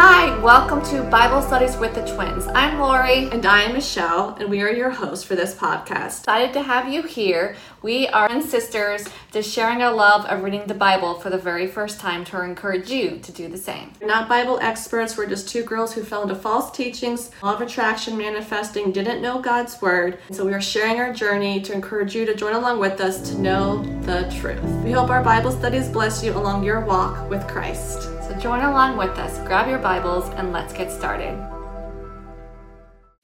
Hi, 0.00 0.38
welcome 0.38 0.80
to 0.92 1.02
Bible 1.10 1.42
Studies 1.42 1.76
with 1.76 1.92
the 1.92 2.06
Twins. 2.06 2.46
I'm 2.46 2.78
Lori. 2.78 3.28
And 3.32 3.44
I 3.44 3.62
am 3.62 3.72
Michelle, 3.72 4.36
and 4.38 4.48
we 4.48 4.62
are 4.62 4.70
your 4.70 4.90
hosts 4.90 5.24
for 5.24 5.34
this 5.34 5.56
podcast. 5.56 6.20
Excited 6.20 6.52
to 6.52 6.62
have 6.62 6.88
you 6.88 7.02
here. 7.02 7.56
We 7.82 8.06
are 8.06 8.28
twin 8.28 8.42
sisters 8.42 9.08
just 9.32 9.52
sharing 9.52 9.82
our 9.82 9.92
love 9.92 10.24
of 10.26 10.44
reading 10.44 10.68
the 10.68 10.74
Bible 10.74 11.14
for 11.14 11.30
the 11.30 11.36
very 11.36 11.66
first 11.66 11.98
time 11.98 12.24
to 12.26 12.44
encourage 12.44 12.88
you 12.88 13.18
to 13.18 13.32
do 13.32 13.48
the 13.48 13.58
same. 13.58 13.90
We're 14.00 14.06
not 14.06 14.28
Bible 14.28 14.60
experts, 14.62 15.16
we're 15.16 15.26
just 15.26 15.48
two 15.48 15.64
girls 15.64 15.92
who 15.92 16.04
fell 16.04 16.22
into 16.22 16.36
false 16.36 16.70
teachings, 16.70 17.32
law 17.42 17.54
of 17.54 17.60
attraction, 17.60 18.16
manifesting, 18.16 18.92
didn't 18.92 19.20
know 19.20 19.42
God's 19.42 19.82
word. 19.82 20.20
So 20.30 20.46
we 20.46 20.54
are 20.54 20.60
sharing 20.60 21.00
our 21.00 21.12
journey 21.12 21.60
to 21.62 21.72
encourage 21.72 22.14
you 22.14 22.24
to 22.24 22.36
join 22.36 22.54
along 22.54 22.78
with 22.78 23.00
us 23.00 23.28
to 23.30 23.38
know 23.40 23.82
the 24.02 24.32
truth. 24.38 24.62
We 24.84 24.92
hope 24.92 25.10
our 25.10 25.24
Bible 25.24 25.50
studies 25.50 25.88
bless 25.88 26.22
you 26.22 26.34
along 26.34 26.62
your 26.62 26.82
walk 26.82 27.28
with 27.28 27.44
Christ. 27.48 28.17
Join 28.40 28.60
along 28.60 28.96
with 28.96 29.18
us, 29.18 29.36
grab 29.48 29.68
your 29.68 29.80
Bibles, 29.80 30.28
and 30.36 30.52
let's 30.52 30.72
get 30.72 30.92
started. 30.92 31.36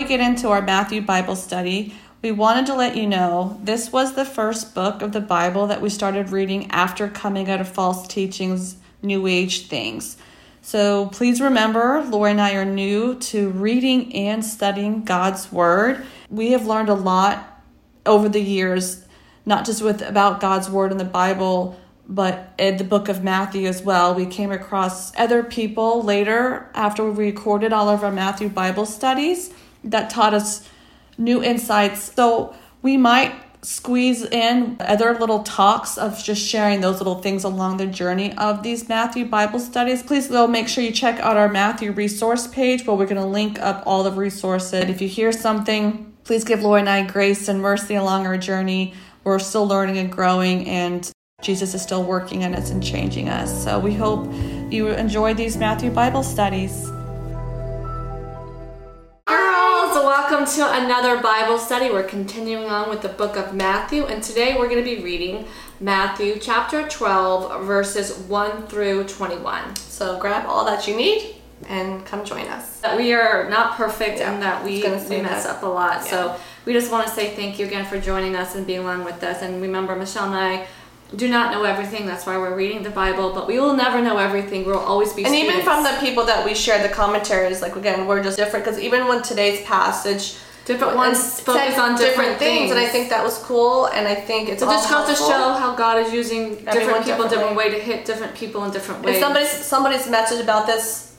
We 0.00 0.06
get 0.06 0.18
into 0.18 0.48
our 0.48 0.60
Matthew 0.60 1.02
Bible 1.02 1.36
study. 1.36 1.94
We 2.20 2.32
wanted 2.32 2.66
to 2.66 2.74
let 2.74 2.96
you 2.96 3.06
know 3.06 3.60
this 3.62 3.92
was 3.92 4.14
the 4.14 4.24
first 4.24 4.74
book 4.74 5.02
of 5.02 5.12
the 5.12 5.20
Bible 5.20 5.68
that 5.68 5.80
we 5.80 5.88
started 5.88 6.30
reading 6.30 6.68
after 6.72 7.08
coming 7.08 7.48
out 7.48 7.60
of 7.60 7.68
false 7.68 8.08
teachings, 8.08 8.74
New 9.02 9.28
Age 9.28 9.68
things. 9.68 10.16
So 10.62 11.06
please 11.06 11.40
remember, 11.40 12.02
Lori 12.02 12.32
and 12.32 12.40
I 12.40 12.54
are 12.54 12.64
new 12.64 13.14
to 13.16 13.50
reading 13.50 14.12
and 14.16 14.44
studying 14.44 15.04
God's 15.04 15.52
Word. 15.52 16.04
We 16.28 16.50
have 16.50 16.66
learned 16.66 16.88
a 16.88 16.94
lot 16.94 17.62
over 18.04 18.28
the 18.28 18.42
years, 18.42 19.04
not 19.46 19.64
just 19.64 19.80
with 19.80 20.02
about 20.02 20.40
God's 20.40 20.68
Word 20.68 20.90
in 20.90 20.98
the 20.98 21.04
Bible, 21.04 21.78
but 22.08 22.52
in 22.58 22.76
the 22.76 22.84
book 22.84 23.08
of 23.08 23.24
Matthew 23.24 23.66
as 23.66 23.82
well. 23.82 24.14
We 24.14 24.26
came 24.26 24.52
across 24.52 25.16
other 25.16 25.42
people 25.42 26.02
later 26.02 26.68
after 26.74 27.04
we 27.04 27.26
recorded 27.26 27.72
all 27.72 27.88
of 27.88 28.04
our 28.04 28.12
Matthew 28.12 28.48
Bible 28.48 28.86
studies 28.86 29.52
that 29.84 30.10
taught 30.10 30.34
us 30.34 30.68
new 31.16 31.42
insights. 31.42 32.12
So 32.14 32.54
we 32.82 32.96
might 32.96 33.34
squeeze 33.62 34.22
in 34.22 34.76
other 34.80 35.18
little 35.18 35.42
talks 35.42 35.96
of 35.96 36.22
just 36.22 36.46
sharing 36.46 36.82
those 36.82 36.98
little 36.98 37.22
things 37.22 37.44
along 37.44 37.78
the 37.78 37.86
journey 37.86 38.36
of 38.36 38.62
these 38.62 38.88
Matthew 38.88 39.24
Bible 39.24 39.58
studies. 39.58 40.02
Please 40.02 40.28
though 40.28 40.46
make 40.46 40.68
sure 40.68 40.84
you 40.84 40.92
check 40.92 41.18
out 41.20 41.38
our 41.38 41.48
Matthew 41.48 41.92
resource 41.92 42.46
page 42.46 42.86
where 42.86 42.96
we're 42.96 43.06
going 43.06 43.16
to 43.16 43.26
link 43.26 43.58
up 43.58 43.82
all 43.86 44.02
the 44.02 44.12
resources. 44.12 44.74
And 44.74 44.90
if 44.90 45.00
you 45.00 45.08
hear 45.08 45.32
something, 45.32 46.14
please 46.24 46.44
give 46.44 46.62
Lori 46.62 46.80
and 46.80 46.88
I 46.90 47.06
grace 47.06 47.48
and 47.48 47.60
mercy 47.60 47.94
along 47.94 48.26
our 48.26 48.36
journey. 48.36 48.92
We're 49.24 49.38
still 49.38 49.66
learning 49.66 49.96
and 49.96 50.12
growing 50.12 50.68
and 50.68 51.10
Jesus 51.44 51.74
is 51.74 51.82
still 51.82 52.02
working 52.02 52.40
in 52.40 52.54
us 52.54 52.70
and 52.70 52.82
changing 52.82 53.28
us. 53.28 53.62
So 53.62 53.78
we 53.78 53.92
hope 53.92 54.32
you 54.72 54.88
enjoy 54.88 55.34
these 55.34 55.58
Matthew 55.58 55.90
Bible 55.90 56.22
studies. 56.22 56.88
Girls, 59.26 59.94
welcome 59.94 60.46
to 60.46 60.72
another 60.82 61.20
Bible 61.20 61.58
study. 61.58 61.90
We're 61.90 62.02
continuing 62.04 62.70
on 62.70 62.88
with 62.88 63.02
the 63.02 63.10
book 63.10 63.36
of 63.36 63.54
Matthew, 63.54 64.04
and 64.04 64.22
today 64.22 64.56
we're 64.58 64.70
going 64.70 64.82
to 64.82 64.96
be 64.96 65.02
reading 65.02 65.46
Matthew 65.80 66.38
chapter 66.40 66.88
12, 66.88 67.66
verses 67.66 68.16
1 68.20 68.66
through 68.66 69.04
21. 69.04 69.76
So 69.76 70.18
grab 70.18 70.46
all 70.46 70.64
that 70.64 70.88
you 70.88 70.96
need 70.96 71.36
and 71.68 72.06
come 72.06 72.24
join 72.24 72.46
us. 72.46 72.80
We 72.96 73.12
are 73.12 73.50
not 73.50 73.76
perfect 73.76 74.18
yeah, 74.18 74.32
and 74.32 74.42
that 74.42 74.64
we, 74.64 74.82
we 74.82 75.20
mess 75.20 75.44
that. 75.44 75.56
up 75.56 75.62
a 75.62 75.66
lot. 75.66 75.96
Yeah. 76.04 76.10
So 76.10 76.36
we 76.64 76.72
just 76.72 76.90
want 76.90 77.06
to 77.06 77.12
say 77.12 77.36
thank 77.36 77.58
you 77.58 77.66
again 77.66 77.84
for 77.84 78.00
joining 78.00 78.34
us 78.34 78.54
and 78.54 78.66
being 78.66 78.80
along 78.80 79.04
with 79.04 79.22
us. 79.22 79.42
And 79.42 79.60
remember, 79.60 79.94
Michelle 79.94 80.24
and 80.24 80.34
I 80.34 80.66
do 81.16 81.28
not 81.28 81.52
know 81.52 81.64
everything. 81.64 82.06
That's 82.06 82.26
why 82.26 82.36
we're 82.38 82.56
reading 82.56 82.82
the 82.82 82.90
Bible, 82.90 83.32
but 83.32 83.46
we 83.46 83.58
will 83.58 83.74
never 83.74 84.00
know 84.00 84.18
everything. 84.18 84.64
We'll 84.64 84.78
always 84.78 85.12
be. 85.12 85.24
And 85.24 85.32
students. 85.32 85.54
even 85.54 85.64
from 85.64 85.82
the 85.84 85.96
people 86.00 86.24
that 86.26 86.44
we 86.44 86.54
share 86.54 86.82
the 86.82 86.92
commentaries, 86.92 87.62
like 87.62 87.76
again, 87.76 88.06
we're 88.06 88.22
just 88.22 88.36
different. 88.36 88.64
Because 88.64 88.80
even 88.80 89.06
when 89.06 89.22
today's 89.22 89.64
passage, 89.64 90.36
different 90.64 90.96
ones 90.96 91.40
focus 91.40 91.78
on 91.78 91.96
different, 91.96 91.98
different 91.98 92.38
things, 92.38 92.58
things, 92.58 92.70
and 92.70 92.80
I 92.80 92.86
think 92.86 93.10
that 93.10 93.22
was 93.22 93.38
cool. 93.38 93.86
And 93.86 94.08
I 94.08 94.14
think 94.14 94.48
it's 94.48 94.62
it 94.62 94.66
just 94.66 94.90
goes 94.90 95.08
to 95.08 95.16
show 95.16 95.52
how 95.54 95.74
God 95.74 95.98
is 95.98 96.12
using 96.12 96.56
different 96.56 97.04
people, 97.04 97.28
different 97.28 97.56
way 97.56 97.70
to 97.70 97.78
hit 97.78 98.04
different 98.04 98.34
people 98.34 98.64
in 98.64 98.70
different 98.72 99.04
ways. 99.04 99.16
If 99.16 99.22
somebody's 99.22 99.50
somebody's 99.50 100.08
message 100.08 100.40
about 100.40 100.66
this 100.66 101.13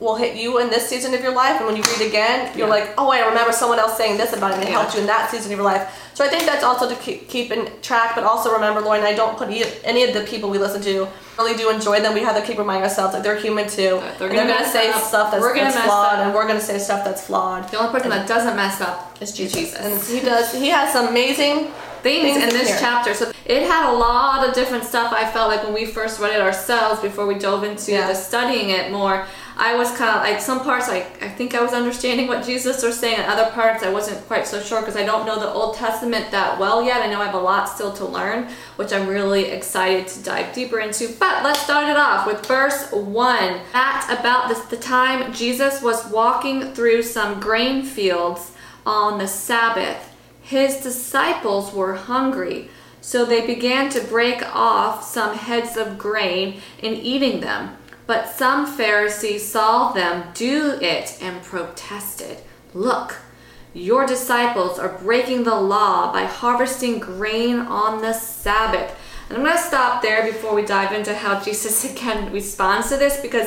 will 0.00 0.16
hit 0.16 0.34
you 0.34 0.58
in 0.58 0.70
this 0.70 0.88
season 0.88 1.14
of 1.14 1.20
your 1.20 1.34
life, 1.34 1.58
and 1.58 1.66
when 1.66 1.76
you 1.76 1.82
read 1.82 2.08
again, 2.08 2.56
you're 2.56 2.66
yeah. 2.66 2.74
like, 2.74 2.94
oh, 2.96 3.10
I 3.10 3.20
remember 3.28 3.52
someone 3.52 3.78
else 3.78 3.96
saying 3.96 4.16
this 4.16 4.32
about 4.32 4.52
it, 4.52 4.54
and 4.54 4.62
it 4.64 4.70
yeah. 4.70 4.80
helped 4.80 4.94
you 4.94 5.00
in 5.00 5.06
that 5.06 5.30
season 5.30 5.52
of 5.52 5.58
your 5.58 5.64
life. 5.64 6.10
So 6.14 6.24
I 6.24 6.28
think 6.28 6.44
that's 6.44 6.64
also 6.64 6.88
to 6.88 6.96
keep, 6.96 7.28
keep 7.28 7.52
in 7.52 7.70
track, 7.82 8.14
but 8.14 8.24
also 8.24 8.52
remember, 8.52 8.80
Lauren, 8.80 9.02
I 9.02 9.14
don't 9.14 9.36
put 9.36 9.48
any 9.48 10.02
of 10.04 10.14
the 10.14 10.22
people 10.22 10.50
we 10.50 10.58
listen 10.58 10.82
to 10.82 11.08
really 11.38 11.56
do 11.56 11.70
enjoy 11.70 12.00
them. 12.00 12.14
We 12.14 12.20
have 12.20 12.36
to 12.36 12.42
keep 12.42 12.58
reminding 12.58 12.84
ourselves 12.84 13.14
that 13.14 13.22
they're 13.22 13.38
human 13.38 13.68
too. 13.68 14.00
they're 14.18 14.28
gonna, 14.28 14.46
gonna 14.46 14.68
say 14.68 14.90
up. 14.90 15.02
stuff 15.02 15.30
that's, 15.32 15.44
that's 15.44 15.84
flawed, 15.84 16.18
up. 16.18 16.26
and 16.26 16.34
we're 16.34 16.46
gonna 16.46 16.60
say 16.60 16.78
stuff 16.78 17.04
that's 17.04 17.26
flawed. 17.26 17.68
The 17.70 17.78
only 17.78 17.92
person 17.92 18.12
and 18.12 18.20
that 18.20 18.28
doesn't 18.28 18.56
mess 18.56 18.80
up 18.80 19.16
is 19.20 19.32
Jesus. 19.32 19.74
And 19.74 20.00
he 20.02 20.24
does. 20.24 20.52
He 20.52 20.68
has 20.68 20.92
some 20.92 21.08
amazing 21.08 21.68
things, 22.02 22.34
things 22.34 22.42
in 22.42 22.50
this 22.50 22.68
here. 22.68 22.78
chapter. 22.80 23.14
So 23.14 23.32
it 23.44 23.62
had 23.62 23.90
a 23.92 23.94
lot 23.94 24.46
of 24.46 24.54
different 24.54 24.84
stuff. 24.84 25.12
I 25.12 25.30
felt 25.30 25.48
like 25.48 25.64
when 25.64 25.72
we 25.72 25.86
first 25.86 26.20
read 26.20 26.34
it 26.34 26.40
ourselves 26.40 27.00
before 27.00 27.26
we 27.26 27.38
dove 27.38 27.64
into 27.64 27.92
Yeah. 27.92 28.08
the 28.08 28.14
studying 28.14 28.70
it 28.70 28.90
more. 28.92 29.26
I 29.56 29.76
was 29.76 29.90
kind 29.96 30.16
of 30.16 30.22
like 30.22 30.40
some 30.40 30.60
parts 30.60 30.88
I, 30.88 30.98
I 31.20 31.28
think 31.28 31.54
I 31.54 31.62
was 31.62 31.72
understanding 31.72 32.28
what 32.28 32.44
Jesus 32.44 32.82
was 32.82 32.98
saying, 32.98 33.18
and 33.18 33.26
other 33.26 33.50
parts 33.50 33.82
I 33.82 33.92
wasn't 33.92 34.26
quite 34.26 34.46
so 34.46 34.60
sure 34.60 34.80
because 34.80 34.96
I 34.96 35.04
don't 35.04 35.26
know 35.26 35.38
the 35.38 35.52
Old 35.52 35.76
Testament 35.76 36.30
that 36.30 36.58
well 36.58 36.82
yet. 36.82 37.02
I 37.02 37.10
know 37.10 37.20
I 37.20 37.26
have 37.26 37.34
a 37.34 37.38
lot 37.38 37.68
still 37.68 37.92
to 37.94 38.04
learn, 38.04 38.48
which 38.76 38.92
I'm 38.92 39.06
really 39.06 39.46
excited 39.46 40.08
to 40.08 40.22
dive 40.22 40.54
deeper 40.54 40.80
into. 40.80 41.08
But 41.18 41.44
let's 41.44 41.60
start 41.60 41.88
it 41.88 41.96
off 41.96 42.26
with 42.26 42.46
verse 42.46 42.90
1. 42.92 43.60
At 43.74 44.18
about 44.18 44.48
this, 44.48 44.60
the 44.66 44.76
time 44.76 45.32
Jesus 45.32 45.82
was 45.82 46.06
walking 46.06 46.72
through 46.72 47.02
some 47.02 47.40
grain 47.40 47.82
fields 47.84 48.52
on 48.86 49.18
the 49.18 49.28
Sabbath, 49.28 50.14
his 50.42 50.78
disciples 50.78 51.72
were 51.72 51.94
hungry. 51.94 52.68
So 53.00 53.24
they 53.24 53.46
began 53.46 53.88
to 53.90 54.00
break 54.00 54.42
off 54.54 55.04
some 55.04 55.36
heads 55.36 55.76
of 55.76 55.96
grain 55.96 56.60
and 56.82 56.96
eating 56.96 57.40
them. 57.40 57.76
But 58.10 58.28
some 58.28 58.66
Pharisees 58.66 59.46
saw 59.46 59.92
them 59.92 60.32
do 60.34 60.76
it 60.82 61.16
and 61.22 61.40
protested. 61.44 62.38
Look, 62.74 63.14
your 63.72 64.04
disciples 64.04 64.80
are 64.80 64.98
breaking 64.98 65.44
the 65.44 65.54
law 65.54 66.12
by 66.12 66.24
harvesting 66.24 66.98
grain 66.98 67.60
on 67.60 68.02
the 68.02 68.12
Sabbath. 68.12 68.98
And 69.28 69.38
I'm 69.38 69.44
going 69.44 69.56
to 69.56 69.62
stop 69.62 70.02
there 70.02 70.24
before 70.24 70.56
we 70.56 70.64
dive 70.64 70.90
into 70.92 71.14
how 71.14 71.38
Jesus 71.38 71.84
again 71.92 72.32
responds 72.32 72.88
to 72.88 72.96
this 72.96 73.20
because 73.20 73.46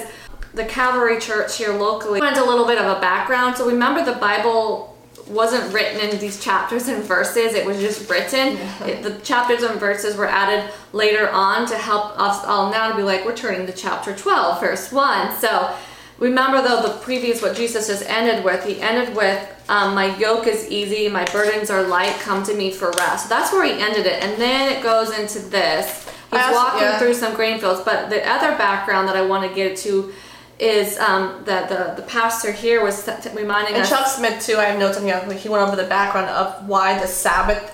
the 0.53 0.63
Calvary 0.63 1.19
Church 1.19 1.57
here 1.57 1.73
locally 1.73 2.21
went 2.21 2.37
a 2.37 2.45
little 2.45 2.65
bit 2.65 2.77
of 2.77 2.85
a 2.85 3.01
background. 3.01 3.57
So 3.57 3.67
remember 3.67 4.05
the 4.05 4.17
Bible 4.17 4.92
wasn't 5.27 5.73
written 5.73 5.99
in 6.09 6.19
these 6.19 6.39
chapters 6.43 6.87
and 6.87 7.03
verses 7.03 7.53
it 7.53 7.65
was 7.65 7.79
just 7.79 8.09
written. 8.09 8.57
Yeah. 8.57 8.85
it, 8.85 9.03
the 9.03 9.19
chapters 9.21 9.63
and 9.63 9.79
verses 9.79 10.15
were 10.15 10.27
added 10.27 10.71
later 10.91 11.29
on 11.29 11.65
to 11.67 11.75
help 11.77 12.19
us 12.19 12.43
all 12.45 12.71
now 12.71 12.89
to 12.89 12.95
be 12.95 13.03
like 13.03 13.25
we're 13.25 13.35
turning 13.35 13.65
to 13.67 13.73
chapter 13.73 14.15
12 14.15 14.59
verse 14.59 14.91
1 14.91 15.39
so 15.39 15.73
remember 16.19 16.61
though 16.61 16.81
the 16.81 16.93
previous 16.99 17.41
what 17.41 17.55
jesus 17.55 17.87
just 17.87 18.03
ended 18.09 18.43
with 18.43 18.63
he 18.65 18.79
ended 18.81 19.15
with 19.15 19.49
um, 19.69 19.95
my 19.95 20.15
yoke 20.17 20.45
is 20.47 20.69
easy 20.69 21.07
my 21.07 21.25
burdens 21.31 21.69
are 21.69 21.83
light 21.83 22.13
come 22.19 22.43
to 22.43 22.53
me 22.53 22.71
for 22.71 22.91
rest. 22.91 23.23
So 23.23 23.29
that's 23.29 23.53
where 23.53 23.63
he 23.63 23.81
ended 23.81 24.05
it. 24.05 24.21
And 24.21 24.39
then 24.39 24.71
it 24.73 24.83
goes 24.83 25.17
into 25.17 25.39
this. 25.39 26.05
He's 26.31 26.41
also- 26.41 26.55
walking 26.55 26.81
yeah. 26.81 26.99
through 26.99 27.13
some 27.13 27.33
grain 27.35 27.59
fields 27.59 27.81
but 27.81 28.09
the 28.09 28.27
other 28.27 28.57
background 28.57 29.07
that 29.07 29.15
i 29.15 29.21
want 29.21 29.47
to 29.47 29.55
get 29.55 29.77
to 29.77 30.11
is 30.59 30.97
um, 30.99 31.41
that 31.45 31.67
the, 31.69 32.01
the 32.01 32.07
pastor 32.07 32.51
here 32.51 32.83
was 32.83 33.03
t- 33.05 33.11
t- 33.21 33.29
reminding 33.35 33.73
And 33.73 33.83
us 33.83 33.89
Chuck 33.89 34.07
Smith 34.07 34.45
too. 34.45 34.57
I 34.57 34.65
have 34.65 34.79
notes 34.79 34.97
on 34.97 35.03
here. 35.03 35.19
He 35.33 35.49
went 35.49 35.63
over 35.67 35.75
the 35.75 35.87
background 35.87 36.29
of 36.29 36.67
why 36.67 36.99
the 36.99 37.07
Sabbath. 37.07 37.71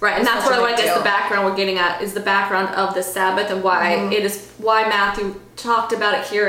Right, 0.00 0.16
and 0.16 0.26
that's 0.26 0.46
what 0.46 0.58
I 0.58 0.74
guess 0.76 0.96
the 0.96 1.04
background 1.04 1.44
we're 1.44 1.56
getting 1.56 1.76
at 1.76 2.00
is 2.00 2.14
the 2.14 2.20
background 2.20 2.74
of 2.74 2.94
the 2.94 3.02
Sabbath 3.02 3.50
and 3.50 3.62
why 3.62 3.96
Mm-hmm. 3.96 4.12
it 4.14 4.24
is 4.24 4.50
why 4.56 4.88
Matthew 4.88 5.38
talked 5.56 5.92
about 5.92 6.14
it 6.18 6.26
here 6.26 6.48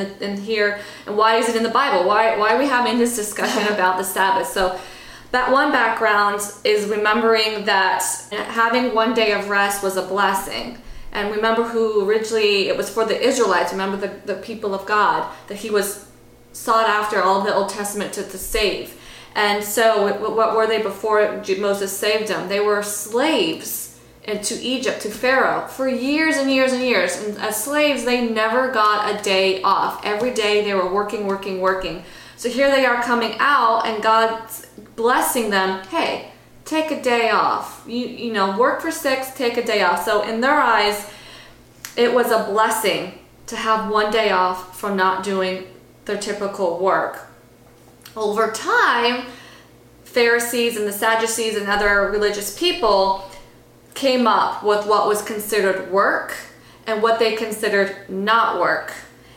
the, 0.00 0.24
in 0.24 0.36
here 0.36 0.80
and 1.06 1.16
why 1.16 1.36
is 1.36 1.48
it 1.48 1.54
in 1.54 1.62
the 1.62 1.68
Bible? 1.68 2.04
Why 2.08 2.36
why 2.36 2.54
are 2.54 2.58
we 2.58 2.66
having 2.66 2.98
this 2.98 3.14
discussion 3.14 3.62
about 3.72 3.96
the 3.96 4.02
Sabbath? 4.02 4.48
So 4.48 4.76
that 5.30 5.52
one 5.52 5.70
background 5.70 6.40
is 6.64 6.86
remembering 6.88 7.64
that 7.66 8.02
having 8.48 8.92
one 8.92 9.14
day 9.14 9.32
of 9.34 9.48
rest 9.48 9.84
was 9.84 9.96
a 9.96 10.02
blessing. 10.02 10.78
And 11.12 11.34
remember 11.34 11.64
who 11.64 12.08
originally 12.08 12.68
it 12.68 12.76
was 12.76 12.88
for 12.88 13.04
the 13.04 13.20
Israelites, 13.20 13.72
remember 13.72 13.96
the, 13.96 14.32
the 14.32 14.40
people 14.40 14.74
of 14.74 14.86
God, 14.86 15.30
that 15.48 15.58
he 15.58 15.70
was 15.70 16.08
sought 16.52 16.88
after 16.88 17.22
all 17.22 17.42
the 17.42 17.54
Old 17.54 17.68
Testament 17.68 18.12
to, 18.14 18.22
to 18.22 18.38
save. 18.38 18.96
And 19.34 19.62
so, 19.62 20.12
what, 20.18 20.56
were 20.56 20.66
they 20.66 20.82
before 20.82 21.42
Moses 21.58 21.96
saved 21.96 22.28
them? 22.28 22.48
They 22.48 22.60
were 22.60 22.82
slaves 22.82 23.98
to 24.26 24.54
Egypt, 24.60 25.00
to 25.02 25.10
Pharaoh, 25.10 25.66
for 25.66 25.88
years 25.88 26.36
and 26.36 26.50
years 26.50 26.72
and 26.72 26.82
years. 26.82 27.16
And 27.22 27.38
as 27.38 27.62
slaves, 27.62 28.04
they 28.04 28.28
never 28.28 28.70
got 28.70 29.18
a 29.18 29.22
day 29.22 29.62
off. 29.62 30.04
Every 30.04 30.32
day 30.32 30.62
they 30.62 30.74
were 30.74 30.92
working, 30.92 31.26
working, 31.26 31.60
working. 31.60 32.04
So 32.36 32.48
here 32.48 32.70
they 32.70 32.86
are 32.86 33.02
coming 33.02 33.36
out, 33.38 33.86
and 33.86 34.02
God's 34.02 34.66
blessing 34.96 35.50
them. 35.50 35.84
Hey, 35.88 36.29
take 36.70 36.92
a 36.92 37.02
day 37.02 37.30
off. 37.30 37.82
You 37.86 38.06
you 38.06 38.32
know, 38.32 38.56
work 38.56 38.80
for 38.80 38.92
six, 38.92 39.32
take 39.32 39.56
a 39.56 39.64
day 39.64 39.82
off. 39.82 40.04
So 40.04 40.22
in 40.22 40.40
their 40.40 40.58
eyes, 40.58 41.10
it 41.96 42.14
was 42.14 42.30
a 42.30 42.44
blessing 42.44 43.18
to 43.48 43.56
have 43.56 43.90
one 43.90 44.12
day 44.12 44.30
off 44.30 44.78
from 44.78 44.96
not 44.96 45.24
doing 45.24 45.66
their 46.04 46.16
typical 46.16 46.78
work. 46.78 47.26
Over 48.16 48.52
time, 48.52 49.26
Pharisees 50.04 50.76
and 50.76 50.86
the 50.86 50.92
Sadducees 50.92 51.56
and 51.56 51.68
other 51.68 52.08
religious 52.10 52.56
people 52.56 53.28
came 53.94 54.28
up 54.28 54.62
with 54.62 54.86
what 54.86 55.08
was 55.08 55.22
considered 55.22 55.90
work 55.90 56.36
and 56.86 57.02
what 57.02 57.18
they 57.18 57.34
considered 57.34 58.08
not 58.08 58.60
work. 58.60 58.92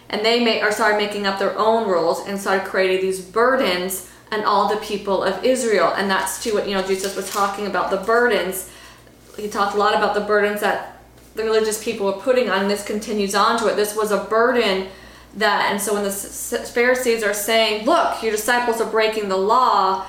And 0.09 0.23
they 0.23 0.43
may, 0.43 0.61
or 0.61 0.71
started 0.71 0.97
making 0.97 1.25
up 1.25 1.39
their 1.39 1.57
own 1.57 1.89
rules 1.89 2.27
and 2.27 2.39
started 2.39 2.65
creating 2.65 3.01
these 3.01 3.21
burdens 3.21 4.12
on 4.33 4.43
all 4.45 4.67
the 4.67 4.77
people 4.77 5.23
of 5.23 5.43
Israel. 5.43 5.93
And 5.95 6.09
that's 6.09 6.43
too 6.43 6.53
what 6.53 6.67
you 6.67 6.75
know 6.75 6.83
Jesus 6.83 7.15
was 7.15 7.29
talking 7.29 7.67
about 7.67 7.91
the 7.91 7.97
burdens. 7.97 8.69
He 9.37 9.47
talked 9.47 9.75
a 9.75 9.77
lot 9.77 9.95
about 9.95 10.13
the 10.13 10.21
burdens 10.21 10.61
that 10.61 11.01
the 11.35 11.43
religious 11.43 11.83
people 11.83 12.05
were 12.05 12.21
putting 12.21 12.49
on. 12.49 12.61
And 12.61 12.69
this 12.69 12.83
continues 12.83 13.33
on 13.35 13.59
to 13.59 13.67
it. 13.67 13.75
This 13.75 13.95
was 13.95 14.11
a 14.11 14.23
burden 14.23 14.87
that, 15.35 15.71
and 15.71 15.81
so 15.81 15.95
when 15.95 16.03
the 16.03 16.11
Pharisees 16.11 17.23
are 17.23 17.33
saying, 17.33 17.85
"Look, 17.85 18.21
your 18.21 18.31
disciples 18.31 18.79
are 18.79 18.89
breaking 18.89 19.29
the 19.29 19.37
law," 19.37 20.05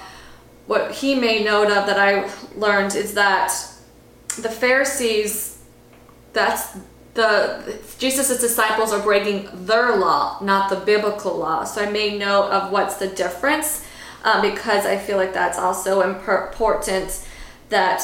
what 0.67 0.93
he 0.93 1.15
made 1.15 1.45
note 1.45 1.71
of 1.71 1.87
that 1.87 1.99
I 1.99 2.29
learned 2.57 2.95
is 2.95 3.15
that 3.15 3.53
the 4.37 4.51
Pharisees, 4.51 5.57
that's 6.33 6.77
the 7.15 7.79
Jesus' 7.99 8.41
disciples 8.41 8.93
are 8.93 8.99
breaking 8.99 9.49
their 9.53 9.97
law, 9.97 10.39
not 10.41 10.69
the 10.69 10.77
biblical 10.77 11.37
law. 11.37 11.65
So 11.65 11.81
I 11.81 11.89
made 11.91 12.19
note 12.19 12.51
of 12.51 12.73
what's 12.73 12.97
the 12.97 13.07
difference 13.07 13.85
um, 14.25 14.41
because 14.43 14.87
I 14.87 14.97
feel 14.97 15.17
like 15.19 15.33
that's 15.33 15.59
also 15.59 16.01
important 16.01 17.25
that 17.69 18.03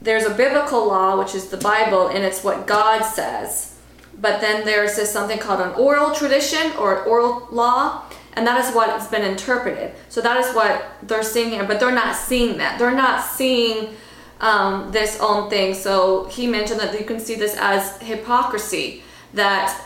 there's 0.00 0.24
a 0.24 0.34
biblical 0.34 0.86
law, 0.86 1.18
which 1.18 1.34
is 1.34 1.48
the 1.48 1.56
Bible, 1.56 2.08
and 2.08 2.24
it's 2.24 2.42
what 2.42 2.66
God 2.66 3.02
says. 3.02 3.76
But 4.18 4.40
then 4.40 4.64
there's 4.64 4.96
this 4.96 5.12
something 5.12 5.38
called 5.38 5.60
an 5.60 5.74
oral 5.74 6.14
tradition 6.14 6.72
or 6.78 7.02
oral 7.04 7.48
law, 7.50 8.04
and 8.34 8.46
that 8.46 8.64
is 8.64 8.74
what 8.74 8.90
has 8.90 9.08
been 9.08 9.24
interpreted. 9.24 9.92
So 10.08 10.20
that 10.20 10.38
is 10.38 10.54
what 10.54 10.86
they're 11.02 11.22
seeing 11.22 11.50
here, 11.50 11.64
but 11.64 11.80
they're 11.80 11.90
not 11.90 12.14
seeing 12.14 12.58
that. 12.58 12.78
They're 12.78 12.92
not 12.92 13.24
seeing 13.24 13.94
um, 14.40 14.92
this 14.92 15.18
own 15.20 15.50
thing. 15.50 15.74
So 15.74 16.26
he 16.26 16.46
mentioned 16.46 16.80
that 16.80 16.98
you 16.98 17.04
can 17.04 17.18
see 17.18 17.34
this 17.34 17.56
as 17.58 18.00
hypocrisy, 18.00 19.02
that 19.34 19.85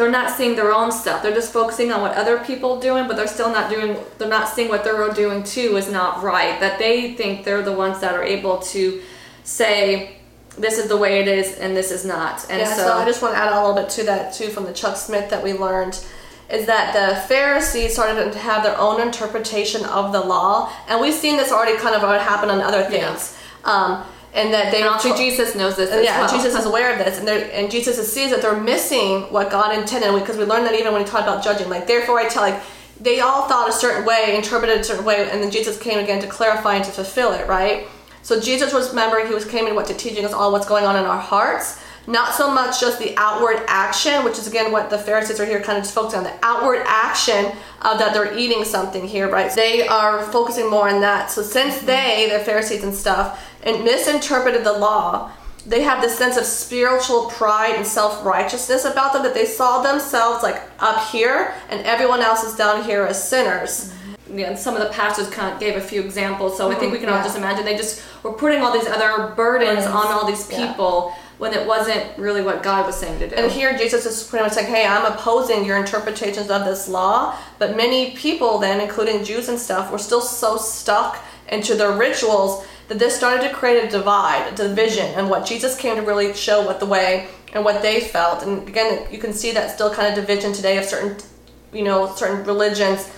they're 0.00 0.10
not 0.10 0.34
seeing 0.34 0.56
their 0.56 0.72
own 0.72 0.90
stuff. 0.90 1.22
They're 1.22 1.34
just 1.34 1.52
focusing 1.52 1.92
on 1.92 2.00
what 2.00 2.16
other 2.16 2.38
people 2.38 2.78
are 2.78 2.80
doing, 2.80 3.06
but 3.06 3.16
they're 3.16 3.26
still 3.26 3.50
not 3.50 3.68
doing, 3.68 3.98
they're 4.16 4.28
not 4.28 4.48
seeing 4.48 4.70
what 4.70 4.82
they're 4.82 5.12
doing 5.12 5.42
too 5.42 5.76
is 5.76 5.90
not 5.90 6.22
right. 6.22 6.58
That 6.58 6.78
they 6.78 7.12
think 7.14 7.44
they're 7.44 7.62
the 7.62 7.72
ones 7.72 8.00
that 8.00 8.14
are 8.14 8.24
able 8.24 8.58
to 8.58 9.02
say, 9.44 10.16
this 10.56 10.78
is 10.78 10.88
the 10.88 10.96
way 10.96 11.20
it 11.20 11.28
is 11.28 11.58
and 11.58 11.76
this 11.76 11.90
is 11.90 12.06
not. 12.06 12.46
And 12.48 12.60
yeah, 12.60 12.74
so, 12.74 12.84
so 12.84 12.92
I 12.94 13.04
just 13.04 13.20
want 13.20 13.34
to 13.34 13.38
add 13.38 13.52
a 13.52 13.60
little 13.60 13.74
bit 13.74 13.90
to 13.90 14.04
that 14.04 14.32
too 14.32 14.48
from 14.48 14.64
the 14.64 14.72
Chuck 14.72 14.96
Smith 14.96 15.28
that 15.28 15.44
we 15.44 15.52
learned 15.52 16.02
is 16.48 16.66
that 16.66 16.94
the 16.94 17.20
Pharisees 17.28 17.92
started 17.92 18.32
to 18.32 18.38
have 18.38 18.62
their 18.62 18.76
own 18.78 19.00
interpretation 19.00 19.84
of 19.84 20.12
the 20.12 20.20
law, 20.20 20.72
and 20.88 21.00
we've 21.00 21.14
seen 21.14 21.36
this 21.36 21.52
already 21.52 21.78
kind 21.78 21.94
of 21.94 22.02
happen 22.22 22.50
on 22.50 22.60
other 22.60 22.82
things. 22.84 23.38
Yeah. 23.64 23.72
Um, 23.72 24.04
and 24.32 24.52
that 24.54 24.70
they 24.70 24.82
and 24.82 24.88
also 24.88 25.16
Jesus 25.16 25.54
knows 25.54 25.76
this. 25.76 25.90
yeah, 26.04 26.20
well. 26.20 26.30
Jesus 26.30 26.54
is 26.56 26.64
aware 26.64 26.92
of 26.92 26.98
this, 26.98 27.18
and 27.18 27.28
and 27.28 27.70
Jesus 27.70 28.12
sees 28.12 28.30
that 28.30 28.42
they're 28.42 28.60
missing 28.60 29.22
what 29.32 29.50
God 29.50 29.76
intended 29.76 30.18
because 30.20 30.36
we 30.36 30.44
learned 30.44 30.66
that 30.66 30.74
even 30.74 30.92
when 30.92 31.02
he 31.02 31.08
talked 31.08 31.24
about 31.24 31.42
judging. 31.42 31.68
Like, 31.68 31.86
therefore, 31.86 32.18
I 32.18 32.28
tell 32.28 32.42
like 32.42 32.60
they 33.00 33.20
all 33.20 33.48
thought 33.48 33.68
a 33.68 33.72
certain 33.72 34.04
way, 34.04 34.36
interpreted 34.36 34.78
a 34.78 34.84
certain 34.84 35.04
way, 35.04 35.28
and 35.30 35.42
then 35.42 35.50
Jesus 35.50 35.78
came 35.78 35.98
again 35.98 36.20
to 36.20 36.28
clarify 36.28 36.76
and 36.76 36.84
to 36.84 36.90
fulfill 36.90 37.32
it. 37.32 37.48
Right. 37.48 37.88
So 38.22 38.40
Jesus 38.40 38.72
was 38.72 38.90
remembering 38.90 39.26
he 39.26 39.34
was 39.34 39.44
came 39.44 39.66
in 39.66 39.74
what 39.74 39.86
to 39.86 39.94
teaching 39.94 40.24
us 40.24 40.32
all 40.32 40.52
what's 40.52 40.66
going 40.66 40.84
on 40.84 40.96
in 40.96 41.04
our 41.04 41.20
hearts 41.20 41.82
not 42.06 42.34
so 42.34 42.52
much 42.52 42.80
just 42.80 42.98
the 42.98 43.14
outward 43.16 43.62
action, 43.66 44.24
which 44.24 44.38
is 44.38 44.46
again 44.46 44.72
what 44.72 44.90
the 44.90 44.98
Pharisees 44.98 45.38
are 45.38 45.44
here 45.44 45.60
kind 45.60 45.78
of 45.78 45.84
just 45.84 45.94
focusing 45.94 46.18
on 46.18 46.24
the 46.24 46.34
outward 46.42 46.82
action 46.86 47.46
of 47.82 47.98
that 47.98 48.12
they're 48.12 48.36
eating 48.36 48.64
something 48.64 49.06
here, 49.06 49.28
right? 49.30 49.54
They 49.54 49.86
are 49.86 50.22
focusing 50.24 50.68
more 50.68 50.88
on 50.88 51.00
that. 51.02 51.30
So 51.30 51.42
since 51.42 51.80
they, 51.80 52.28
the 52.32 52.42
Pharisees 52.44 52.82
and 52.82 52.94
stuff, 52.94 53.49
and 53.62 53.84
misinterpreted 53.84 54.64
the 54.64 54.72
law, 54.72 55.32
they 55.66 55.82
have 55.82 56.02
this 56.02 56.16
sense 56.16 56.36
of 56.36 56.44
spiritual 56.44 57.26
pride 57.30 57.74
and 57.76 57.86
self-righteousness 57.86 58.84
about 58.84 59.12
them 59.12 59.22
that 59.22 59.34
they 59.34 59.44
saw 59.44 59.82
themselves 59.82 60.42
like 60.42 60.62
up 60.78 61.10
here 61.10 61.54
and 61.68 61.84
everyone 61.86 62.20
else 62.20 62.42
is 62.42 62.56
down 62.56 62.84
here 62.84 63.04
as 63.04 63.28
sinners. 63.28 63.92
Mm-hmm. 63.92 64.38
Yeah, 64.38 64.54
some 64.54 64.76
of 64.76 64.82
the 64.82 64.90
pastors 64.90 65.28
kind 65.28 65.52
of 65.52 65.58
gave 65.58 65.76
a 65.76 65.80
few 65.80 66.00
examples, 66.00 66.56
so 66.56 66.68
mm-hmm. 66.68 66.76
I 66.76 66.78
think 66.78 66.92
we 66.92 66.98
can 66.98 67.08
yeah. 67.08 67.18
all 67.18 67.24
just 67.24 67.36
imagine 67.36 67.64
they 67.64 67.76
just 67.76 68.02
were 68.22 68.32
putting 68.32 68.62
all 68.62 68.72
these 68.72 68.86
other 68.86 69.34
burdens, 69.34 69.84
on 69.86 70.06
all 70.06 70.26
these 70.26 70.46
people. 70.46 71.12
Yeah 71.14 71.24
when 71.40 71.54
it 71.54 71.66
wasn't 71.66 72.06
really 72.18 72.42
what 72.42 72.62
God 72.62 72.84
was 72.84 72.94
saying 72.96 73.18
to 73.18 73.26
do. 73.26 73.34
And 73.34 73.50
here 73.50 73.76
Jesus 73.76 74.04
is 74.04 74.22
pretty 74.22 74.44
much 74.44 74.52
saying, 74.52 74.70
hey, 74.70 74.86
I'm 74.86 75.10
opposing 75.10 75.64
your 75.64 75.78
interpretations 75.78 76.50
of 76.50 76.66
this 76.66 76.86
law. 76.86 77.34
But 77.58 77.78
many 77.78 78.10
people 78.10 78.58
then, 78.58 78.78
including 78.78 79.24
Jews 79.24 79.48
and 79.48 79.58
stuff, 79.58 79.90
were 79.90 79.96
still 79.96 80.20
so 80.20 80.58
stuck 80.58 81.16
into 81.48 81.74
their 81.76 81.92
rituals 81.92 82.66
that 82.90 82.98
this 82.98 83.16
started 83.16 83.48
to 83.48 83.54
create 83.54 83.82
a 83.82 83.88
divide, 83.88 84.52
a 84.52 84.54
division, 84.54 85.06
and 85.14 85.30
what 85.30 85.46
Jesus 85.46 85.76
came 85.76 85.96
to 85.96 86.02
really 86.02 86.34
show 86.34 86.66
what 86.66 86.80
the 86.80 86.86
way 86.86 87.28
and 87.54 87.64
what 87.64 87.80
they 87.80 88.00
felt. 88.00 88.42
And 88.42 88.68
again, 88.68 89.06
you 89.10 89.18
can 89.18 89.32
see 89.32 89.52
that 89.52 89.70
still 89.70 89.94
kind 89.94 90.08
of 90.08 90.14
division 90.14 90.52
today 90.52 90.76
of 90.76 90.84
certain, 90.84 91.16
you 91.72 91.82
know, 91.82 92.14
certain 92.14 92.44
religions 92.44 93.10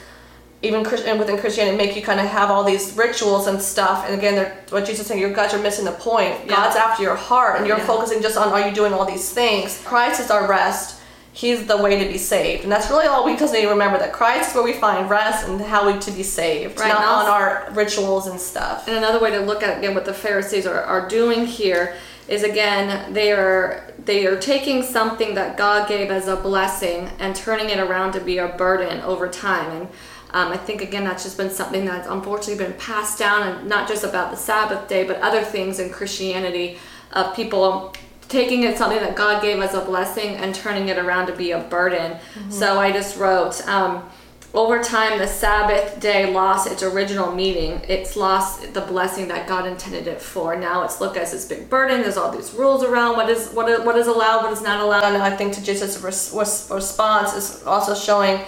even 0.62 0.84
Christian 0.84 1.18
within 1.18 1.38
Christianity 1.38 1.76
make 1.76 1.96
you 1.96 2.02
kind 2.02 2.20
of 2.20 2.26
have 2.26 2.50
all 2.50 2.62
these 2.62 2.96
rituals 2.96 3.48
and 3.48 3.60
stuff. 3.60 4.04
And 4.06 4.16
again, 4.16 4.36
they're, 4.36 4.64
what 4.70 4.84
Jesus 4.84 5.00
is 5.00 5.06
saying, 5.08 5.20
you 5.20 5.32
guys 5.34 5.52
are 5.52 5.60
missing 5.60 5.84
the 5.84 5.92
point. 5.92 6.38
Yeah. 6.40 6.54
God's 6.54 6.76
after 6.76 7.02
your 7.02 7.16
heart, 7.16 7.58
and 7.58 7.66
you're 7.66 7.78
yeah. 7.78 7.86
focusing 7.86 8.22
just 8.22 8.36
on 8.36 8.48
are 8.52 8.68
you 8.68 8.74
doing 8.74 8.92
all 8.92 9.04
these 9.04 9.32
things. 9.32 9.82
Christ 9.84 10.20
is 10.20 10.30
our 10.30 10.48
rest. 10.48 11.01
He's 11.34 11.66
the 11.66 11.78
way 11.78 12.04
to 12.04 12.10
be 12.10 12.18
saved, 12.18 12.62
and 12.62 12.70
that's 12.70 12.90
really 12.90 13.06
all 13.06 13.24
we 13.24 13.36
just 13.36 13.54
need 13.54 13.62
to 13.62 13.68
remember 13.68 13.98
that 13.98 14.12
Christ 14.12 14.50
is 14.50 14.54
where 14.54 14.64
we 14.64 14.74
find 14.74 15.08
rest 15.08 15.48
and 15.48 15.60
how 15.60 15.90
we 15.90 15.98
to 15.98 16.10
be 16.10 16.22
saved, 16.22 16.78
right. 16.78 16.88
not 16.88 17.02
also, 17.02 17.30
on 17.30 17.40
our 17.40 17.68
rituals 17.72 18.26
and 18.26 18.38
stuff. 18.38 18.86
And 18.86 18.98
another 18.98 19.18
way 19.18 19.30
to 19.30 19.40
look 19.40 19.62
at 19.62 19.78
again 19.78 19.94
what 19.94 20.04
the 20.04 20.12
Pharisees 20.12 20.66
are, 20.66 20.82
are 20.82 21.08
doing 21.08 21.46
here 21.46 21.96
is 22.28 22.42
again 22.42 23.12
they 23.14 23.32
are 23.32 23.94
they 24.04 24.26
are 24.26 24.38
taking 24.38 24.82
something 24.82 25.34
that 25.34 25.56
God 25.56 25.88
gave 25.88 26.10
as 26.10 26.28
a 26.28 26.36
blessing 26.36 27.08
and 27.18 27.34
turning 27.34 27.70
it 27.70 27.78
around 27.78 28.12
to 28.12 28.20
be 28.20 28.38
a 28.38 28.48
burden 28.48 29.00
over 29.00 29.28
time 29.28 29.70
and 29.72 29.88
um, 30.32 30.50
I 30.50 30.56
think 30.56 30.80
again 30.80 31.04
that's 31.04 31.24
just 31.24 31.36
been 31.36 31.50
something 31.50 31.84
that's 31.84 32.08
unfortunately 32.08 32.64
been 32.64 32.76
passed 32.78 33.18
down, 33.18 33.46
and 33.46 33.68
not 33.68 33.86
just 33.86 34.02
about 34.02 34.30
the 34.30 34.36
Sabbath 34.36 34.88
day, 34.88 35.04
but 35.04 35.16
other 35.20 35.42
things 35.42 35.78
in 35.78 35.90
Christianity 35.90 36.78
of 37.12 37.36
people 37.36 37.92
taking 38.32 38.64
it 38.64 38.76
something 38.78 38.98
that 38.98 39.14
God 39.14 39.42
gave 39.42 39.60
as 39.60 39.74
a 39.74 39.84
blessing 39.84 40.36
and 40.36 40.54
turning 40.54 40.88
it 40.88 40.98
around 40.98 41.26
to 41.26 41.36
be 41.36 41.52
a 41.52 41.60
burden. 41.60 42.12
Mm-hmm. 42.12 42.50
So 42.50 42.80
I 42.80 42.90
just 42.90 43.16
wrote. 43.18 43.66
Um, 43.68 44.08
over 44.54 44.82
time, 44.82 45.18
the 45.18 45.26
Sabbath 45.26 45.98
day 45.98 46.30
lost 46.30 46.70
its 46.70 46.82
original 46.82 47.34
meaning. 47.34 47.80
It's 47.88 48.16
lost 48.16 48.74
the 48.74 48.82
blessing 48.82 49.28
that 49.28 49.48
God 49.48 49.66
intended 49.66 50.06
it 50.06 50.20
for. 50.20 50.54
Now 50.56 50.82
it's 50.84 51.00
looked 51.00 51.16
as 51.16 51.32
this 51.32 51.46
big 51.46 51.70
burden. 51.70 52.02
There's 52.02 52.18
all 52.18 52.30
these 52.30 52.52
rules 52.52 52.84
around 52.84 53.16
what 53.16 53.30
is 53.30 53.50
what 53.52 53.70
is, 53.70 53.80
what 53.80 53.96
is 53.96 54.08
allowed, 54.08 54.42
what 54.42 54.52
is 54.52 54.60
not 54.60 54.80
allowed. 54.80 55.14
And 55.14 55.22
I 55.22 55.34
think 55.34 55.54
to 55.54 55.62
Jesus' 55.62 56.02
response 56.02 57.32
is 57.32 57.64
also 57.64 57.94
showing 57.94 58.42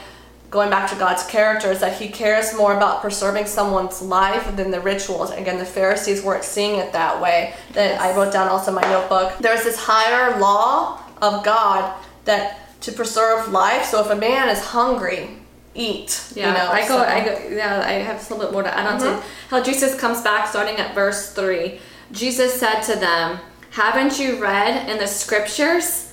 going 0.55 0.71
back 0.71 0.89
to 0.89 0.97
God's 0.97 1.27
character 1.27 1.71
is 1.73 1.81
that 1.81 2.01
he 2.01 2.09
cares 2.09 2.57
more 2.57 2.77
about 2.77 3.03
preserving 3.03 3.47
someone's 3.47 4.01
life 4.01 4.57
than 4.57 4.71
the 4.71 4.81
rituals. 4.81 5.33
Again, 5.33 5.59
the 5.59 5.67
Pharisees 5.67 6.23
weren't 6.23 6.45
seeing 6.45 6.79
it 6.79 6.93
that 6.93 7.21
way. 7.21 7.55
That 7.73 8.01
I 8.01 8.17
wrote 8.17 8.33
down 8.33 8.49
also 8.49 8.71
in 8.71 8.77
my 8.77 8.89
notebook. 8.89 9.37
There's 9.41 9.65
this 9.65 9.77
higher 9.77 10.39
law 10.39 11.03
of 11.21 11.45
God 11.45 11.93
that 12.25 12.81
to 12.83 12.93
preserve 12.93 13.49
life. 13.49 13.85
So 13.85 14.01
if 14.01 14.11
a 14.11 14.17
man 14.17 14.49
is 14.49 14.61
hungry, 14.61 15.31
eat. 15.75 16.33
Yeah, 16.37 16.49
you 16.49 16.59
know, 16.59 16.71
I 16.71 16.81
go. 16.83 16.99
So. 16.99 17.05
I 17.05 17.25
go. 17.25 17.49
Yeah, 17.49 17.83
I 17.85 17.93
have 17.93 18.19
a 18.19 18.35
little 18.35 18.47
bit 18.47 18.53
more 18.53 18.63
to 18.63 18.79
add 18.79 18.87
on 18.87 19.01
mm-hmm. 19.01 19.21
to 19.21 19.27
how 19.51 19.61
Jesus 19.61 19.99
comes 19.99 20.23
back, 20.23 20.47
starting 20.47 20.77
at 20.77 20.95
verse 20.95 21.33
three. 21.33 21.81
Jesus 22.13 22.61
said 22.61 22.81
to 22.83 22.95
them, 22.95 23.41
"Haven't 23.73 24.21
you 24.21 24.41
read 24.41 24.89
in 24.89 24.99
the 24.99 25.09
scriptures?" 25.09 26.13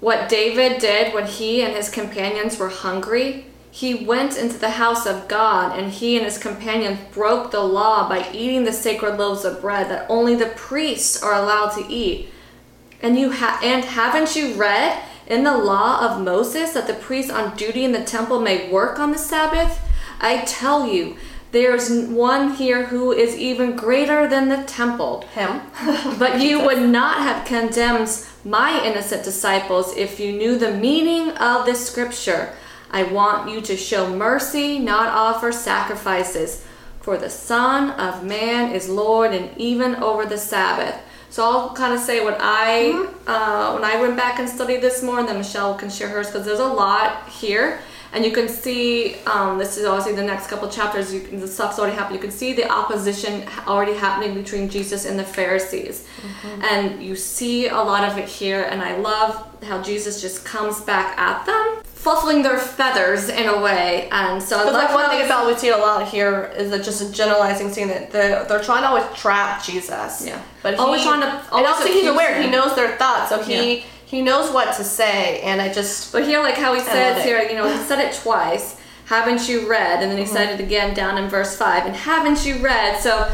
What 0.00 0.28
David 0.28 0.80
did 0.80 1.14
when 1.14 1.26
he 1.26 1.62
and 1.62 1.74
his 1.74 1.88
companions 1.88 2.58
were 2.58 2.68
hungry, 2.68 3.46
he 3.76 3.94
went 3.94 4.38
into 4.38 4.56
the 4.56 4.70
house 4.70 5.04
of 5.04 5.28
God, 5.28 5.78
and 5.78 5.92
he 5.92 6.16
and 6.16 6.24
his 6.24 6.38
companions 6.38 6.98
broke 7.12 7.50
the 7.50 7.60
law 7.60 8.08
by 8.08 8.26
eating 8.32 8.64
the 8.64 8.72
sacred 8.72 9.18
loaves 9.18 9.44
of 9.44 9.60
bread 9.60 9.90
that 9.90 10.06
only 10.08 10.34
the 10.34 10.46
priests 10.46 11.22
are 11.22 11.34
allowed 11.34 11.72
to 11.72 11.86
eat. 11.86 12.30
And 13.02 13.18
you 13.18 13.32
ha- 13.32 13.60
and 13.62 13.84
haven't 13.84 14.34
you 14.34 14.54
read 14.54 15.02
in 15.26 15.44
the 15.44 15.58
law 15.58 16.00
of 16.00 16.24
Moses 16.24 16.72
that 16.72 16.86
the 16.86 16.94
priests 16.94 17.30
on 17.30 17.54
duty 17.54 17.84
in 17.84 17.92
the 17.92 18.02
temple 18.02 18.40
may 18.40 18.70
work 18.70 18.98
on 18.98 19.12
the 19.12 19.18
Sabbath? 19.18 19.78
I 20.22 20.38
tell 20.46 20.86
you, 20.86 21.18
there's 21.52 21.90
one 22.08 22.54
here 22.54 22.86
who 22.86 23.12
is 23.12 23.36
even 23.36 23.76
greater 23.76 24.26
than 24.26 24.48
the 24.48 24.62
temple. 24.62 25.26
Him. 25.34 25.60
but 26.18 26.40
you 26.40 26.60
would 26.64 26.80
not 26.80 27.18
have 27.18 27.44
condemned 27.44 28.26
my 28.42 28.82
innocent 28.82 29.22
disciples 29.22 29.94
if 29.98 30.18
you 30.18 30.32
knew 30.32 30.56
the 30.56 30.72
meaning 30.72 31.32
of 31.32 31.66
this 31.66 31.86
scripture. 31.86 32.54
I 32.90 33.02
want 33.04 33.50
you 33.50 33.60
to 33.60 33.76
show 33.76 34.14
mercy, 34.14 34.78
not 34.78 35.08
offer 35.08 35.52
sacrifices. 35.52 36.64
For 37.00 37.16
the 37.16 37.30
Son 37.30 37.90
of 38.00 38.24
Man 38.24 38.72
is 38.72 38.88
Lord 38.88 39.32
and 39.32 39.56
even 39.56 39.94
over 39.96 40.26
the 40.26 40.38
Sabbath. 40.38 41.00
So 41.30 41.44
I'll 41.44 41.74
kind 41.74 41.92
of 41.92 42.00
say 42.00 42.24
what 42.24 42.38
I, 42.40 42.92
mm-hmm. 42.94 43.28
uh, 43.28 43.74
when 43.74 43.84
I 43.84 44.00
went 44.00 44.16
back 44.16 44.38
and 44.38 44.48
studied 44.48 44.80
this 44.80 45.02
more, 45.02 45.18
and 45.18 45.28
then 45.28 45.38
Michelle 45.38 45.74
can 45.76 45.90
share 45.90 46.08
hers 46.08 46.26
because 46.28 46.44
there's 46.44 46.60
a 46.60 46.66
lot 46.66 47.28
here. 47.28 47.80
And 48.16 48.24
you 48.24 48.32
can 48.32 48.48
see 48.48 49.16
um, 49.26 49.58
this 49.58 49.76
is 49.76 49.84
obviously 49.84 50.14
the 50.14 50.22
next 50.22 50.46
couple 50.46 50.70
chapters. 50.70 51.12
You 51.12 51.20
can, 51.20 51.38
the 51.38 51.46
stuff's 51.46 51.78
already 51.78 51.94
happened. 51.94 52.14
You 52.14 52.22
can 52.22 52.30
see 52.30 52.54
the 52.54 52.66
opposition 52.66 53.46
already 53.66 53.92
happening 53.92 54.34
between 54.34 54.70
Jesus 54.70 55.04
and 55.04 55.18
the 55.18 55.24
Pharisees, 55.24 56.08
mm-hmm. 56.22 56.62
and 56.62 57.02
you 57.02 57.14
see 57.14 57.68
a 57.68 57.76
lot 57.76 58.10
of 58.10 58.16
it 58.16 58.26
here. 58.26 58.62
And 58.70 58.80
I 58.80 58.96
love 58.96 59.62
how 59.62 59.82
Jesus 59.82 60.22
just 60.22 60.46
comes 60.46 60.80
back 60.80 61.18
at 61.18 61.44
them, 61.44 61.82
fluffing 61.84 62.42
their 62.42 62.56
feathers 62.56 63.28
in 63.28 63.48
a 63.48 63.60
way. 63.60 64.08
And 64.10 64.42
so, 64.42 64.64
but 64.64 64.72
like 64.72 64.94
one 64.94 65.10
thing 65.10 65.26
about 65.26 65.46
we 65.46 65.54
see 65.54 65.68
a 65.68 65.76
lot 65.76 66.08
here 66.08 66.54
is 66.56 66.70
that 66.70 66.84
just 66.84 67.02
a 67.02 67.12
generalizing 67.12 67.70
scene 67.70 67.88
that 67.88 68.12
they're, 68.12 68.46
they're 68.46 68.62
trying 68.62 68.80
to 68.80 68.88
always 68.88 69.04
trap 69.14 69.62
Jesus. 69.62 70.26
Yeah, 70.26 70.40
but 70.62 70.76
always 70.76 71.02
he, 71.02 71.06
trying 71.06 71.20
to. 71.20 71.54
and 71.54 71.66
also 71.66 71.84
he's 71.84 72.06
aware. 72.06 72.34
Him. 72.36 72.44
He 72.44 72.50
knows 72.50 72.74
their 72.76 72.96
thoughts, 72.96 73.28
so 73.28 73.42
he. 73.42 73.80
Yeah 73.80 73.84
he 74.06 74.22
knows 74.22 74.52
what 74.52 74.76
to 74.76 74.84
say, 74.84 75.40
and 75.40 75.60
I 75.60 75.72
just. 75.72 76.12
But 76.12 76.24
here, 76.24 76.40
like 76.40 76.54
how 76.54 76.72
he 76.74 76.80
says 76.80 77.24
here, 77.24 77.42
you 77.42 77.56
know, 77.56 77.68
he 77.68 77.76
said 77.84 77.98
it 77.98 78.14
twice. 78.14 78.80
Haven't 79.06 79.48
you 79.48 79.68
read? 79.68 80.00
And 80.00 80.10
then 80.10 80.18
he 80.18 80.24
mm-hmm. 80.24 80.32
said 80.32 80.58
it 80.58 80.62
again 80.62 80.94
down 80.94 81.18
in 81.18 81.28
verse 81.28 81.56
five. 81.56 81.86
And 81.86 81.94
haven't 81.94 82.46
you 82.46 82.56
read? 82.58 83.00
So 83.00 83.30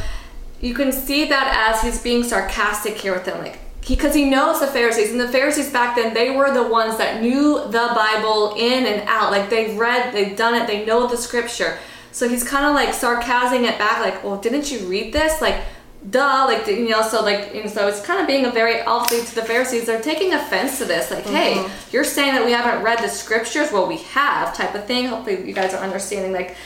you 0.62 0.72
can 0.72 0.90
see 0.90 1.26
that 1.28 1.72
as 1.72 1.82
he's 1.82 2.02
being 2.02 2.24
sarcastic 2.24 2.96
here 2.96 3.12
with 3.12 3.26
them, 3.26 3.38
like 3.42 3.58
because 3.86 4.14
he, 4.14 4.24
he, 4.24 4.30
knows 4.30 4.60
the 4.60 4.66
Pharisees, 4.66 5.10
and 5.10 5.20
the 5.20 5.28
Pharisees 5.28 5.70
back 5.70 5.96
then 5.96 6.14
they 6.14 6.30
were 6.30 6.54
the 6.54 6.66
ones 6.66 6.96
that 6.96 7.20
knew 7.20 7.58
the 7.66 7.92
Bible 7.94 8.54
in 8.56 8.86
and 8.86 9.06
out. 9.08 9.30
Like 9.30 9.50
they've 9.50 9.76
read, 9.76 10.14
they've 10.14 10.36
done 10.36 10.54
it, 10.54 10.66
they 10.66 10.86
know 10.86 11.06
the 11.06 11.18
Scripture. 11.18 11.78
So 12.12 12.28
he's 12.28 12.44
kind 12.44 12.64
of 12.64 12.74
like 12.74 12.90
sarcasming 12.90 13.68
it 13.68 13.78
back, 13.78 14.00
like, 14.00 14.24
"Well, 14.24 14.40
didn't 14.40 14.70
you 14.70 14.86
read 14.86 15.12
this? 15.12 15.40
Like, 15.42 15.62
duh 16.10 16.46
like 16.48 16.66
you 16.66 16.88
know 16.88 17.00
so 17.00 17.22
like 17.22 17.54
and 17.54 17.70
so 17.70 17.86
it's 17.86 18.04
kind 18.04 18.20
of 18.20 18.26
being 18.26 18.44
a 18.44 18.50
very 18.50 18.80
obviously 18.82 19.24
to 19.24 19.34
the 19.36 19.42
pharisees 19.42 19.86
they're 19.86 20.00
taking 20.00 20.34
offense 20.34 20.78
to 20.78 20.84
this 20.84 21.12
like 21.12 21.22
mm-hmm. 21.24 21.34
hey 21.34 21.70
you're 21.92 22.02
saying 22.02 22.34
that 22.34 22.44
we 22.44 22.50
haven't 22.50 22.82
read 22.82 22.98
the 22.98 23.08
scriptures 23.08 23.70
well 23.70 23.86
we 23.86 23.98
have 23.98 24.56
type 24.56 24.74
of 24.74 24.84
thing. 24.86 25.06
Hopefully 25.06 25.46
you 25.46 25.54
guys 25.54 25.74
are 25.74 25.82
understanding 25.82 26.32
like 26.32 26.56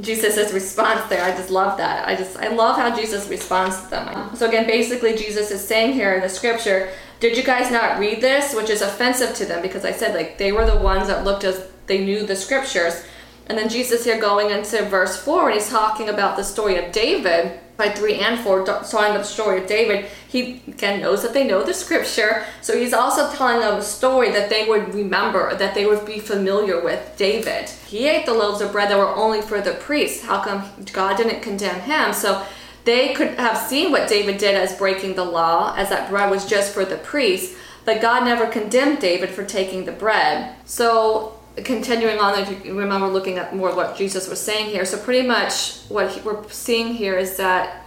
jesus' 0.00 0.52
response 0.52 1.06
there. 1.10 1.22
I 1.22 1.30
just 1.32 1.50
love 1.50 1.76
that. 1.76 2.08
I 2.08 2.16
just 2.16 2.38
i 2.38 2.48
love 2.48 2.76
how 2.76 2.94
jesus 2.96 3.28
responds 3.28 3.82
to 3.82 3.90
them. 3.90 4.34
So 4.34 4.48
again 4.48 4.66
basically 4.66 5.14
jesus 5.14 5.50
is 5.50 5.66
saying 5.66 5.92
here 5.92 6.14
in 6.14 6.22
the 6.22 6.28
scripture 6.28 6.90
did 7.20 7.36
you 7.36 7.42
guys 7.42 7.70
not 7.70 7.98
read 7.98 8.20
this? 8.20 8.54
which 8.54 8.70
is 8.70 8.82
offensive 8.82 9.34
to 9.36 9.44
them 9.44 9.60
because 9.60 9.84
i 9.84 9.92
said 9.92 10.14
like 10.14 10.38
they 10.38 10.52
were 10.52 10.64
the 10.64 10.78
ones 10.78 11.08
that 11.08 11.24
looked 11.24 11.44
as 11.44 11.68
they 11.86 12.02
knew 12.02 12.24
the 12.24 12.36
scriptures. 12.36 13.04
And 13.46 13.58
then 13.58 13.68
jesus 13.68 14.06
here 14.06 14.18
going 14.18 14.50
into 14.50 14.82
verse 14.86 15.22
4 15.22 15.50
and 15.50 15.60
he's 15.60 15.68
talking 15.68 16.08
about 16.08 16.38
the 16.38 16.44
story 16.44 16.76
of 16.82 16.92
david 16.92 17.60
by 17.76 17.90
3 17.90 18.14
and 18.20 18.40
4 18.40 18.64
telling 18.64 19.14
the 19.14 19.22
story 19.22 19.60
of 19.60 19.66
David, 19.66 20.06
he 20.28 20.62
again 20.66 21.00
knows 21.00 21.22
that 21.22 21.32
they 21.32 21.46
know 21.46 21.62
the 21.62 21.74
scripture. 21.74 22.44
So 22.62 22.78
he's 22.78 22.92
also 22.92 23.30
telling 23.32 23.60
them 23.60 23.78
a 23.78 23.82
story 23.82 24.30
that 24.30 24.48
they 24.48 24.66
would 24.66 24.94
remember, 24.94 25.54
that 25.56 25.74
they 25.74 25.86
would 25.86 26.04
be 26.06 26.18
familiar 26.18 26.82
with 26.82 27.14
David. 27.16 27.68
He 27.86 28.08
ate 28.08 28.26
the 28.26 28.34
loaves 28.34 28.60
of 28.60 28.72
bread 28.72 28.90
that 28.90 28.98
were 28.98 29.14
only 29.14 29.42
for 29.42 29.60
the 29.60 29.74
priests. 29.74 30.24
How 30.24 30.42
come 30.42 30.64
God 30.92 31.16
didn't 31.16 31.42
condemn 31.42 31.80
him? 31.80 32.12
So 32.12 32.44
they 32.84 33.12
could 33.14 33.34
have 33.34 33.58
seen 33.58 33.90
what 33.90 34.08
David 34.08 34.38
did 34.38 34.54
as 34.54 34.76
breaking 34.76 35.16
the 35.16 35.24
law, 35.24 35.74
as 35.76 35.88
that 35.90 36.08
bread 36.08 36.30
was 36.30 36.46
just 36.46 36.72
for 36.72 36.84
the 36.84 36.96
priests, 36.98 37.58
but 37.84 38.00
God 38.00 38.24
never 38.24 38.46
condemned 38.46 39.00
David 39.00 39.30
for 39.30 39.44
taking 39.44 39.84
the 39.84 39.92
bread. 39.92 40.54
So 40.64 41.35
continuing 41.64 42.18
on, 42.18 42.38
if 42.38 42.64
you 42.64 42.78
remember 42.78 43.06
looking 43.06 43.38
at 43.38 43.54
more 43.54 43.74
what 43.74 43.96
Jesus 43.96 44.28
was 44.28 44.40
saying 44.40 44.66
here. 44.70 44.84
So 44.84 44.98
pretty 44.98 45.26
much 45.26 45.78
what 45.88 46.24
we're 46.24 46.48
seeing 46.50 46.94
here 46.94 47.16
is 47.16 47.36
that 47.36 47.82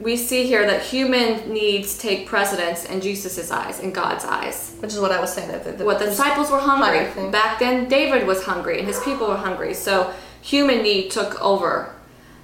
we 0.00 0.16
see 0.16 0.44
here 0.46 0.66
that 0.66 0.82
human 0.82 1.52
needs 1.52 1.96
take 1.96 2.26
precedence 2.26 2.84
in 2.84 3.00
Jesus' 3.00 3.50
eyes, 3.50 3.78
in 3.78 3.92
God's 3.92 4.24
eyes. 4.24 4.76
Which 4.80 4.92
is 4.92 4.98
what 4.98 5.12
I 5.12 5.20
was 5.20 5.32
saying. 5.32 5.48
That 5.48 5.64
the, 5.64 5.72
the, 5.72 5.84
what 5.84 5.98
the 5.98 6.06
disciples 6.06 6.50
were 6.50 6.58
hungry. 6.58 7.30
Back 7.30 7.58
then, 7.58 7.88
David 7.88 8.26
was 8.26 8.44
hungry 8.44 8.78
and 8.78 8.88
his 8.88 9.00
people 9.02 9.28
were 9.28 9.36
hungry. 9.36 9.74
So 9.74 10.12
human 10.40 10.82
need 10.82 11.10
took 11.10 11.40
over 11.40 11.94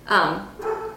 um, 0.07 0.49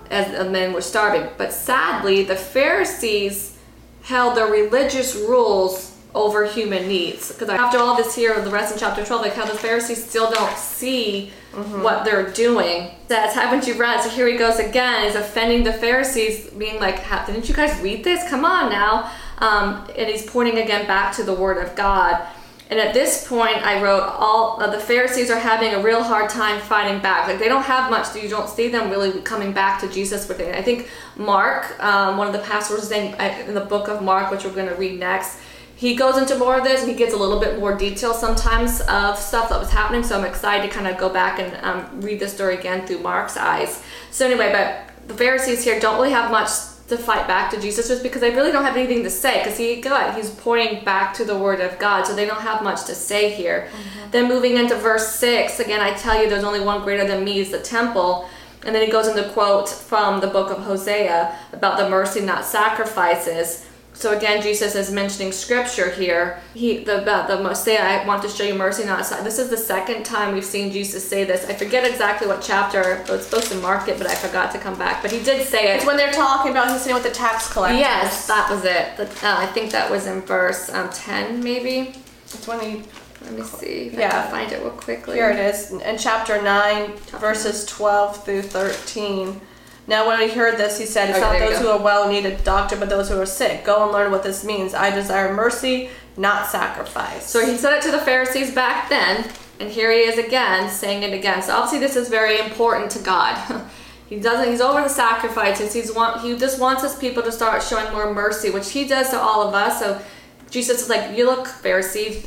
as 0.09 0.37
the 0.37 0.49
men 0.49 0.73
were 0.73 0.81
starving. 0.81 1.29
But 1.37 1.53
sadly, 1.53 2.23
the 2.23 2.35
Pharisees 2.35 3.57
held 4.03 4.35
their 4.35 4.47
religious 4.47 5.15
rules 5.15 5.92
over 6.15 6.45
human 6.45 6.87
needs. 6.87 7.31
Because 7.31 7.49
after 7.49 7.79
all 7.79 7.95
this 7.95 8.15
here, 8.15 8.39
the 8.41 8.51
rest 8.51 8.73
in 8.73 8.79
chapter 8.79 9.03
12, 9.03 9.21
like 9.21 9.33
how 9.33 9.45
the 9.45 9.57
Pharisees 9.57 10.07
still 10.07 10.31
don't 10.31 10.57
see 10.57 11.31
mm-hmm. 11.51 11.81
what 11.81 12.05
they're 12.05 12.31
doing. 12.31 12.91
That's 13.07 13.33
haven't 13.33 13.67
you 13.67 13.73
read? 13.75 14.01
So 14.01 14.09
here 14.09 14.27
he 14.27 14.37
goes 14.37 14.59
again. 14.59 15.05
He's 15.05 15.15
offending 15.15 15.63
the 15.63 15.73
Pharisees, 15.73 16.49
being 16.51 16.79
like, 16.79 17.03
didn't 17.25 17.49
you 17.49 17.55
guys 17.55 17.79
read 17.81 18.03
this? 18.03 18.27
Come 18.29 18.45
on 18.45 18.69
now. 18.69 19.11
Um, 19.39 19.87
and 19.97 20.09
he's 20.09 20.25
pointing 20.25 20.57
again 20.59 20.85
back 20.87 21.15
to 21.15 21.23
the 21.23 21.33
Word 21.33 21.63
of 21.65 21.75
God. 21.75 22.25
And 22.69 22.79
at 22.79 22.93
this 22.93 23.27
point, 23.27 23.57
I 23.57 23.81
wrote 23.83 24.01
all 24.01 24.59
uh, 24.59 24.67
the 24.67 24.79
Pharisees 24.79 25.29
are 25.29 25.37
having 25.37 25.73
a 25.73 25.81
real 25.83 26.01
hard 26.01 26.29
time 26.29 26.59
fighting 26.59 27.01
back. 27.01 27.27
Like 27.27 27.37
they 27.37 27.49
don't 27.49 27.63
have 27.63 27.91
much. 27.91 28.07
So 28.07 28.19
you 28.19 28.29
don't 28.29 28.49
see 28.49 28.69
them 28.69 28.89
really 28.89 29.21
coming 29.21 29.51
back 29.51 29.79
to 29.81 29.89
Jesus 29.89 30.27
with 30.27 30.39
it. 30.39 30.55
I 30.55 30.61
think 30.61 30.89
Mark, 31.15 31.79
um, 31.83 32.17
one 32.17 32.25
of 32.25 32.33
the 32.33 32.39
pastors 32.39 32.89
in, 32.91 33.13
in 33.47 33.53
the 33.53 33.65
book 33.65 33.89
of 33.89 34.01
Mark, 34.01 34.31
which 34.31 34.43
we're 34.43 34.55
going 34.55 34.69
to 34.69 34.75
read 34.75 34.99
next, 34.99 35.39
he 35.83 35.95
goes 35.95 36.17
into 36.17 36.37
more 36.37 36.57
of 36.57 36.63
this 36.63 36.79
and 36.79 36.89
he 36.89 36.95
gives 36.95 37.11
a 37.11 37.17
little 37.17 37.41
bit 37.41 37.59
more 37.59 37.75
detail 37.75 38.13
sometimes 38.13 38.79
of 38.87 39.19
stuff 39.19 39.49
that 39.49 39.59
was 39.59 39.69
happening. 39.69 40.01
So 40.01 40.17
I'm 40.17 40.23
excited 40.23 40.65
to 40.65 40.73
kind 40.73 40.87
of 40.87 40.97
go 40.97 41.09
back 41.09 41.39
and 41.39 41.53
um, 41.61 41.99
read 41.99 42.21
the 42.21 42.29
story 42.29 42.57
again 42.57 42.87
through 42.87 42.99
Mark's 42.99 43.35
eyes. 43.35 43.83
So 44.09 44.25
anyway, 44.25 44.49
but 44.53 45.09
the 45.09 45.13
Pharisees 45.13 45.61
here 45.61 45.81
don't 45.81 45.97
really 45.97 46.11
have 46.11 46.31
much 46.31 46.47
to 46.87 46.97
fight 46.97 47.27
back 47.27 47.51
to 47.51 47.59
Jesus 47.59 47.89
just 47.89 48.01
because 48.01 48.21
they 48.21 48.33
really 48.33 48.53
don't 48.53 48.63
have 48.63 48.77
anything 48.77 49.03
to 49.03 49.09
say 49.09 49.39
because 49.39 49.57
he 49.57 49.81
God 49.81 50.15
he's 50.15 50.29
pointing 50.29 50.85
back 50.85 51.13
to 51.15 51.25
the 51.25 51.37
word 51.37 51.59
of 51.59 51.77
God 51.79 52.03
so 52.03 52.15
they 52.15 52.25
don't 52.25 52.41
have 52.41 52.63
much 52.63 52.85
to 52.85 52.95
say 52.95 53.33
here. 53.33 53.67
Mm-hmm. 53.69 54.11
Then 54.11 54.29
moving 54.29 54.55
into 54.55 54.75
verse 54.75 55.09
6 55.15 55.59
again 55.59 55.81
I 55.81 55.93
tell 55.95 56.21
you 56.21 56.29
there's 56.29 56.43
only 56.43 56.59
one 56.59 56.83
greater 56.83 57.05
than 57.05 57.23
me 57.23 57.39
is 57.39 57.51
the 57.51 57.59
temple 57.59 58.29
and 58.65 58.75
then 58.75 58.85
he 58.85 58.91
goes 58.91 59.07
into 59.07 59.29
quote 59.29 59.69
from 59.69 60.21
the 60.21 60.27
book 60.27 60.51
of 60.51 60.63
Hosea 60.63 61.37
about 61.51 61.77
the 61.77 61.89
mercy 61.89 62.21
not 62.21 62.45
sacrifices 62.45 63.65
so 63.93 64.17
again, 64.17 64.41
Jesus 64.41 64.75
is 64.75 64.91
mentioning 64.91 65.31
scripture 65.31 65.89
here. 65.89 66.41
He 66.53 66.83
the 66.83 67.01
about 67.01 67.27
the 67.27 67.53
say 67.53 67.77
I 67.77 68.05
want 68.05 68.21
to 68.23 68.29
show 68.29 68.43
you 68.43 68.55
mercy, 68.55 68.85
not 68.85 69.05
side. 69.05 69.23
This 69.23 69.39
is 69.39 69.49
the 69.49 69.57
second 69.57 70.03
time 70.03 70.33
we've 70.33 70.43
seen 70.43 70.71
Jesus 70.71 71.07
say 71.07 71.23
this. 71.23 71.45
I 71.47 71.53
forget 71.53 71.85
exactly 71.89 72.27
what 72.27 72.41
chapter. 72.41 73.03
I 73.07 73.11
was 73.11 73.25
supposed 73.25 73.51
to 73.51 73.57
mark 73.59 73.87
it, 73.87 73.97
but 73.97 74.07
I 74.07 74.15
forgot 74.15 74.51
to 74.53 74.57
come 74.57 74.77
back. 74.77 75.01
But 75.01 75.11
he 75.11 75.23
did 75.23 75.47
say 75.47 75.73
it. 75.73 75.77
It's 75.77 75.85
when 75.85 75.97
they're 75.97 76.11
talking 76.11 76.51
about 76.51 76.69
him 76.69 76.77
sitting 76.79 76.95
with 76.95 77.03
the 77.03 77.11
tax 77.11 77.51
collectors. 77.51 77.79
Yes, 77.79 78.27
that 78.27 78.49
was 78.49 78.65
it. 78.65 78.97
The, 78.97 79.03
uh, 79.25 79.37
I 79.37 79.45
think 79.47 79.71
that 79.71 79.89
was 79.89 80.07
in 80.07 80.21
verse 80.21 80.69
um, 80.69 80.89
ten, 80.89 81.43
maybe. 81.43 81.93
It's 82.25 82.47
when 82.47 82.59
he. 82.59 82.83
Let 83.21 83.33
me 83.33 83.43
see. 83.43 83.89
yeah, 83.93 84.07
I 84.07 84.21
can 84.23 84.31
find 84.31 84.51
it 84.51 84.61
real 84.61 84.71
quickly. 84.71 85.15
Here 85.15 85.29
it 85.29 85.39
is 85.39 85.71
in 85.71 85.97
chapter 85.97 86.41
nine, 86.41 86.91
chapter 87.05 87.19
verses 87.19 87.65
twelve 87.65 88.25
through 88.25 88.41
thirteen. 88.41 89.39
Now, 89.85 90.07
when 90.07 90.19
he 90.21 90.33
heard 90.33 90.57
this, 90.57 90.79
he 90.79 90.85
said, 90.85 91.09
It's 91.09 91.19
okay, 91.19 91.39
not 91.39 91.49
those 91.49 91.59
who 91.59 91.67
are 91.67 91.81
well 91.81 92.09
need 92.09 92.25
a 92.25 92.37
doctor, 92.37 92.77
but 92.77 92.89
those 92.89 93.09
who 93.09 93.19
are 93.19 93.25
sick. 93.25 93.65
Go 93.65 93.83
and 93.83 93.91
learn 93.91 94.11
what 94.11 94.23
this 94.23 94.43
means. 94.43 94.73
I 94.73 94.91
desire 94.91 95.33
mercy, 95.33 95.89
not 96.15 96.47
sacrifice. 96.47 97.29
So 97.29 97.45
he 97.45 97.57
said 97.57 97.73
it 97.73 97.81
to 97.83 97.91
the 97.91 97.99
Pharisees 97.99 98.53
back 98.53 98.87
then, 98.87 99.29
and 99.59 99.69
here 99.69 99.91
he 99.91 99.99
is 99.99 100.17
again 100.17 100.69
saying 100.69 101.03
it 101.03 101.13
again. 101.13 101.41
So 101.41 101.53
obviously, 101.53 101.79
this 101.79 101.97
is 101.97 102.07
very 102.07 102.39
important 102.39 102.91
to 102.91 102.99
God. 102.99 103.65
he 104.09 104.19
doesn't. 104.19 104.49
He's 104.49 104.61
over 104.61 104.81
the 104.81 104.89
sacrifices. 104.89 105.73
He's 105.73 105.93
want. 105.93 106.21
He 106.21 106.37
just 106.37 106.61
wants 106.61 106.81
his 106.81 106.95
people 106.95 107.21
to 107.23 107.31
start 107.31 107.61
showing 107.61 107.91
more 107.91 108.13
mercy, 108.13 108.51
which 108.51 108.71
he 108.71 108.87
does 108.87 109.09
to 109.09 109.19
all 109.19 109.45
of 109.45 109.53
us. 109.53 109.79
So 109.79 110.01
Jesus 110.49 110.83
is 110.83 110.89
like, 110.89 111.17
"You 111.17 111.25
look, 111.25 111.45
Pharisees. 111.47 112.25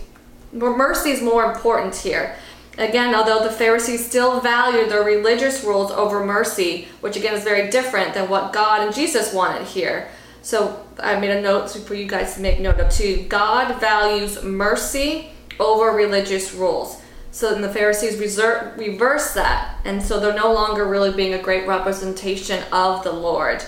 Mercy 0.53 1.11
is 1.11 1.23
more 1.23 1.51
important 1.51 1.97
here." 1.97 2.37
Again, 2.79 3.15
although 3.15 3.43
the 3.43 3.51
Pharisees 3.51 4.07
still 4.07 4.41
valued 4.41 4.91
their 4.91 5.03
religious 5.03 5.65
rules 5.65 5.91
over 5.91 6.25
mercy, 6.25 6.89
which 7.01 7.17
again 7.17 7.35
is 7.35 7.43
very 7.43 7.71
different 7.71 8.13
than 8.13 8.29
what 8.29 8.53
God 8.53 8.83
and 8.83 8.95
Jesus 8.95 9.33
wanted 9.33 9.67
here. 9.67 10.09
So 10.43 10.85
I 10.99 11.19
made 11.19 11.31
a 11.31 11.41
note 11.41 11.71
for 11.71 11.95
you 11.95 12.07
guys 12.07 12.35
to 12.35 12.41
make 12.41 12.61
note 12.61 12.79
of 12.79 12.91
too. 12.91 13.25
God 13.29 13.81
values 13.81 14.43
mercy 14.43 15.31
over 15.59 15.91
religious 15.91 16.53
rules. 16.53 17.01
So 17.31 17.51
then 17.51 17.63
the 17.63 17.73
Pharisees 17.73 18.19
reverse 18.19 19.35
that, 19.35 19.79
and 19.85 20.03
so 20.03 20.21
they're 20.21 20.35
no 20.35 20.53
longer 20.53 20.87
really 20.87 21.13
being 21.13 21.35
a 21.35 21.43
great 21.43 21.67
representation 21.67 22.63
of 22.73 23.05
the 23.05 23.13
Lord. 23.13 23.63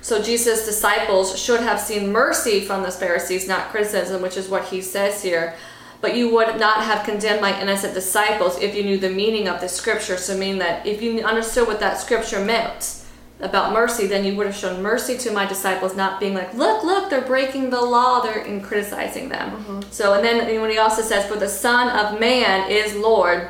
So 0.00 0.22
Jesus' 0.22 0.64
disciples 0.64 1.38
should 1.38 1.60
have 1.60 1.80
seen 1.80 2.12
mercy 2.12 2.60
from 2.60 2.82
the 2.82 2.90
Pharisees, 2.90 3.46
not 3.46 3.70
criticism, 3.70 4.22
which 4.22 4.36
is 4.36 4.48
what 4.48 4.66
he 4.66 4.80
says 4.80 5.22
here 5.22 5.54
but 6.02 6.16
you 6.16 6.34
would 6.34 6.58
not 6.58 6.82
have 6.82 7.06
condemned 7.06 7.40
my 7.40 7.58
innocent 7.62 7.94
disciples 7.94 8.58
if 8.60 8.74
you 8.74 8.82
knew 8.82 8.98
the 8.98 9.08
meaning 9.08 9.48
of 9.48 9.60
the 9.60 9.68
scripture. 9.68 10.18
So, 10.18 10.36
mean 10.36 10.58
that 10.58 10.84
if 10.84 11.00
you 11.00 11.22
understood 11.22 11.68
what 11.68 11.80
that 11.80 11.98
scripture 11.98 12.44
meant 12.44 13.02
about 13.40 13.72
mercy, 13.72 14.06
then 14.08 14.24
you 14.24 14.34
would 14.36 14.46
have 14.46 14.56
shown 14.56 14.82
mercy 14.82 15.16
to 15.18 15.30
my 15.30 15.46
disciples, 15.46 15.96
not 15.96 16.20
being 16.20 16.34
like, 16.34 16.52
look, 16.54 16.84
look, 16.84 17.08
they're 17.08 17.20
breaking 17.20 17.70
the 17.70 17.80
law, 17.80 18.20
they're 18.20 18.44
in 18.44 18.60
criticizing 18.60 19.28
them. 19.28 19.50
Mm-hmm. 19.52 19.80
So, 19.90 20.14
and 20.14 20.24
then 20.24 20.60
when 20.60 20.70
he 20.70 20.78
also 20.78 21.02
says, 21.02 21.24
For 21.26 21.36
the 21.36 21.48
Son 21.48 21.88
of 21.88 22.20
Man 22.20 22.68
is 22.70 22.96
Lord, 22.96 23.48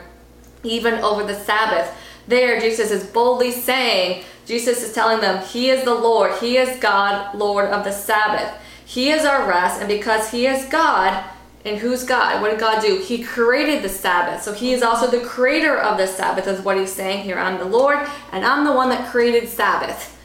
even 0.62 0.94
over 0.94 1.24
the 1.24 1.34
Sabbath. 1.34 1.92
There, 2.28 2.60
Jesus 2.60 2.90
is 2.90 3.04
boldly 3.04 3.50
saying, 3.50 4.24
Jesus 4.46 4.82
is 4.82 4.92
telling 4.92 5.20
them, 5.20 5.44
He 5.44 5.70
is 5.70 5.84
the 5.84 5.94
Lord, 5.94 6.38
He 6.38 6.58
is 6.58 6.78
God, 6.78 7.34
Lord 7.34 7.70
of 7.70 7.84
the 7.84 7.92
Sabbath. 7.92 8.54
He 8.84 9.10
is 9.10 9.24
our 9.24 9.48
rest, 9.48 9.80
and 9.80 9.88
because 9.88 10.30
He 10.30 10.46
is 10.46 10.66
God, 10.66 11.24
And 11.64 11.78
who's 11.78 12.02
God? 12.02 12.42
What 12.42 12.50
did 12.50 12.58
God 12.58 12.82
do? 12.82 12.98
He 12.98 13.22
created 13.22 13.82
the 13.82 13.88
Sabbath. 13.88 14.42
So 14.42 14.52
he 14.52 14.72
is 14.72 14.82
also 14.82 15.06
the 15.06 15.24
creator 15.24 15.78
of 15.78 15.96
the 15.96 16.06
Sabbath, 16.06 16.48
is 16.48 16.60
what 16.60 16.76
he's 16.76 16.92
saying 16.92 17.22
here. 17.22 17.38
I'm 17.38 17.58
the 17.58 17.64
Lord, 17.64 17.98
and 18.32 18.44
I'm 18.44 18.64
the 18.64 18.72
one 18.72 18.88
that 18.88 19.10
created 19.10 19.48
Sabbath. 19.48 20.18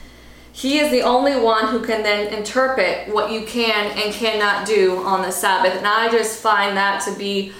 He 0.51 0.79
is 0.79 0.89
the 0.89 1.03
only 1.03 1.39
one 1.39 1.67
who 1.67 1.86
can 1.86 2.01
then 2.01 2.34
interpret 2.34 3.13
what 3.13 3.32
you 3.32 3.46
can 3.46 3.91
and 3.96 4.12
cannot 4.12 4.65
do 4.65 4.98
on 5.03 5.22
the 5.22 5.29
Sabbath. 5.29 5.75
And 5.75 5.86
I 5.86 6.10
just 6.10 6.41
find 6.41 6.75
that 6.75 7.03
to 7.06 7.15
be 7.15 7.53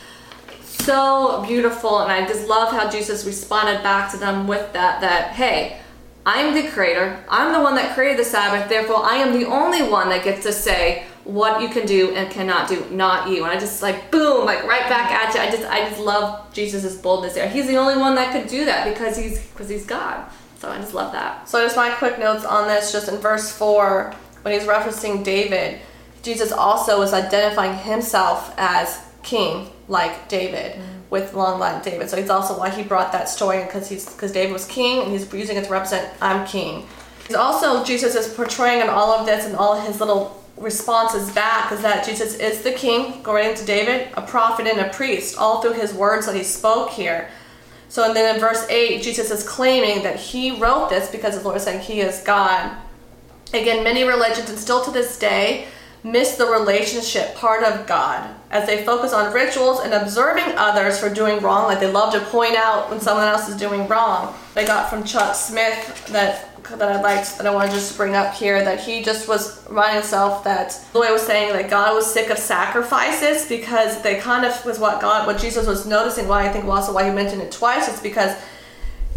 so 0.64 1.44
beautiful. 1.46 2.00
And 2.00 2.12
I 2.12 2.26
just 2.28 2.48
love 2.48 2.72
how 2.72 2.90
Jesus 2.90 3.26
responded 3.26 3.84
back 3.84 4.10
to 4.12 4.18
them 4.18 4.48
with 4.48 4.74
that, 4.74 5.02
that, 5.02 5.34
hey, 5.34 5.80
I'm 6.26 6.56
the 6.56 6.70
creator. 6.72 7.24
I'm 7.30 7.54
the 7.54 7.62
one 7.62 7.76
that 7.76 7.94
created 7.94 8.18
the 8.18 8.26
Sabbath. 8.26 8.68
Therefore, 8.68 9.06
I 9.06 9.18
am 9.18 9.40
the 9.40 9.46
only 9.46 9.84
one 9.84 10.10
that 10.10 10.24
gets 10.24 10.42
to 10.44 10.52
say 10.52 11.06
what 11.28 11.62
you 11.62 11.68
can 11.68 11.86
do 11.86 12.12
and 12.12 12.32
cannot 12.32 12.70
do, 12.70 12.86
not 12.90 13.30
you. 13.30 13.44
And 13.44 13.52
I 13.52 13.60
just 13.60 13.82
like 13.82 14.12
boom, 14.12 14.46
like 14.46 14.64
right 14.64 14.88
back 14.88 15.12
at 15.12 15.34
you. 15.34 15.42
I 15.42 15.52
just 15.52 15.70
I 15.70 15.90
just 15.90 16.00
love 16.00 16.52
Jesus's 16.54 16.96
boldness 16.98 17.34
there. 17.34 17.50
He's 17.50 17.68
the 17.68 17.76
only 17.76 17.98
one 17.98 18.16
that 18.16 18.32
could 18.32 18.50
do 18.50 18.66
that 18.66 18.92
because 18.92 19.18
he's 19.18 19.46
because 19.48 19.68
he's 19.68 19.86
God. 19.86 20.26
So 20.60 20.70
I 20.70 20.78
just 20.78 20.94
love 20.94 21.12
that. 21.12 21.48
So 21.48 21.64
just 21.64 21.76
my 21.76 21.92
quick 21.92 22.18
notes 22.18 22.46
on 22.46 22.68
this, 22.68 22.92
just 22.92 23.10
in 23.10 23.18
verse 23.18 23.52
four, 23.52 24.14
when 24.42 24.58
he's 24.58 24.68
referencing 24.68 25.24
David, 25.24 25.80
Jesus 26.24 26.52
also 26.52 27.02
is 27.02 27.14
identifying 27.14 27.78
himself 27.78 28.54
as 28.58 29.04
king, 29.22 29.70
like 29.90 30.30
David, 30.30 30.78
mm. 30.78 31.10
with 31.10 31.34
long 31.34 31.60
line 31.60 31.84
David. 31.84 32.10
So 32.10 32.18
it's 32.18 32.30
also 32.30 32.58
why 32.58 32.70
he 32.70 32.84
brought 32.84 33.12
that 33.12 33.28
story 33.28 33.64
because 33.64 33.90
he's 33.90 34.12
because 34.12 34.32
David 34.32 34.54
was 34.54 34.66
king 34.66 35.04
and 35.04 35.12
he's 35.12 35.32
using 35.34 35.58
it 35.58 35.66
to 35.66 35.72
represent 35.72 36.10
I'm 36.22 36.48
king. 36.48 36.88
He's 37.28 37.36
also 37.36 37.84
Jesus 37.84 38.16
is 38.16 38.34
portraying 38.34 38.82
in 38.82 38.90
all 38.90 39.12
of 39.12 39.26
this 39.26 39.46
and 39.46 39.58
all 39.58 39.80
his 39.80 40.00
little 40.00 40.42
responses 40.58 41.32
back 41.32 41.72
is 41.72 41.82
that 41.82 42.06
Jesus 42.06 42.36
is 42.36 42.62
the 42.62 42.72
king, 42.72 43.20
according 43.20 43.56
to 43.56 43.66
David, 43.66 44.10
a 44.16 44.22
prophet 44.22 44.68
and 44.68 44.80
a 44.80 44.90
priest, 44.90 45.38
all 45.38 45.62
through 45.62 45.74
his 45.74 45.94
words 45.94 46.26
that 46.26 46.36
he 46.36 46.44
spoke 46.44 46.90
here. 46.92 47.30
So 47.90 48.04
and 48.04 48.16
then 48.16 48.36
in 48.36 48.42
verse 48.42 48.68
8, 48.70 49.02
Jesus 49.02 49.32
is 49.32 49.48
claiming 49.48 50.04
that 50.04 50.18
he 50.18 50.60
wrote 50.60 50.90
this 50.90 51.10
because 51.10 51.38
the 51.38 51.44
Lord 51.44 51.62
saying 51.62 51.82
he 51.82 52.02
is 52.02 52.22
God. 52.24 52.76
Again, 53.54 53.84
many 53.84 54.04
religions, 54.04 54.50
and 54.50 54.60
still 54.60 54.84
to 54.84 54.92
this 54.92 55.18
day, 55.18 55.68
miss 56.04 56.36
the 56.36 56.46
relationship 56.46 57.36
part 57.36 57.64
of 57.64 57.88
God 57.88 58.30
as 58.52 58.66
they 58.68 58.86
focus 58.86 59.14
on 59.14 59.34
rituals 59.34 59.80
and 59.82 59.94
observing 59.94 60.56
others 60.58 61.00
for 61.00 61.10
doing 61.10 61.42
wrong. 61.42 61.66
Like 61.66 61.80
they 61.80 61.92
love 61.92 62.14
to 62.14 62.20
point 62.20 62.56
out 62.56 62.90
when 62.90 63.00
someone 63.00 63.28
else 63.28 63.50
is 63.50 63.56
doing 63.56 63.88
wrong. 63.88 64.36
They 64.54 64.66
got 64.66 64.90
from 64.90 65.04
Chuck 65.04 65.36
Smith 65.36 66.08
that 66.08 66.47
that 66.70 66.82
I 66.82 67.02
liked 67.02 67.38
that 67.38 67.48
I 67.48 67.54
want 67.54 67.70
to 67.70 67.76
just 67.76 67.96
bring 67.96 68.16
up 68.16 68.34
here 68.34 68.64
that 68.64 68.80
he 68.80 69.04
just 69.04 69.28
was 69.28 69.66
reminding 69.68 70.02
himself 70.02 70.44
that 70.44 70.80
the 70.94 71.00
way 71.00 71.08
I 71.08 71.12
was 71.12 71.22
saying 71.22 71.54
that 71.54 71.70
God 71.70 71.94
was 71.94 72.12
sick 72.12 72.30
of 72.30 72.38
sacrifices 72.38 73.48
because 73.48 74.02
they 74.02 74.16
kind 74.16 74.46
of 74.46 74.66
was 74.66 74.80
what 74.80 75.02
God 75.02 75.28
what 75.28 75.40
Jesus 75.40 75.68
was 75.68 75.86
noticing 75.86 76.28
why 76.28 76.48
I 76.48 76.50
think 76.50 76.66
also 76.66 76.94
why 76.94 77.06
he 77.06 77.12
mentioned 77.12 77.42
it 77.42 77.52
twice 77.52 77.88
is 77.88 78.00
because 78.02 78.36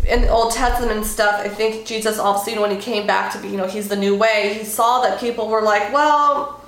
in 0.08 0.22
the 0.22 0.28
Old 0.28 0.52
Testament 0.52 1.04
stuff, 1.04 1.40
I 1.40 1.48
think 1.48 1.86
Jesus 1.86 2.18
obviously 2.18 2.60
when 2.60 2.70
he 2.70 2.78
came 2.78 3.06
back 3.06 3.32
to 3.32 3.38
be, 3.38 3.48
you 3.48 3.56
know, 3.56 3.66
he's 3.66 3.88
the 3.88 3.96
new 3.96 4.16
way, 4.16 4.54
he 4.58 4.64
saw 4.64 5.02
that 5.02 5.20
people 5.20 5.48
were 5.48 5.62
like, 5.62 5.92
well, 5.92 6.59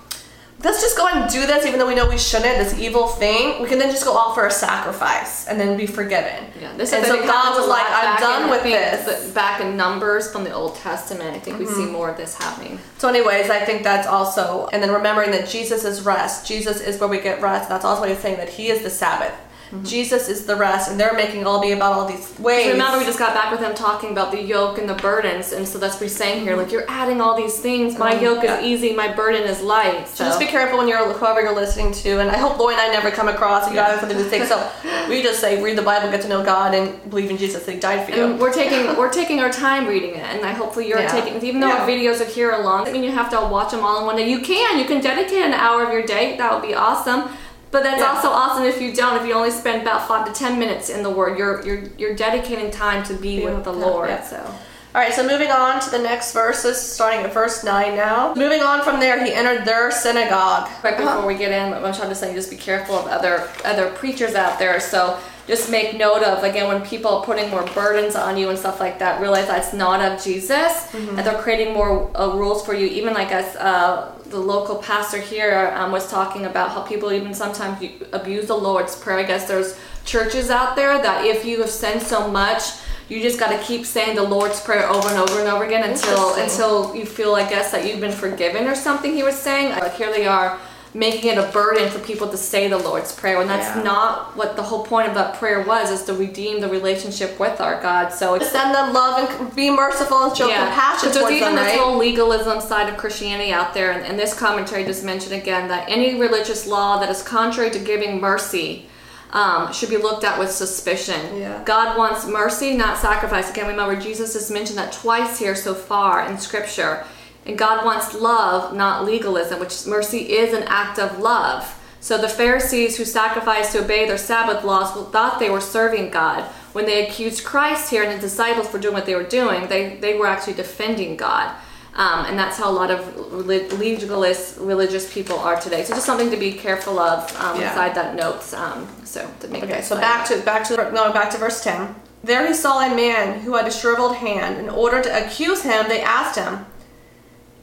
let's 0.64 0.81
just 0.81 0.97
go 0.97 1.09
and 1.09 1.31
do 1.31 1.47
this, 1.47 1.66
even 1.66 1.78
though 1.78 1.87
we 1.87 1.95
know 1.95 2.09
we 2.09 2.19
shouldn't. 2.19 2.59
This 2.59 2.78
evil 2.78 3.07
thing, 3.09 3.61
we 3.62 3.69
can 3.69 3.78
then 3.78 3.90
just 3.90 4.04
go 4.04 4.12
offer 4.12 4.47
a 4.47 4.50
sacrifice 4.50 5.47
and 5.49 5.59
then 5.59 5.76
be 5.76 5.87
forgiven. 5.87 6.45
Yeah, 6.61 6.73
this 6.76 6.92
and 6.92 7.02
is 7.02 7.09
so 7.09 7.26
God 7.26 7.59
was 7.59 7.69
like, 7.69 7.87
I'm 7.88 8.21
done 8.21 8.50
with 8.50 8.62
this. 8.62 9.33
Back 9.33 9.61
in 9.61 9.76
Numbers 9.76 10.31
from 10.31 10.45
the 10.45 10.52
Old 10.52 10.76
Testament, 10.76 11.37
I 11.37 11.38
think 11.38 11.57
mm-hmm. 11.57 11.66
we 11.66 11.71
see 11.71 11.83
mm-hmm. 11.83 11.92
more 11.92 12.11
of 12.11 12.16
this 12.16 12.37
happening. 12.37 12.78
So, 12.99 13.09
anyways, 13.09 13.50
I 13.50 13.64
think 13.64 13.83
that's 13.83 14.07
also, 14.07 14.69
and 14.73 14.83
then 14.83 14.92
remembering 14.92 15.31
that 15.33 15.49
Jesus 15.49 15.85
is 15.85 16.02
rest. 16.02 16.47
Jesus 16.47 16.81
is 16.81 17.00
where 17.00 17.09
we 17.09 17.21
get 17.21 17.40
rest. 17.40 17.69
That's 17.69 17.85
also 17.85 18.00
what 18.00 18.11
he's 18.11 18.19
saying 18.19 18.37
that 18.37 18.49
He 18.49 18.69
is 18.69 18.83
the 18.83 18.90
Sabbath. 18.90 19.35
Mm-hmm. 19.73 19.85
Jesus 19.85 20.29
is 20.29 20.45
the 20.45 20.55
rest, 20.55 20.91
and 20.91 21.00
they're 21.00 21.14
making 21.14 21.47
all 21.47 21.59
be 21.59 21.73
about 21.73 21.95
all 21.95 22.07
these 22.07 22.38
ways. 22.38 22.73
Remember, 22.73 22.99
we 22.99 23.07
just 23.07 23.19
got 23.19 23.33
back 23.33 23.50
with 23.50 23.61
them 23.61 23.75
talking 23.75 24.11
about 24.11 24.31
the 24.31 24.43
yoke 24.43 24.76
and 24.76 24.87
the 24.87 24.95
burdens, 24.95 25.52
and 25.52 25.67
so 25.67 25.79
that's 25.79 25.95
what 25.95 26.02
we're 26.02 26.09
saying 26.09 26.43
here. 26.43 26.57
Like 26.57 26.71
you're 26.71 26.85
adding 26.91 27.23
all 27.23 27.35
these 27.35 27.58
things. 27.58 27.99
My 27.99 28.13
mm-hmm. 28.13 28.25
yoke 28.25 28.45
yeah. 28.45 28.58
is 28.58 28.65
easy, 28.67 28.95
my 28.95 29.11
burden 29.11 29.45
is 29.45 29.63
light. 29.63 30.08
So. 30.08 30.17
so. 30.17 30.25
just 30.25 30.41
be 30.41 30.47
careful 30.47 30.76
when 30.76 30.89
you're 30.89 31.15
whoever 31.15 31.41
you're 31.41 31.54
listening 31.54 31.95
to, 31.95 32.21
and 32.21 32.30
I 32.30 32.37
hope 32.37 32.58
Lori 32.58 32.75
and 32.75 32.82
I 32.82 32.89
never 32.89 33.11
come 33.11 33.28
across 33.28 33.67
you 33.67 33.75
guys 33.75 34.02
with 34.02 34.11
a 34.11 34.15
mistake. 34.15 34.43
So 34.45 34.71
we 35.08 35.23
just 35.23 35.41
say 35.41 35.63
read 35.63 35.78
the 35.78 35.82
Bible, 35.82 36.11
get 36.11 36.21
to 36.21 36.28
know 36.28 36.45
God, 36.45 36.75
and 36.75 37.08
believe 37.08 37.30
in 37.30 37.39
Jesus 37.39 37.65
that 37.65 37.73
He 37.73 37.80
died 37.80 38.06
for 38.06 38.15
you. 38.15 38.25
And 38.25 38.39
we're 38.39 38.52
taking 38.52 38.95
we're 38.99 39.11
taking 39.11 39.41
our 39.41 39.50
time 39.50 39.87
reading 39.87 40.11
it, 40.11 40.23
and 40.23 40.45
I 40.45 40.52
hopefully 40.52 40.87
you're 40.87 41.00
yeah. 41.00 41.11
taking. 41.11 41.43
Even 41.43 41.63
though 41.63 41.69
yeah. 41.69 41.80
our 41.80 41.89
videos 41.89 42.21
are 42.21 42.30
here 42.30 42.50
along, 42.50 42.89
I 42.89 42.93
mean 42.93 43.02
you 43.02 43.11
have 43.11 43.30
to 43.30 43.37
watch 43.37 43.71
them 43.71 43.80
all 43.87 44.00
in 44.00 44.06
one 44.06 44.17
day. 44.17 44.28
You 44.28 44.41
can. 44.41 44.78
You 44.78 44.85
can 44.85 45.00
dedicate 45.00 45.41
an 45.41 45.54
hour 45.54 45.82
of 45.82 45.95
your 45.95 46.02
day. 46.02 46.37
That 46.37 46.52
would 46.52 46.63
be 46.63 46.75
awesome 46.75 47.30
but 47.73 47.82
that's 47.82 48.00
yeah. 48.00 48.13
also 48.13 48.28
awesome 48.28 48.65
if 48.65 48.80
you 48.80 48.95
don't. 48.95 49.21
If 49.21 49.26
you 49.26 49.35
only 49.35 49.50
spend 49.50 49.82
about 49.82 50.06
five 50.06 50.26
to 50.26 50.32
ten 50.32 50.58
minutes 50.58 50.91
in 50.91 51.02
the 51.02 51.11
Word, 51.11 51.39
you're 51.39 51.65
you're 51.65 51.82
you're 51.99 52.15
dedicating 52.15 52.71
time 52.71 53.02
to 53.04 53.15
be, 53.15 53.39
be 53.39 53.45
with 53.45 53.65
the 53.65 53.73
Lord. 53.73 54.11
Yeah. 54.11 54.23
So. 54.23 54.54
All 54.95 55.00
right, 55.00 55.15
so 55.15 55.26
moving 55.26 55.50
on 55.50 55.80
to 55.80 55.91
the 55.91 55.99
next 55.99 56.35
verses, 56.35 56.78
starting 56.78 57.21
at 57.21 57.32
verse 57.32 57.65
9 57.65 57.97
now. 57.97 58.35
Moving 58.35 58.61
on 58.61 58.85
from 58.85 59.00
there, 59.00 59.25
he 59.25 59.32
entered 59.32 59.65
their 59.65 59.91
synagogue. 59.91 60.69
Right 60.85 60.99
before 60.99 61.13
uh-huh. 61.13 61.26
we 61.26 61.35
get 61.35 61.50
in, 61.50 61.73
I'm 61.73 61.95
trying 61.95 62.11
to 62.11 62.15
say 62.15 62.35
just 62.35 62.50
be 62.50 62.58
careful 62.58 62.97
of 62.97 63.06
other 63.06 63.49
other 63.65 63.91
preachers 63.93 64.35
out 64.35 64.58
there. 64.58 64.78
So 64.80 65.19
just 65.47 65.71
make 65.71 65.97
note 65.97 66.23
of, 66.23 66.45
again, 66.45 66.69
when 66.69 66.82
people 66.82 67.11
are 67.11 67.25
putting 67.25 67.49
more 67.49 67.65
burdens 67.69 68.17
on 68.17 68.37
you 68.37 68.50
and 68.50 68.58
stuff 68.58 68.80
like 68.80 68.99
that, 68.99 69.19
realize 69.19 69.47
that's 69.47 69.73
not 69.73 70.00
of 70.00 70.23
Jesus. 70.23 70.52
Mm-hmm. 70.52 71.17
And 71.17 71.26
they're 71.26 71.41
creating 71.41 71.73
more 71.73 72.11
uh, 72.15 72.37
rules 72.37 72.65
for 72.65 72.75
you. 72.75 72.87
Even 72.87 73.15
like 73.15 73.32
as 73.32 73.56
uh, 73.56 74.13
the 74.32 74.40
local 74.40 74.76
pastor 74.76 75.21
here 75.21 75.73
um, 75.76 75.92
was 75.92 76.10
talking 76.10 76.47
about 76.47 76.71
how 76.71 76.82
people 76.82 77.12
even 77.12 77.32
sometimes 77.34 77.86
abuse 78.12 78.47
the 78.47 78.56
Lord's 78.56 78.97
Prayer. 78.97 79.18
I 79.18 79.23
guess 79.23 79.47
there's 79.47 79.78
churches 80.04 80.50
out 80.50 80.75
there 80.75 81.00
that 81.00 81.25
if 81.25 81.45
you 81.45 81.60
have 81.60 81.71
sinned 81.71 82.02
so 82.02 82.28
much, 82.28 82.62
you 83.08 83.21
just 83.21 83.38
got 83.38 83.50
to 83.56 83.62
keep 83.62 83.84
saying 83.84 84.16
the 84.16 84.23
Lord's 84.23 84.60
Prayer 84.60 84.88
over 84.88 85.08
and 85.08 85.18
over 85.18 85.38
and 85.38 85.49
over 85.49 85.64
again 85.64 85.88
until 85.88 86.34
until 86.34 86.97
you 86.97 87.04
feel, 87.04 87.34
I 87.34 87.49
guess, 87.49 87.71
that 87.71 87.86
you've 87.86 88.00
been 88.00 88.12
forgiven 88.12 88.66
or 88.66 88.75
something. 88.75 89.14
He 89.14 89.23
was 89.23 89.36
saying, 89.36 89.71
like 89.71 89.95
here 89.95 90.10
they 90.10 90.26
are 90.26 90.58
making 90.95 91.31
it 91.31 91.39
a 91.39 91.50
burden 91.52 91.89
for 91.89 91.99
people 92.00 92.28
to 92.28 92.37
say 92.37 92.69
the 92.69 92.76
Lord's 92.76 93.15
Prayer 93.15 93.39
when 93.39 93.47
that's 93.49 93.76
yeah. 93.76 93.83
not 93.83 94.37
what 94.37 94.57
the 94.57 94.63
whole 94.63 94.85
point 94.85 95.09
of 95.09 95.15
that 95.15 95.37
prayer 95.37 95.65
was 95.65 95.91
is 95.91 96.02
to 96.05 96.13
redeem 96.13 96.61
the 96.61 96.69
relationship 96.69 97.41
with 97.41 97.61
our 97.61 97.81
God. 97.81 98.11
So 98.11 98.39
send 98.39 98.75
them 98.75 98.93
love 98.93 99.31
and 99.31 99.57
be 99.57 99.71
merciful 99.71 100.25
and 100.25 100.37
show 100.37 100.49
yeah. 100.49 100.67
compassion 100.67 101.09
but 101.09 101.15
there's 101.15 101.31
even 101.33 101.55
them, 101.55 101.65
this 101.65 101.75
right? 101.75 101.81
whole 101.81 101.97
legalism 101.97 102.61
side 102.61 102.91
of 102.91 102.99
Christianity 102.99 103.52
out 103.52 103.73
there, 103.73 103.93
and, 103.93 104.05
and 104.05 104.19
this 104.19 104.39
commentary 104.39 104.85
just 104.85 105.02
mentioned 105.02 105.35
again 105.35 105.69
that 105.69 105.89
any 105.89 106.21
religious 106.21 106.67
law 106.67 107.00
that 107.00 107.09
is 107.09 107.23
contrary 107.23 107.71
to 107.71 107.78
giving 107.78 108.21
mercy. 108.21 108.87
Um, 109.35 109.73
should 109.73 109.89
be 109.89 109.97
looked 109.97 110.25
at 110.25 110.39
with 110.39 110.50
suspicion. 110.50 111.39
Yeah. 111.39 111.63
God 111.65 111.97
wants 111.97 112.26
mercy, 112.26 112.76
not 112.76 112.99
sacrifice. 112.99 113.49
Again, 113.50 113.67
remember 113.67 113.99
Jesus 113.99 114.35
has 114.35 114.50
mentioned 114.50 114.76
that 114.76 114.93
twice 114.93 115.39
here 115.39 115.55
so 115.55 115.73
far 115.73 116.26
in 116.26 116.37
Scripture. 116.37 117.07
And 117.45 117.59
God 117.59 117.85
wants 117.85 118.15
love, 118.15 118.75
not 118.75 119.05
legalism, 119.05 119.61
which 119.61 119.87
mercy 119.87 120.33
is 120.33 120.55
an 120.55 120.65
act 120.65 120.99
of 120.99 121.19
love. 121.19 121.78
So 122.00 122.19
the 122.19 122.28
Pharisees 122.28 122.97
who 122.97 123.05
sacrificed 123.05 123.73
to 123.73 123.85
obey 123.85 124.07
their 124.07 124.19
Sabbath 124.19 124.65
laws 124.65 124.93
thought 125.11 125.39
they 125.39 125.50
were 125.50 125.61
serving 125.61 126.11
God. 126.11 126.45
When 126.73 126.85
they 126.85 127.07
accused 127.07 127.45
Christ 127.45 127.91
here 127.91 128.02
and 128.02 128.17
the 128.17 128.21
disciples 128.21 128.69
for 128.69 128.78
doing 128.78 128.95
what 128.95 129.07
they 129.07 129.15
were 129.15 129.23
doing, 129.23 129.69
they, 129.69 129.97
they 129.97 130.19
were 130.19 130.26
actually 130.26 130.55
defending 130.55 131.17
God. 131.17 131.55
Um, 131.95 132.25
and 132.25 132.39
that's 132.39 132.57
how 132.57 132.71
a 132.71 132.73
lot 132.73 132.91
of 132.91 133.19
legalist 133.47 134.59
religious 134.59 135.13
people 135.13 135.39
are 135.39 135.61
today. 135.61 135.85
So 135.85 135.95
just 135.95 136.07
something 136.07 136.31
to 136.31 136.39
be 136.39 136.52
careful 136.55 136.99
of 136.99 137.31
um, 137.37 137.61
yeah. 137.61 137.69
inside 137.69 137.95
that 137.95 138.17
notes. 138.17 138.55
Um, 138.55 138.89
so 139.05 139.31
to 139.41 139.49
make 139.49 139.63
okay. 139.63 139.83
So 139.83 139.97
back 139.97 140.26
to 140.28 140.41
back 140.41 140.67
to 140.69 140.76
no 140.76 141.13
back 141.13 141.31
to 141.33 141.39
verse 141.39 141.63
ten. 141.63 141.95
There 142.25 142.47
he 142.47 142.55
saw 142.55 142.81
a 142.81 142.97
man 142.97 143.41
who 143.41 143.55
had 143.57 143.67
a 143.67 143.71
shriveled 143.71 144.17
hand. 144.17 144.59
In 144.59 144.71
order 144.71 145.02
to 145.02 145.26
accuse 145.26 145.63
him, 145.63 145.87
they 145.89 146.00
asked 146.00 146.39
him, 146.39 146.65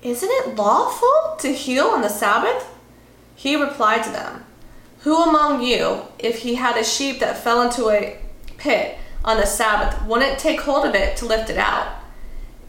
isn't 0.01 0.29
it 0.29 0.55
lawful 0.55 1.35
to 1.39 1.53
heal 1.53 1.87
on 1.87 2.01
the 2.01 2.09
Sabbath? 2.09 2.67
He 3.35 3.55
replied 3.55 4.03
to 4.03 4.11
them, 4.11 4.45
Who 4.99 5.21
among 5.21 5.61
you, 5.61 6.03
if 6.17 6.39
he 6.39 6.55
had 6.55 6.77
a 6.77 6.83
sheep 6.83 7.19
that 7.19 7.43
fell 7.43 7.61
into 7.61 7.89
a 7.89 8.17
pit 8.57 8.97
on 9.23 9.37
the 9.37 9.45
Sabbath, 9.45 10.01
wouldn't 10.05 10.39
take 10.39 10.61
hold 10.61 10.85
of 10.85 10.95
it 10.95 11.17
to 11.17 11.25
lift 11.25 11.49
it 11.49 11.57
out? 11.57 11.95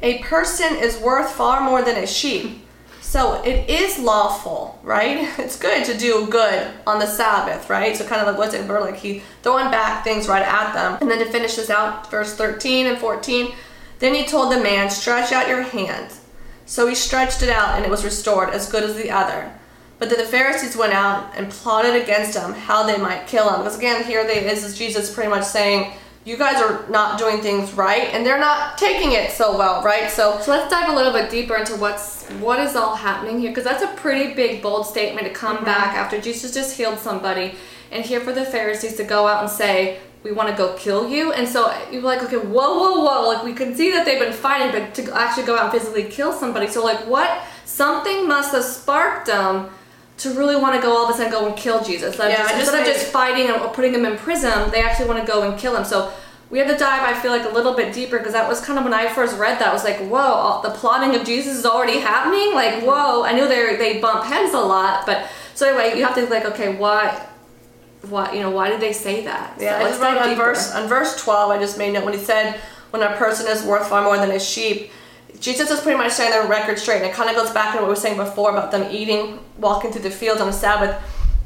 A 0.02 0.18
person 0.18 0.76
is 0.76 0.98
worth 0.98 1.30
far 1.32 1.60
more 1.60 1.82
than 1.82 1.96
a 1.96 2.06
sheep. 2.06 2.64
So 3.00 3.42
it 3.42 3.68
is 3.68 3.98
lawful, 3.98 4.78
right? 4.82 5.28
It's 5.38 5.58
good 5.58 5.84
to 5.86 5.98
do 5.98 6.26
good 6.28 6.68
on 6.86 7.00
the 7.00 7.06
Sabbath, 7.06 7.68
right? 7.68 7.96
So 7.96 8.06
kind 8.06 8.20
of 8.20 8.28
like 8.28 8.38
what's 8.38 8.54
it, 8.54 8.68
like 8.68 8.96
he 8.96 9.22
throwing 9.42 9.70
back 9.70 10.04
things 10.04 10.28
right 10.28 10.46
at 10.46 10.72
them. 10.72 10.98
And 11.00 11.10
then 11.10 11.18
to 11.18 11.30
finish 11.30 11.56
this 11.56 11.70
out, 11.70 12.10
verse 12.10 12.34
13 12.34 12.86
and 12.86 12.98
14, 12.98 13.52
then 13.98 14.14
he 14.14 14.24
told 14.24 14.52
the 14.52 14.60
man, 14.60 14.90
stretch 14.90 15.32
out 15.32 15.48
your 15.48 15.62
hand. 15.62 16.12
So 16.70 16.86
he 16.86 16.94
stretched 16.94 17.42
it 17.42 17.48
out, 17.48 17.74
and 17.74 17.84
it 17.84 17.90
was 17.90 18.04
restored, 18.04 18.50
as 18.50 18.70
good 18.70 18.84
as 18.84 18.94
the 18.94 19.10
other. 19.10 19.52
But 19.98 20.08
then 20.08 20.20
the 20.20 20.24
Pharisees 20.24 20.76
went 20.76 20.92
out 20.92 21.32
and 21.36 21.50
plotted 21.50 22.00
against 22.00 22.38
him 22.38 22.52
how 22.52 22.84
they 22.84 22.96
might 22.96 23.26
kill 23.26 23.50
him. 23.50 23.58
Because 23.58 23.76
again, 23.76 24.04
here 24.04 24.24
they 24.24 24.48
is, 24.48 24.62
is 24.62 24.78
Jesus 24.78 25.12
pretty 25.12 25.28
much 25.28 25.42
saying, 25.42 25.92
you 26.24 26.36
guys 26.36 26.62
are 26.62 26.88
not 26.88 27.18
doing 27.18 27.40
things 27.40 27.72
right 27.72 28.14
and 28.14 28.26
they're 28.26 28.38
not 28.38 28.76
taking 28.76 29.12
it 29.12 29.30
so 29.30 29.56
well 29.56 29.82
right 29.82 30.10
so 30.10 30.38
So 30.42 30.50
let's 30.50 30.70
dive 30.70 30.90
a 30.90 30.94
little 30.94 31.14
bit 31.14 31.30
deeper 31.30 31.56
into 31.56 31.74
what's 31.76 32.28
what 32.32 32.60
is 32.60 32.76
all 32.76 32.94
happening 32.94 33.40
here 33.40 33.50
because 33.50 33.64
that's 33.64 33.82
a 33.82 33.96
pretty 33.96 34.34
big 34.34 34.60
bold 34.60 34.86
statement 34.86 35.26
to 35.26 35.32
come 35.32 35.56
mm-hmm. 35.56 35.64
back 35.64 35.96
after 35.96 36.20
Jesus 36.20 36.52
just 36.52 36.76
healed 36.76 36.98
somebody 36.98 37.54
and 37.90 38.04
here 38.04 38.20
for 38.20 38.34
the 38.34 38.44
Pharisees 38.44 38.96
to 38.96 39.04
go 39.04 39.26
out 39.26 39.40
and 39.42 39.50
say 39.50 39.98
we 40.22 40.32
want 40.32 40.48
to 40.50 40.54
go 40.56 40.74
kill 40.76 41.08
you. 41.08 41.32
And 41.32 41.48
so 41.48 41.72
you're 41.90 42.02
like 42.02 42.22
okay 42.24 42.36
whoa 42.36 42.78
whoa 42.78 43.04
whoa 43.04 43.28
like 43.28 43.44
we 43.44 43.52
can 43.52 43.74
see 43.74 43.90
that 43.92 44.04
they've 44.04 44.20
been 44.20 44.32
fighting 44.32 44.70
but 44.72 44.94
to 44.94 45.12
actually 45.16 45.44
go 45.46 45.56
out 45.56 45.64
and 45.64 45.72
physically 45.72 46.04
kill 46.04 46.32
somebody. 46.32 46.66
So 46.66 46.84
like 46.84 47.06
what? 47.06 47.42
Something 47.64 48.28
must 48.28 48.52
have 48.52 48.64
sparked 48.64 49.26
them 49.28 49.70
to 50.18 50.34
really 50.34 50.56
want 50.56 50.74
to 50.74 50.82
go 50.82 50.94
all 50.94 51.04
of 51.04 51.10
a 51.10 51.14
sudden 51.16 51.32
go 51.32 51.46
and 51.46 51.56
kill 51.56 51.82
Jesus. 51.82 52.18
Like, 52.18 52.30
Yeah, 52.32 52.44
I 52.44 52.48
just- 52.48 52.60
instead 52.60 52.80
of 52.80 52.86
just 52.86 53.06
fighting 53.06 53.48
and 53.48 53.72
putting 53.72 53.94
him 53.94 54.04
in 54.04 54.18
prison 54.18 54.70
they 54.70 54.82
actually 54.82 55.08
want 55.08 55.24
to 55.24 55.32
go 55.32 55.42
and 55.48 55.58
kill 55.58 55.74
him 55.74 55.84
so 55.84 56.12
we 56.50 56.58
had 56.58 56.66
to 56.68 56.76
dive 56.76 57.02
i 57.04 57.14
feel 57.18 57.30
like 57.30 57.44
a 57.44 57.48
little 57.48 57.74
bit 57.74 57.94
deeper 57.94 58.18
because 58.18 58.32
that 58.34 58.46
was 58.48 58.60
kind 58.60 58.76
of 58.78 58.84
when 58.84 58.92
i 58.92 59.06
first 59.08 59.38
read 59.38 59.58
that 59.60 59.68
I 59.68 59.72
was 59.72 59.84
like 59.84 59.98
whoa 60.12 60.18
all- 60.18 60.60
the 60.62 60.70
plotting 60.70 61.14
of 61.18 61.24
jesus 61.24 61.56
is 61.56 61.64
already 61.64 62.00
happening? 62.00 62.52
Like 62.54 62.82
whoa. 62.82 63.22
I 63.24 63.32
knew 63.32 63.46
they 63.48 63.76
they 63.76 63.98
bump 64.00 64.24
heads 64.24 64.52
a 64.52 64.58
lot 64.60 65.06
but 65.06 65.26
so 65.54 65.68
anyway 65.68 65.96
you 65.96 66.04
have 66.04 66.14
to 66.16 66.26
like 66.26 66.44
okay 66.44 66.74
why 66.76 67.26
why 68.08 68.32
you 68.32 68.40
know 68.40 68.50
why 68.50 68.70
did 68.70 68.80
they 68.80 68.92
say 68.92 69.24
that 69.24 69.56
Yeah, 69.58 69.78
so 69.78 69.84
I 69.84 69.88
just 69.88 70.00
wrote 70.00 70.16
on 70.16 70.28
deeper. 70.30 70.44
verse 70.44 70.72
on 70.72 70.88
verse 70.88 71.22
twelve. 71.22 71.50
I 71.50 71.58
just 71.58 71.78
made 71.78 71.92
note 71.92 72.04
when 72.04 72.14
he 72.14 72.20
said, 72.20 72.58
"When 72.90 73.02
a 73.02 73.14
person 73.16 73.46
is 73.46 73.62
worth 73.62 73.88
far 73.88 74.02
more 74.02 74.16
than 74.16 74.30
a 74.30 74.40
sheep." 74.40 74.90
Jesus 75.38 75.70
is 75.70 75.80
pretty 75.80 75.96
much 75.96 76.12
saying 76.12 76.30
their 76.30 76.46
record 76.46 76.78
straight, 76.78 76.98
and 76.98 77.06
it 77.06 77.14
kind 77.14 77.30
of 77.30 77.36
goes 77.36 77.50
back 77.50 77.72
to 77.72 77.78
what 77.78 77.84
we 77.84 77.88
were 77.90 77.96
saying 77.96 78.16
before 78.18 78.50
about 78.50 78.70
them 78.70 78.86
eating, 78.90 79.38
walking 79.58 79.90
through 79.90 80.02
the 80.02 80.10
fields 80.10 80.40
on 80.40 80.46
the 80.46 80.52
Sabbath. 80.52 80.94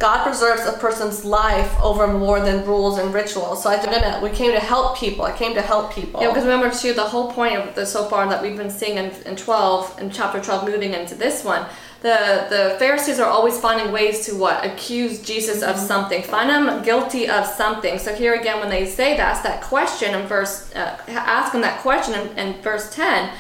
God 0.01 0.25
preserves 0.25 0.67
a 0.67 0.73
person's 0.73 1.25
life 1.25 1.73
over 1.81 2.09
more 2.09 2.41
than 2.41 2.67
rules 2.67 2.99
and 2.99 3.15
rituals. 3.15 3.63
So 3.63 3.71
I 3.71 3.77
think 3.77 4.23
we 4.23 4.31
came 4.31 4.51
to 4.51 4.59
help 4.59 4.99
people. 4.99 5.25
I 5.25 5.31
came 5.37 5.55
to 5.55 5.63
help 5.63 5.95
people. 5.95 6.21
Yeah, 6.21 6.29
because 6.29 6.43
remember 6.43 6.71
too, 6.75 6.93
the 6.95 7.05
whole 7.05 7.31
point 7.31 7.57
of 7.57 7.75
the 7.77 7.87
so 7.87 8.05
far 8.07 8.29
that 8.29 8.43
we've 8.43 8.57
been 8.57 8.71
seeing 8.71 8.97
in, 8.97 9.11
in 9.25 9.37
twelve, 9.37 9.97
in 10.01 10.11
chapter 10.11 10.41
twelve, 10.41 10.65
moving 10.67 10.93
into 10.95 11.15
this 11.15 11.45
one, 11.45 11.65
the 12.05 12.47
the 12.55 12.77
Pharisees 12.79 13.19
are 13.19 13.31
always 13.37 13.57
finding 13.59 13.91
ways 13.91 14.27
to 14.27 14.37
what 14.37 14.57
accuse 14.71 15.15
Jesus 15.23 15.63
of 15.63 15.79
something, 15.79 16.23
find 16.23 16.51
him 16.51 16.83
guilty 16.85 17.25
of 17.31 17.47
something. 17.47 17.99
So 17.99 18.15
here 18.15 18.35
again, 18.41 18.61
when 18.61 18.69
they 18.69 18.85
say 18.85 19.17
that, 19.17 19.27
ask 19.33 19.43
that 19.43 19.63
question 19.63 20.15
in 20.15 20.27
verse, 20.27 20.71
uh, 20.77 20.99
ask 21.09 21.55
him 21.55 21.63
that 21.63 21.81
question 21.81 22.13
in, 22.21 22.39
in 22.39 22.63
verse 22.63 22.95
ten, 22.95 23.33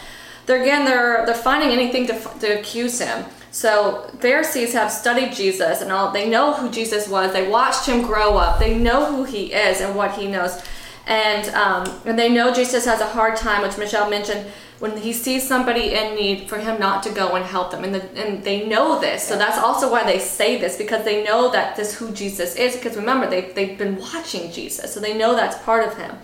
they're 0.47 0.63
again 0.63 0.87
they're 0.87 1.27
they're 1.27 1.45
finding 1.51 1.71
anything 1.79 2.07
to 2.07 2.15
to 2.41 2.59
accuse 2.59 2.99
him. 2.99 3.27
So 3.51 4.11
Pharisees 4.21 4.73
have 4.73 4.91
studied 4.91 5.31
Jesus 5.35 5.83
and 5.83 5.93
all 5.93 6.11
they 6.11 6.27
know 6.29 6.55
who 6.55 6.71
Jesus 6.71 7.07
was. 7.07 7.33
They 7.35 7.47
watched 7.47 7.85
him 7.87 8.01
grow 8.03 8.39
up. 8.39 8.59
They 8.59 8.79
know 8.79 9.01
who 9.13 9.25
he 9.25 9.53
is 9.53 9.83
and 9.83 9.95
what 9.95 10.13
he 10.19 10.27
knows. 10.27 10.53
And 11.07 11.45
um, 11.55 11.85
and 12.07 12.19
they 12.19 12.31
know 12.33 12.47
Jesus 12.53 12.87
has 12.87 13.01
a 13.03 13.11
hard 13.17 13.37
time, 13.37 13.61
which 13.61 13.77
Michelle 13.77 14.09
mentioned, 14.09 14.51
when 14.81 14.97
he 14.97 15.13
sees 15.13 15.47
somebody 15.47 15.95
in 15.95 16.15
need, 16.15 16.49
for 16.49 16.59
him 16.59 16.81
not 16.81 17.03
to 17.05 17.11
go 17.11 17.37
and 17.37 17.45
help 17.45 17.71
them. 17.71 17.85
And, 17.85 17.95
the, 17.95 18.03
and 18.21 18.43
they 18.43 18.67
know 18.67 19.01
this. 19.01 19.23
So 19.23 19.39
that's 19.39 19.59
also 19.59 19.91
why 19.91 20.05
they 20.05 20.19
say 20.19 20.59
this, 20.59 20.77
because 20.77 21.05
they 21.05 21.23
know 21.25 21.51
that 21.53 21.77
this 21.77 21.95
who 21.95 22.11
Jesus 22.13 22.57
is. 22.57 22.77
Because 22.77 22.97
remember, 22.97 23.29
they, 23.29 23.53
they've 23.53 23.79
been 23.79 23.99
watching 23.99 24.51
Jesus, 24.51 24.93
so 24.93 25.01
they 25.01 25.17
know 25.17 25.35
that's 25.35 25.63
part 25.65 25.87
of 25.87 25.97
him. 25.97 26.17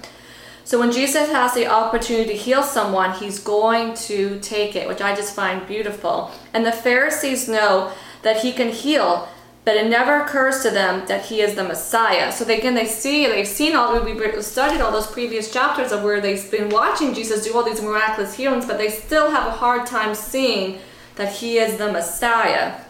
So 0.65 0.79
when 0.79 0.93
Jesus 0.93 1.31
has 1.31 1.55
the 1.55 1.67
opportunity 1.67 2.31
to 2.31 2.37
heal 2.37 2.63
someone, 2.63 3.13
he's 3.13 3.41
going 3.41 3.95
to 3.95 4.39
take 4.41 4.77
it, 4.77 4.87
which 4.87 5.01
I 5.01 5.17
just 5.17 5.35
find 5.35 5.67
beautiful. 5.67 6.31
And 6.55 6.65
the 6.65 6.73
Pharisees 6.73 7.49
know 7.49 7.93
that 8.23 8.43
he 8.43 8.53
can 8.53 8.69
heal, 8.69 9.29
but 9.71 9.77
it 9.77 9.89
never 9.89 10.23
occurs 10.23 10.65
to 10.65 10.71
them 10.71 11.07
that 11.07 11.27
he 11.27 11.41
is 11.41 11.55
the 11.55 11.63
Messiah. 11.63 12.33
So 12.33 12.45
they, 12.45 12.59
again, 12.59 12.75
they 12.75 12.87
see, 12.87 13.27
they've 13.27 13.47
seen 13.47 13.77
all, 13.77 14.03
we 14.03 14.43
studied 14.43 14.81
all 14.81 14.91
those 14.91 15.07
previous 15.07 15.53
chapters 15.53 15.93
of 15.93 16.03
where 16.03 16.21
they've 16.21 16.51
been 16.51 16.71
watching 16.71 17.15
Jesus 17.15 17.45
do 17.45 17.55
all 17.55 17.63
these 17.63 17.81
miraculous 17.81 18.35
healings, 18.35 18.67
but 18.67 18.79
they 18.79 18.91
still 18.91 19.31
have 19.31 19.47
a 19.47 19.53
hard 19.53 19.87
time 19.87 20.17
seeing 20.17 20.81
that 21.15 21.35
he 21.35 21.59
is 21.59 21.77
the 21.77 21.93
Messiah. 21.93 22.81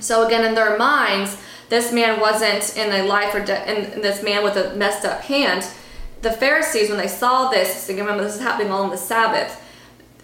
So 0.00 0.26
again, 0.26 0.42
in 0.42 0.54
their 0.54 0.78
minds, 0.78 1.36
this 1.68 1.92
man 1.92 2.18
wasn't 2.18 2.78
in 2.78 2.90
a 2.98 3.06
life 3.06 3.34
or 3.34 3.44
death, 3.44 3.68
and 3.68 4.02
this 4.02 4.22
man 4.22 4.42
with 4.42 4.56
a 4.56 4.74
messed 4.74 5.04
up 5.04 5.20
hand. 5.20 5.66
The 6.22 6.32
Pharisees, 6.32 6.88
when 6.88 6.96
they 6.96 7.08
saw 7.08 7.50
this, 7.50 7.90
again, 7.90 8.06
remember 8.06 8.24
this 8.24 8.36
is 8.36 8.40
happening 8.40 8.72
all 8.72 8.84
on 8.84 8.90
the 8.90 8.96
Sabbath. 8.96 9.62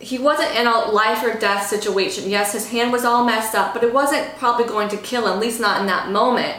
He 0.02 0.18
wasn't 0.18 0.54
in 0.56 0.66
a 0.66 0.90
life 0.90 1.22
or 1.24 1.38
death 1.38 1.66
situation. 1.66 2.28
Yes, 2.28 2.52
his 2.52 2.70
hand 2.70 2.92
was 2.92 3.04
all 3.04 3.24
messed 3.24 3.54
up, 3.54 3.72
but 3.72 3.84
it 3.84 3.94
wasn't 3.94 4.36
probably 4.36 4.66
going 4.66 4.88
to 4.88 4.96
kill 4.96 5.26
him, 5.26 5.34
at 5.34 5.38
least 5.38 5.60
not 5.60 5.80
in 5.80 5.86
that 5.86 6.10
moment. 6.10 6.56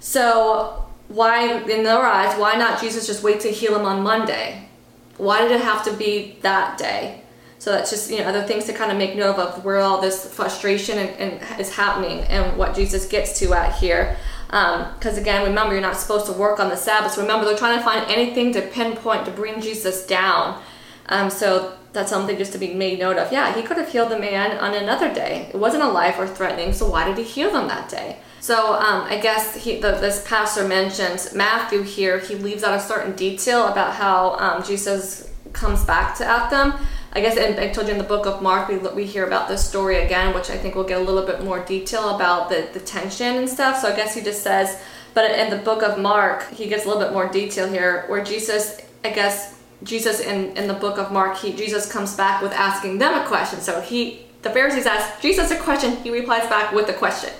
So 0.00 0.86
why, 1.08 1.60
in 1.62 1.82
their 1.82 2.02
eyes, 2.02 2.38
why 2.38 2.54
not 2.54 2.80
Jesus 2.80 3.06
just 3.06 3.22
wait 3.22 3.40
to 3.40 3.48
heal 3.48 3.74
him 3.74 3.84
on 3.84 4.02
Monday? 4.02 4.68
Why 5.16 5.42
did 5.42 5.50
it 5.50 5.60
have 5.60 5.84
to 5.84 5.92
be 5.92 6.38
that 6.42 6.78
day? 6.78 7.22
So 7.58 7.72
that's 7.72 7.90
just 7.90 8.10
you 8.10 8.18
know 8.18 8.24
other 8.24 8.44
things 8.44 8.66
to 8.66 8.72
kind 8.72 8.92
of 8.92 8.98
make 8.98 9.16
note 9.16 9.36
of 9.36 9.64
where 9.64 9.78
all 9.78 10.00
this 10.00 10.32
frustration 10.32 10.98
and, 10.98 11.10
and 11.18 11.60
is 11.60 11.74
happening 11.74 12.20
and 12.20 12.56
what 12.56 12.74
Jesus 12.74 13.06
gets 13.06 13.38
to 13.40 13.52
at 13.54 13.74
here. 13.74 14.16
Because 14.46 15.18
again, 15.18 15.44
remember 15.44 15.72
you're 15.72 15.82
not 15.82 15.96
supposed 15.96 16.26
to 16.26 16.32
work 16.32 16.60
on 16.60 16.68
the 16.68 16.76
Sabbath. 16.76 17.18
Remember 17.18 17.44
they're 17.44 17.58
trying 17.58 17.76
to 17.76 17.84
find 17.84 18.08
anything 18.08 18.52
to 18.52 18.62
pinpoint 18.62 19.24
to 19.24 19.32
bring 19.32 19.60
Jesus 19.60 20.06
down. 20.06 20.62
Um, 21.08 21.30
so 21.30 21.76
that's 21.92 22.10
something 22.10 22.36
just 22.36 22.52
to 22.52 22.58
be 22.58 22.74
made 22.74 22.98
note 22.98 23.16
of. 23.16 23.32
Yeah, 23.32 23.54
he 23.54 23.62
could 23.62 23.76
have 23.76 23.88
healed 23.88 24.10
the 24.10 24.18
man 24.18 24.58
on 24.58 24.74
another 24.74 25.12
day. 25.12 25.50
It 25.52 25.56
wasn't 25.56 25.82
a 25.82 25.88
life 25.88 26.18
or 26.18 26.26
threatening. 26.26 26.72
So 26.72 26.90
why 26.90 27.06
did 27.06 27.16
he 27.16 27.24
heal 27.24 27.50
them 27.50 27.68
that 27.68 27.88
day? 27.88 28.18
So 28.40 28.74
um, 28.74 29.02
I 29.02 29.18
guess 29.18 29.64
he, 29.64 29.80
the, 29.80 29.92
this 29.92 30.26
pastor 30.26 30.66
mentions 30.66 31.34
Matthew 31.34 31.82
here. 31.82 32.18
He 32.18 32.34
leaves 32.34 32.62
out 32.62 32.74
a 32.74 32.80
certain 32.80 33.16
detail 33.16 33.68
about 33.68 33.94
how 33.94 34.36
um, 34.36 34.62
Jesus 34.62 35.32
comes 35.52 35.84
back 35.84 36.16
to 36.18 36.26
at 36.26 36.50
them. 36.50 36.74
I 37.12 37.20
guess 37.20 37.38
and 37.38 37.58
I 37.58 37.68
told 37.68 37.86
you 37.86 37.94
in 37.94 37.98
the 37.98 38.04
book 38.04 38.26
of 38.26 38.42
Mark 38.42 38.68
we, 38.68 38.76
we 38.76 39.06
hear 39.06 39.26
about 39.26 39.48
this 39.48 39.66
story 39.66 40.00
again, 40.00 40.34
which 40.34 40.50
I 40.50 40.58
think 40.58 40.74
we'll 40.74 40.84
get 40.84 41.00
a 41.00 41.04
little 41.04 41.24
bit 41.24 41.42
more 41.42 41.64
detail 41.64 42.14
about 42.14 42.50
the, 42.50 42.68
the 42.74 42.80
tension 42.80 43.36
and 43.36 43.48
stuff. 43.48 43.80
So 43.80 43.90
I 43.90 43.96
guess 43.96 44.14
he 44.14 44.20
just 44.20 44.42
says, 44.42 44.80
but 45.14 45.30
in 45.30 45.50
the 45.50 45.56
book 45.56 45.82
of 45.82 45.98
Mark, 45.98 46.48
he 46.50 46.68
gets 46.68 46.84
a 46.84 46.88
little 46.88 47.02
bit 47.02 47.12
more 47.12 47.26
detail 47.26 47.68
here 47.68 48.04
where 48.08 48.22
Jesus, 48.22 48.80
I 49.04 49.10
guess 49.10 49.57
Jesus 49.82 50.20
in, 50.20 50.56
in 50.56 50.66
the 50.68 50.74
book 50.74 50.98
of 50.98 51.12
Mark, 51.12 51.38
he 51.38 51.52
Jesus 51.52 51.90
comes 51.90 52.16
back 52.16 52.42
with 52.42 52.52
asking 52.52 52.98
them 52.98 53.20
a 53.20 53.26
question. 53.26 53.60
So 53.60 53.80
he 53.80 54.22
the 54.42 54.50
Pharisees 54.50 54.86
ask 54.86 55.20
Jesus 55.20 55.50
a 55.50 55.56
question, 55.56 55.96
he 55.96 56.10
replies 56.10 56.48
back 56.48 56.72
with 56.72 56.88
a 56.88 56.94
question. 56.94 57.30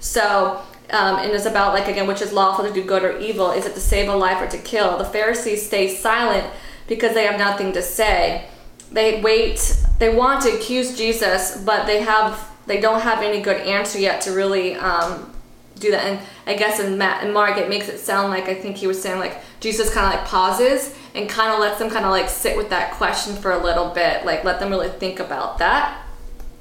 So 0.00 0.62
um, 0.90 1.18
and 1.18 1.32
it's 1.32 1.46
about 1.46 1.74
like 1.74 1.88
again 1.88 2.06
which 2.06 2.22
is 2.22 2.32
lawful 2.32 2.64
to 2.64 2.72
do 2.72 2.84
good 2.84 3.04
or 3.04 3.18
evil. 3.18 3.50
Is 3.50 3.66
it 3.66 3.74
to 3.74 3.80
save 3.80 4.08
a 4.08 4.16
life 4.16 4.40
or 4.40 4.48
to 4.48 4.58
kill? 4.58 4.98
The 4.98 5.04
pharisees 5.04 5.66
stay 5.66 5.88
silent 5.88 6.46
because 6.86 7.14
they 7.14 7.24
have 7.24 7.38
nothing 7.38 7.72
to 7.72 7.82
say. 7.82 8.48
They 8.92 9.20
wait 9.20 9.84
they 9.98 10.14
want 10.14 10.42
to 10.42 10.52
accuse 10.52 10.96
jesus 10.96 11.62
but 11.64 11.86
they 11.86 12.02
have 12.02 12.50
they 12.66 12.80
don't 12.80 13.00
have 13.00 13.22
any 13.22 13.40
good 13.40 13.60
answer 13.62 13.98
yet 13.98 14.20
to 14.22 14.32
really 14.32 14.74
um, 14.74 15.32
do 15.78 15.90
that. 15.90 16.04
And 16.04 16.20
i 16.46 16.54
guess 16.54 16.80
in 16.80 16.98
matt 16.98 17.24
and 17.24 17.32
mark 17.32 17.56
it 17.58 17.68
makes 17.68 17.88
it 17.88 17.98
sound 17.98 18.30
like 18.30 18.44
i 18.44 18.54
think 18.54 18.76
he 18.76 18.86
was 18.86 19.00
saying 19.00 19.18
like 19.18 19.40
jesus 19.60 19.92
kind 19.92 20.06
of 20.06 20.20
like 20.20 20.28
pauses 20.28 20.94
and 21.16 21.28
kind 21.28 21.50
of 21.50 21.58
lets 21.58 21.78
them 21.78 21.88
kind 21.88 22.04
of 22.04 22.10
like 22.10 22.28
sit 22.28 22.56
with 22.56 22.68
that 22.68 22.92
question 22.92 23.34
for 23.34 23.52
a 23.52 23.58
little 23.58 23.88
bit 23.88 24.24
like 24.26 24.44
let 24.44 24.60
them 24.60 24.70
really 24.70 24.90
think 24.90 25.18
about 25.18 25.58
that. 25.58 26.02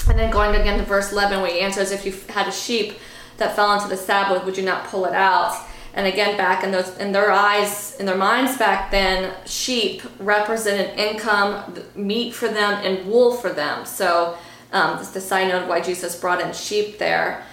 And 0.07 0.17
then 0.17 0.31
going 0.31 0.55
again 0.55 0.79
to 0.79 0.85
verse 0.85 1.11
11 1.11 1.41
where 1.41 1.51
he 1.51 1.59
answers 1.59 1.91
if 1.91 2.05
you 2.05 2.13
had 2.29 2.47
a 2.47 2.51
sheep 2.51 2.95
that 3.37 3.55
fell 3.55 3.73
into 3.73 3.89
the 3.89 3.97
sabbath 3.97 4.45
would 4.45 4.57
you 4.57 4.63
not 4.63 4.85
pull 4.85 5.05
it 5.05 5.13
out? 5.13 5.61
And 5.93 6.07
again 6.07 6.37
back 6.37 6.63
in 6.63 6.71
those 6.71 6.97
in 6.97 7.11
their 7.11 7.31
eyes 7.31 7.97
in 7.99 8.05
their 8.05 8.17
minds 8.17 8.57
back 8.57 8.91
then 8.91 9.33
sheep 9.45 10.01
represented 10.19 10.97
income 10.97 11.75
meat 11.95 12.33
for 12.33 12.47
them 12.47 12.79
and 12.85 13.05
wool 13.09 13.33
for 13.33 13.49
them. 13.49 13.85
So 13.85 14.37
um, 14.71 14.97
the 15.13 15.21
side 15.21 15.49
note 15.49 15.67
why 15.67 15.81
jesus 15.81 16.19
brought 16.19 16.39
in 16.39 16.53
sheep 16.53 16.97
there. 16.97 17.43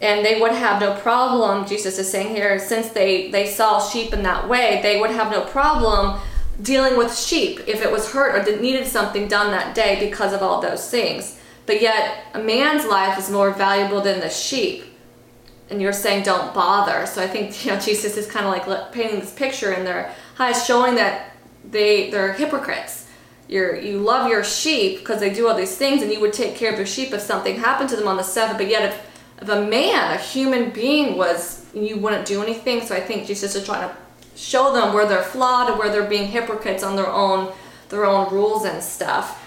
And 0.00 0.24
they 0.24 0.40
would 0.40 0.52
have 0.52 0.80
no 0.80 0.94
problem 0.94 1.66
jesus 1.66 1.98
is 2.00 2.10
saying 2.10 2.34
here 2.34 2.58
since 2.58 2.88
they 2.88 3.30
they 3.30 3.46
saw 3.46 3.80
sheep 3.80 4.12
in 4.12 4.22
that 4.24 4.48
way 4.48 4.80
they 4.82 5.00
would 5.00 5.10
have 5.10 5.30
no 5.30 5.42
problem 5.42 6.20
dealing 6.60 6.96
with 6.96 7.16
sheep 7.16 7.60
if 7.66 7.82
it 7.82 7.90
was 7.90 8.12
hurt 8.12 8.34
or 8.34 8.60
needed 8.60 8.86
something 8.86 9.28
done 9.28 9.50
that 9.50 9.74
day 9.74 9.98
because 10.00 10.32
of 10.32 10.42
all 10.42 10.60
those 10.60 10.90
things 10.90 11.38
but 11.66 11.80
yet 11.80 12.24
a 12.34 12.38
man's 12.38 12.84
life 12.84 13.18
is 13.18 13.30
more 13.30 13.50
valuable 13.52 14.00
than 14.00 14.20
the 14.20 14.30
sheep 14.30 14.84
and 15.70 15.82
you're 15.82 15.92
saying 15.92 16.24
don't 16.24 16.54
bother. 16.54 17.06
So 17.06 17.22
I 17.22 17.26
think 17.26 17.64
you 17.64 17.72
know 17.72 17.80
Jesus 17.80 18.16
is 18.16 18.26
kind 18.26 18.46
of 18.46 18.52
like 18.52 18.92
painting 18.92 19.20
this 19.20 19.32
picture 19.32 19.72
in 19.72 19.84
their 19.84 20.14
eyes, 20.38 20.64
showing 20.64 20.94
that 20.96 21.32
they 21.68 22.10
they're 22.10 22.32
hypocrites. 22.32 23.06
You're 23.48 23.76
you 23.76 23.98
love 23.98 24.28
your 24.28 24.44
sheep 24.44 25.00
because 25.00 25.20
they 25.20 25.32
do 25.32 25.48
all 25.48 25.56
these 25.56 25.76
things, 25.76 26.02
and 26.02 26.12
you 26.12 26.20
would 26.20 26.32
take 26.32 26.54
care 26.54 26.70
of 26.72 26.78
your 26.78 26.86
sheep 26.86 27.12
if 27.12 27.20
something 27.20 27.56
happened 27.56 27.88
to 27.90 27.96
them 27.96 28.08
on 28.08 28.16
the 28.16 28.22
seventh. 28.22 28.58
But 28.58 28.68
yet, 28.68 28.92
if 28.92 29.06
if 29.42 29.48
a 29.48 29.62
man, 29.62 30.14
a 30.14 30.18
human 30.18 30.70
being, 30.70 31.16
was 31.16 31.64
you 31.74 31.96
wouldn't 31.96 32.26
do 32.26 32.42
anything. 32.42 32.82
So 32.82 32.94
I 32.94 33.00
think 33.00 33.26
Jesus 33.26 33.54
is 33.54 33.64
trying 33.64 33.88
to 33.88 33.96
show 34.38 34.72
them 34.72 34.94
where 34.94 35.06
they're 35.06 35.22
flawed 35.22 35.68
and 35.68 35.78
where 35.78 35.90
they're 35.90 36.08
being 36.08 36.28
hypocrites 36.28 36.84
on 36.84 36.94
their 36.94 37.08
own 37.08 37.52
their 37.88 38.04
own 38.04 38.32
rules 38.32 38.64
and 38.64 38.82
stuff. 38.82 39.44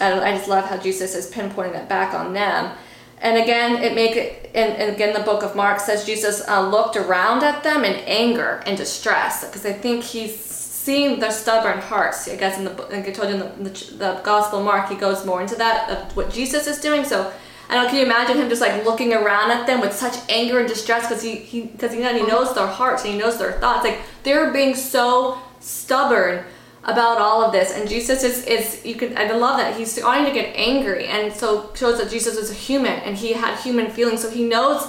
And 0.00 0.20
I 0.20 0.36
just 0.36 0.48
love 0.48 0.64
how 0.64 0.78
Jesus 0.78 1.14
is 1.14 1.30
pinpointing 1.30 1.72
that 1.72 1.88
back 1.88 2.14
on 2.14 2.32
them. 2.32 2.72
And 3.20 3.38
again, 3.38 3.82
it 3.82 3.94
make 3.94 4.16
it, 4.16 4.50
and, 4.54 4.72
and 4.74 4.94
again, 4.94 5.14
the 5.14 5.20
book 5.20 5.42
of 5.42 5.54
Mark 5.56 5.80
says 5.80 6.04
Jesus 6.04 6.46
uh, 6.48 6.68
looked 6.68 6.96
around 6.96 7.42
at 7.42 7.62
them 7.62 7.84
in 7.84 7.94
anger 8.06 8.62
and 8.66 8.76
distress 8.76 9.44
because 9.46 9.64
I 9.64 9.72
think 9.72 10.04
he's 10.04 10.38
seeing 10.38 11.18
their 11.18 11.30
stubborn 11.30 11.78
hearts. 11.78 12.28
I 12.28 12.36
guess 12.36 12.58
in 12.58 12.64
the 12.64 12.70
like 12.70 13.08
I 13.08 13.12
told 13.12 13.28
you 13.28 13.34
in 13.36 13.40
the, 13.40 13.70
the, 13.70 13.94
the 13.96 14.20
Gospel 14.22 14.62
Mark, 14.62 14.88
he 14.88 14.96
goes 14.96 15.24
more 15.24 15.40
into 15.40 15.56
that 15.56 15.90
of 15.90 16.16
what 16.16 16.30
Jesus 16.30 16.66
is 16.66 16.78
doing. 16.78 17.04
So 17.04 17.32
Know, 17.70 17.86
can 17.86 17.96
you 17.96 18.04
imagine 18.04 18.36
him 18.36 18.48
just 18.48 18.60
like 18.60 18.84
looking 18.84 19.12
around 19.12 19.50
at 19.50 19.66
them 19.66 19.80
with 19.80 19.92
such 19.92 20.14
anger 20.28 20.58
and 20.60 20.68
distress 20.68 21.08
because 21.08 21.22
he 21.22 21.36
he 21.36 21.62
because 21.62 21.92
he, 21.92 21.98
he 22.02 22.22
knows 22.26 22.54
their 22.54 22.66
hearts 22.66 23.04
and 23.04 23.12
he 23.12 23.18
knows 23.18 23.38
their 23.38 23.52
thoughts. 23.52 23.84
Like 23.84 24.00
they're 24.22 24.52
being 24.52 24.74
so 24.74 25.38
stubborn 25.60 26.44
about 26.84 27.18
all 27.18 27.42
of 27.42 27.50
this 27.50 27.72
and 27.76 27.88
jesus 27.88 28.22
is, 28.22 28.44
is 28.44 28.86
you 28.86 28.94
can 28.94 29.18
i 29.18 29.28
love 29.32 29.58
that 29.58 29.76
he's 29.76 29.90
starting 29.90 30.24
to 30.24 30.30
get 30.32 30.54
angry 30.54 31.06
and 31.06 31.32
so 31.32 31.72
shows 31.74 31.98
that 31.98 32.08
jesus 32.08 32.36
is 32.36 32.48
a 32.48 32.54
human 32.54 32.92
and 33.00 33.16
he 33.16 33.32
had 33.32 33.58
human 33.58 33.90
feelings 33.90 34.22
so 34.22 34.30
he 34.30 34.44
knows 34.44 34.86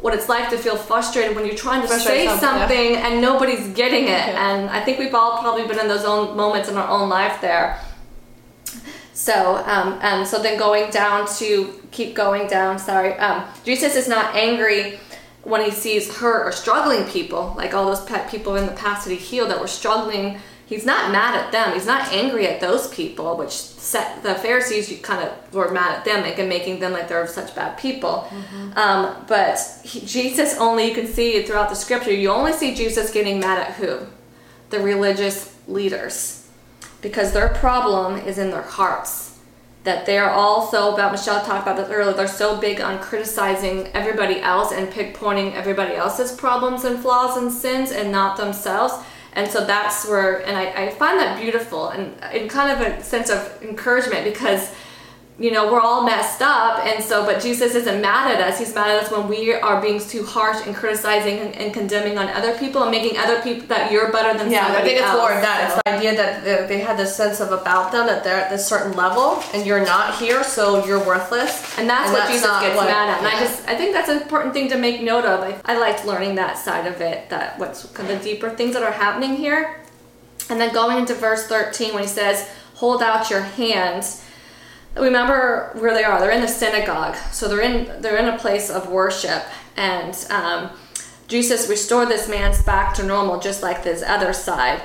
what 0.00 0.12
it's 0.12 0.28
like 0.28 0.50
to 0.50 0.58
feel 0.58 0.74
frustrated 0.76 1.36
when 1.36 1.46
you're 1.46 1.54
trying 1.54 1.80
to 1.82 1.86
Frustrated 1.88 2.30
say 2.30 2.38
something, 2.38 2.92
yeah. 2.92 3.06
and 3.08 3.20
nobody's 3.20 3.68
getting 3.74 4.04
it 4.04 4.08
Yeah. 4.08 4.50
and 4.50 4.70
i 4.70 4.80
think 4.84 4.98
we've 4.98 5.14
all 5.14 5.38
probably 5.40 5.64
been 5.68 5.78
in 5.78 5.86
those 5.86 6.04
own 6.04 6.36
moments 6.36 6.68
in 6.68 6.76
our 6.76 6.88
own 6.88 7.08
life 7.08 7.40
there 7.40 7.80
so, 9.18 9.56
um, 9.66 9.98
um, 10.00 10.24
so 10.24 10.40
then 10.40 10.56
going 10.56 10.92
down 10.92 11.26
to 11.38 11.82
keep 11.90 12.14
going 12.14 12.46
down. 12.46 12.78
Sorry, 12.78 13.14
um, 13.14 13.44
Jesus 13.64 13.96
is 13.96 14.06
not 14.06 14.36
angry 14.36 15.00
when 15.42 15.60
he 15.60 15.72
sees 15.72 16.18
hurt 16.18 16.46
or 16.46 16.52
struggling 16.52 17.04
people, 17.04 17.52
like 17.56 17.74
all 17.74 17.86
those 17.86 18.04
pet 18.04 18.30
people 18.30 18.54
in 18.54 18.66
the 18.66 18.72
past 18.74 19.04
that 19.04 19.10
he 19.10 19.16
healed 19.16 19.50
that 19.50 19.60
were 19.60 19.66
struggling. 19.66 20.38
He's 20.66 20.86
not 20.86 21.10
mad 21.10 21.34
at 21.34 21.50
them. 21.50 21.74
He's 21.74 21.84
not 21.84 22.12
angry 22.12 22.46
at 22.46 22.60
those 22.60 22.94
people, 22.94 23.36
which 23.36 23.50
set 23.50 24.22
the 24.22 24.36
Pharisees 24.36 25.00
kind 25.02 25.28
of 25.28 25.52
were 25.52 25.72
mad 25.72 25.98
at 25.98 26.04
them, 26.04 26.22
like, 26.22 26.38
and 26.38 26.48
making 26.48 26.78
them 26.78 26.92
like 26.92 27.08
they're 27.08 27.26
such 27.26 27.56
bad 27.56 27.76
people. 27.76 28.28
Um, 28.76 29.24
but 29.26 29.58
he, 29.82 29.98
Jesus 30.02 30.56
only 30.58 30.90
you 30.90 30.94
can 30.94 31.08
see 31.08 31.42
throughout 31.42 31.70
the 31.70 31.74
scripture. 31.74 32.12
You 32.12 32.30
only 32.30 32.52
see 32.52 32.72
Jesus 32.72 33.10
getting 33.10 33.40
mad 33.40 33.58
at 33.58 33.74
who? 33.74 33.98
The 34.70 34.78
religious 34.78 35.56
leaders 35.66 36.37
because 37.00 37.32
their 37.32 37.48
problem 37.48 38.18
is 38.18 38.38
in 38.38 38.50
their 38.50 38.62
hearts. 38.62 39.38
That 39.84 40.06
they're 40.06 40.30
all 40.30 40.66
so 40.66 40.92
about 40.92 41.12
Michelle 41.12 41.44
talked 41.44 41.66
about 41.66 41.76
this 41.76 41.88
earlier, 41.90 42.14
they're 42.14 42.26
so 42.28 42.60
big 42.60 42.80
on 42.80 42.98
criticizing 42.98 43.86
everybody 43.94 44.40
else 44.40 44.72
and 44.72 44.88
pinpointing 44.88 45.54
everybody 45.54 45.94
else's 45.94 46.32
problems 46.32 46.84
and 46.84 46.98
flaws 46.98 47.36
and 47.36 47.50
sins 47.50 47.92
and 47.92 48.10
not 48.10 48.36
themselves. 48.36 48.94
And 49.32 49.48
so 49.48 49.64
that's 49.64 50.06
where, 50.06 50.44
and 50.46 50.56
I, 50.56 50.86
I 50.86 50.90
find 50.90 51.18
that 51.20 51.40
beautiful 51.40 51.90
and 51.90 52.12
in 52.34 52.48
kind 52.48 52.72
of 52.72 52.86
a 52.86 53.02
sense 53.02 53.30
of 53.30 53.62
encouragement 53.62 54.24
because 54.24 54.74
you 55.40 55.52
know, 55.52 55.72
we're 55.72 55.80
all 55.80 56.04
messed 56.04 56.42
up, 56.42 56.84
and 56.84 57.02
so, 57.02 57.24
but 57.24 57.40
Jesus 57.40 57.76
isn't 57.76 58.00
mad 58.02 58.34
at 58.34 58.40
us. 58.40 58.58
He's 58.58 58.74
mad 58.74 58.90
at 58.90 59.04
us 59.04 59.12
when 59.12 59.28
we 59.28 59.54
are 59.54 59.80
being 59.80 60.00
too 60.00 60.24
harsh 60.24 60.66
and 60.66 60.74
criticizing 60.74 61.38
and, 61.38 61.54
and 61.54 61.72
condemning 61.72 62.18
on 62.18 62.26
other 62.30 62.58
people 62.58 62.82
and 62.82 62.90
making 62.90 63.16
other 63.18 63.40
people 63.42 63.64
that 63.68 63.92
you're 63.92 64.10
better 64.10 64.36
than 64.36 64.50
Yeah, 64.50 64.66
I 64.66 64.82
think 64.82 64.94
it's 64.98 65.02
else. 65.06 65.16
more 65.16 65.32
of 65.32 65.40
that. 65.42 65.70
So- 65.70 65.74
It's 65.76 65.82
the 65.84 65.90
idea 66.08 66.16
that 66.16 66.44
they- 66.44 66.66
they 66.66 66.78
had 66.80 66.96
this 66.96 67.14
sense 67.14 67.38
of 67.38 67.52
about 67.52 67.92
them 67.92 68.08
that 68.08 68.24
they're 68.24 68.40
at 68.40 68.50
this 68.50 68.66
certain 68.66 68.92
level 68.94 69.40
and 69.54 69.64
you're 69.64 69.84
not 69.84 70.16
here, 70.16 70.42
so 70.42 70.84
you're 70.84 70.98
worthless. 71.04 71.78
And 71.78 71.88
that's 71.88 72.10
what 72.10 72.26
Jesus 72.26 72.50
gets 72.60 72.74
what- 72.76 72.86
mad 72.88 73.08
at. 73.10 73.18
And 73.18 73.28
I 73.28 73.38
just, 73.38 73.62
I 73.68 73.76
think 73.76 73.92
that's 73.94 74.08
an 74.08 74.20
important 74.20 74.54
thing 74.54 74.68
to 74.70 74.76
make 74.76 75.02
note 75.02 75.24
of. 75.24 75.40
I, 75.44 75.54
I 75.72 75.78
liked 75.78 76.04
learning 76.04 76.34
that 76.34 76.58
side 76.58 76.88
of 76.88 77.00
it, 77.00 77.28
that 77.30 77.60
what's 77.60 77.84
kind 77.92 78.10
of 78.10 78.18
the 78.18 78.24
deeper 78.28 78.50
things 78.50 78.74
that 78.74 78.82
are 78.82 78.90
happening 78.90 79.36
here. 79.36 79.76
And 80.50 80.60
then 80.60 80.74
going 80.74 80.98
into 80.98 81.14
verse 81.14 81.46
13 81.46 81.94
when 81.94 82.02
he 82.02 82.08
says, 82.08 82.48
hold 82.74 83.04
out 83.04 83.30
your 83.30 83.42
hands. 83.42 84.24
Remember 85.00 85.70
where 85.74 85.94
they 85.94 86.04
are. 86.04 86.20
They're 86.20 86.30
in 86.30 86.40
the 86.40 86.48
synagogue. 86.48 87.16
So 87.32 87.48
they're 87.48 87.60
in, 87.60 88.00
they're 88.02 88.16
in 88.16 88.28
a 88.28 88.38
place 88.38 88.70
of 88.70 88.90
worship. 88.90 89.42
And 89.76 90.14
um, 90.30 90.70
Jesus 91.28 91.68
restored 91.68 92.08
this 92.08 92.28
man's 92.28 92.62
back 92.62 92.94
to 92.94 93.02
normal, 93.02 93.38
just 93.38 93.62
like 93.62 93.82
this 93.82 94.02
other 94.02 94.32
side. 94.32 94.82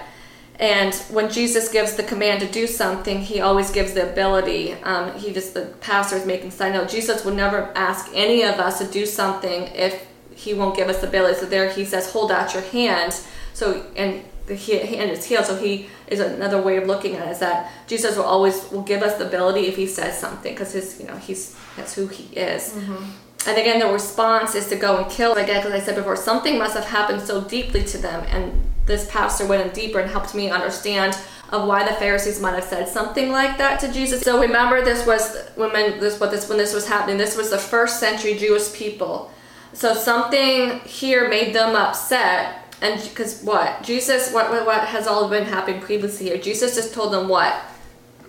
And 0.60 0.94
when 1.10 1.32
Jesus 1.32 1.70
gives 1.70 1.96
the 1.96 2.04
command 2.04 2.42
to 2.42 2.48
do 2.48 2.68
something, 2.68 3.20
he 3.20 3.42
always 3.42 3.72
gives 3.72 3.94
the 3.94 4.10
ability. 4.10 4.74
Um, 4.74 5.18
he 5.18 5.34
just, 5.34 5.54
the 5.54 5.66
pastor 5.82 6.16
is 6.18 6.26
making 6.26 6.52
sign. 6.52 6.74
note. 6.74 6.90
Jesus 6.90 7.26
would 7.26 7.36
never 7.36 7.72
ask 7.76 8.10
any 8.14 8.44
of 8.44 8.60
us 8.60 8.78
to 8.80 8.86
do 8.86 9.06
something 9.06 9.64
if 9.74 10.08
he 10.36 10.54
won't 10.54 10.76
give 10.76 10.90
us 10.90 11.02
the 11.02 11.08
ability. 11.08 11.40
So 11.40 11.46
there 11.48 11.70
he 11.70 11.86
says, 11.86 12.12
hold 12.12 12.32
out 12.32 12.54
your 12.54 12.64
hand. 12.64 13.20
So, 13.54 13.86
and 13.96 14.24
the 14.46 14.56
he- 14.56 14.78
hand 14.78 15.12
is 15.12 15.26
healed. 15.26 15.46
So 15.46 15.56
he 15.56 15.88
is 16.08 16.20
another 16.20 16.62
way 16.62 16.78
of 16.78 16.88
looking 16.88 17.16
at 17.16 17.28
it 17.28 17.32
is 17.32 17.40
that 17.40 17.72
Jesus 17.88 18.16
will 18.18 18.26
always 18.26 18.70
will 18.72 18.84
give 18.84 19.02
us 19.02 19.18
the 19.18 19.28
ability 19.28 19.68
if 19.68 19.76
he 19.76 19.88
says 19.88 20.18
something 20.18 20.54
because 20.54 20.74
his, 20.74 21.00
you 21.00 21.08
know, 21.08 21.18
he's, 21.18 21.56
that's 21.76 21.94
who 21.94 22.08
he 22.08 22.36
is. 22.36 22.74
Mm-hmm. 22.74 23.04
And 23.46 23.58
again, 23.58 23.80
the 23.80 23.88
response 23.88 24.56
is 24.56 24.68
to 24.68 24.76
go 24.76 24.98
and 24.98 25.12
kill. 25.12 25.34
Again, 25.34 25.62
because 25.62 25.74
I 25.74 25.84
said 25.84 25.96
before, 25.96 26.16
something 26.16 26.58
must 26.58 26.76
have 26.76 26.86
happened 26.86 27.22
so 27.22 27.42
deeply 27.42 27.84
to 27.86 27.98
them. 27.98 28.26
And 28.30 28.70
this 28.86 29.10
pastor 29.10 29.46
went 29.46 29.66
in 29.66 29.74
deeper 29.74 30.00
and 30.00 30.10
helped 30.10 30.34
me 30.34 30.50
understand 30.50 31.18
of 31.50 31.68
why 31.68 31.88
the 31.88 31.94
Pharisees 31.96 32.42
might 32.42 32.56
have 32.56 32.64
said 32.64 32.88
something 32.88 33.32
like 33.32 33.58
that 33.58 33.80
to 33.82 33.92
Jesus. 33.92 34.22
So 34.22 34.42
remember, 34.42 34.84
this 34.84 35.06
was 35.06 35.38
when 35.56 35.72
this 36.00 36.20
what 36.20 36.32
this 36.32 36.50
when 36.50 36.58
this 36.58 36.74
was 36.74 36.88
happening. 36.88 37.18
This 37.18 37.38
was 37.38 37.52
the 37.52 37.58
first 37.58 38.00
century 38.00 38.36
Jewish 38.36 38.74
people. 38.74 39.32
So 39.74 39.94
something 39.94 40.80
here 40.82 41.30
made 41.30 41.54
them 41.54 41.76
upset. 41.76 42.63
And 42.84 43.02
because 43.02 43.42
what 43.44 43.82
Jesus, 43.82 44.34
what, 44.34 44.50
what 44.52 44.66
what 44.66 44.82
has 44.90 45.08
all 45.08 45.30
been 45.30 45.46
happening 45.46 45.80
previously 45.80 46.28
here? 46.28 46.38
Jesus 46.38 46.76
just 46.76 46.94
told 46.94 47.14
them 47.14 47.30
what, 47.30 47.56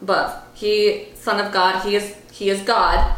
but 0.01 0.47
he, 0.55 1.09
Son 1.17 1.45
of 1.45 1.53
God, 1.53 1.83
he 1.85 1.97
is 1.97 2.15
he 2.31 2.51
is 2.51 2.63
God. 2.63 3.17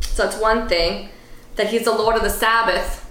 So 0.00 0.26
it's 0.26 0.38
one 0.38 0.68
thing. 0.68 1.10
That 1.56 1.66
he's 1.66 1.84
the 1.84 1.92
Lord 1.92 2.16
of 2.16 2.22
the 2.22 2.30
Sabbath. 2.30 3.06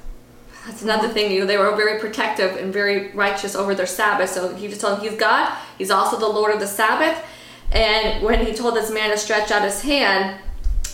That's 0.65 0.81
another 0.81 1.05
uh-huh. 1.05 1.13
thing. 1.13 1.31
You 1.31 1.41
know, 1.41 1.45
they 1.45 1.57
were 1.57 1.75
very 1.75 1.99
protective 1.99 2.57
and 2.57 2.73
very 2.73 3.11
righteous 3.11 3.55
over 3.55 3.75
their 3.75 3.85
Sabbath. 3.85 4.31
So 4.31 4.55
he 4.55 4.67
just 4.67 4.81
told 4.81 4.97
them 4.97 5.07
he's 5.07 5.19
God. 5.19 5.55
He's 5.77 5.91
also 5.91 6.17
the 6.17 6.27
Lord 6.27 6.51
of 6.51 6.59
the 6.59 6.67
Sabbath. 6.67 7.23
And 7.71 8.23
when 8.23 8.43
he 8.43 8.53
told 8.53 8.75
this 8.75 8.89
man 8.89 9.11
to 9.11 9.17
stretch 9.17 9.51
out 9.51 9.61
his 9.61 9.81
hand, 9.81 10.39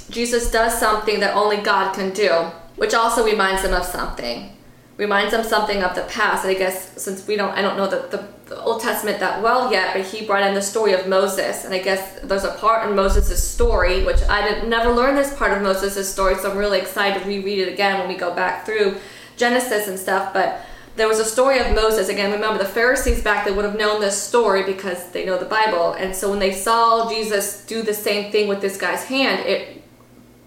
Jesus 0.10 0.52
does 0.52 0.78
something 0.78 1.22
that 1.22 1.36
only 1.36 1.58
God 1.58 1.94
can 1.94 2.12
do, 2.12 2.32
which 2.76 2.94
also 2.94 3.24
reminds 3.24 3.62
them 3.62 3.74
of 3.74 3.86
something. 3.86 4.55
Reminds 4.98 5.32
them 5.32 5.44
something 5.44 5.84
of 5.84 5.94
the 5.94 6.04
past. 6.04 6.46
And 6.46 6.56
I 6.56 6.58
guess 6.58 7.02
since 7.02 7.28
we 7.28 7.36
don't, 7.36 7.52
I 7.52 7.62
don't 7.62 7.76
know 7.76 7.88
the, 7.88 8.08
the, 8.16 8.28
the 8.46 8.62
Old 8.62 8.82
Testament 8.82 9.20
that 9.20 9.42
well 9.42 9.72
yet, 9.72 9.94
but 9.94 10.06
he 10.06 10.26
brought 10.26 10.44
in 10.44 10.54
the 10.54 10.62
story 10.62 10.94
of 10.94 11.08
Moses. 11.08 11.66
And 11.66 11.74
I 11.74 11.80
guess 11.80 12.20
there's 12.22 12.46
a 12.46 12.54
part 12.54 12.88
in 12.88 12.96
Moses' 12.96 13.46
story, 13.46 14.06
which 14.06 14.22
I 14.30 14.48
didn't 14.48 14.70
never 14.70 14.92
learned 14.92 15.18
this 15.18 15.36
part 15.36 15.52
of 15.52 15.62
Moses' 15.62 16.12
story, 16.12 16.36
so 16.36 16.52
I'm 16.52 16.58
really 16.58 16.80
excited 16.80 17.24
to 17.24 17.28
reread 17.28 17.60
it 17.60 17.74
again 17.74 18.00
when 18.00 18.08
we 18.08 18.16
go 18.16 18.34
back 18.34 18.66
through 18.66 18.98
Genesis 19.36 19.88
and 19.90 20.00
stuff. 20.00 20.34
But 20.34 20.62
there 20.96 21.10
was 21.10 21.20
a 21.20 21.26
story 21.26 21.60
of 21.60 21.74
Moses. 21.76 22.08
Again, 22.08 22.32
remember 22.32 22.58
the 22.58 22.70
Pharisees 22.70 23.22
back 23.22 23.46
they 23.46 23.52
would 23.52 23.66
have 23.66 23.78
known 23.78 24.00
this 24.00 24.22
story 24.22 24.64
because 24.64 25.10
they 25.12 25.26
know 25.26 25.38
the 25.38 25.46
Bible. 25.46 25.94
And 25.94 26.16
so 26.16 26.30
when 26.30 26.40
they 26.40 26.54
saw 26.54 27.10
Jesus 27.10 27.66
do 27.66 27.82
the 27.82 27.94
same 27.94 28.32
thing 28.32 28.48
with 28.48 28.62
this 28.62 28.78
guy's 28.78 29.04
hand, 29.04 29.46
it 29.46 29.84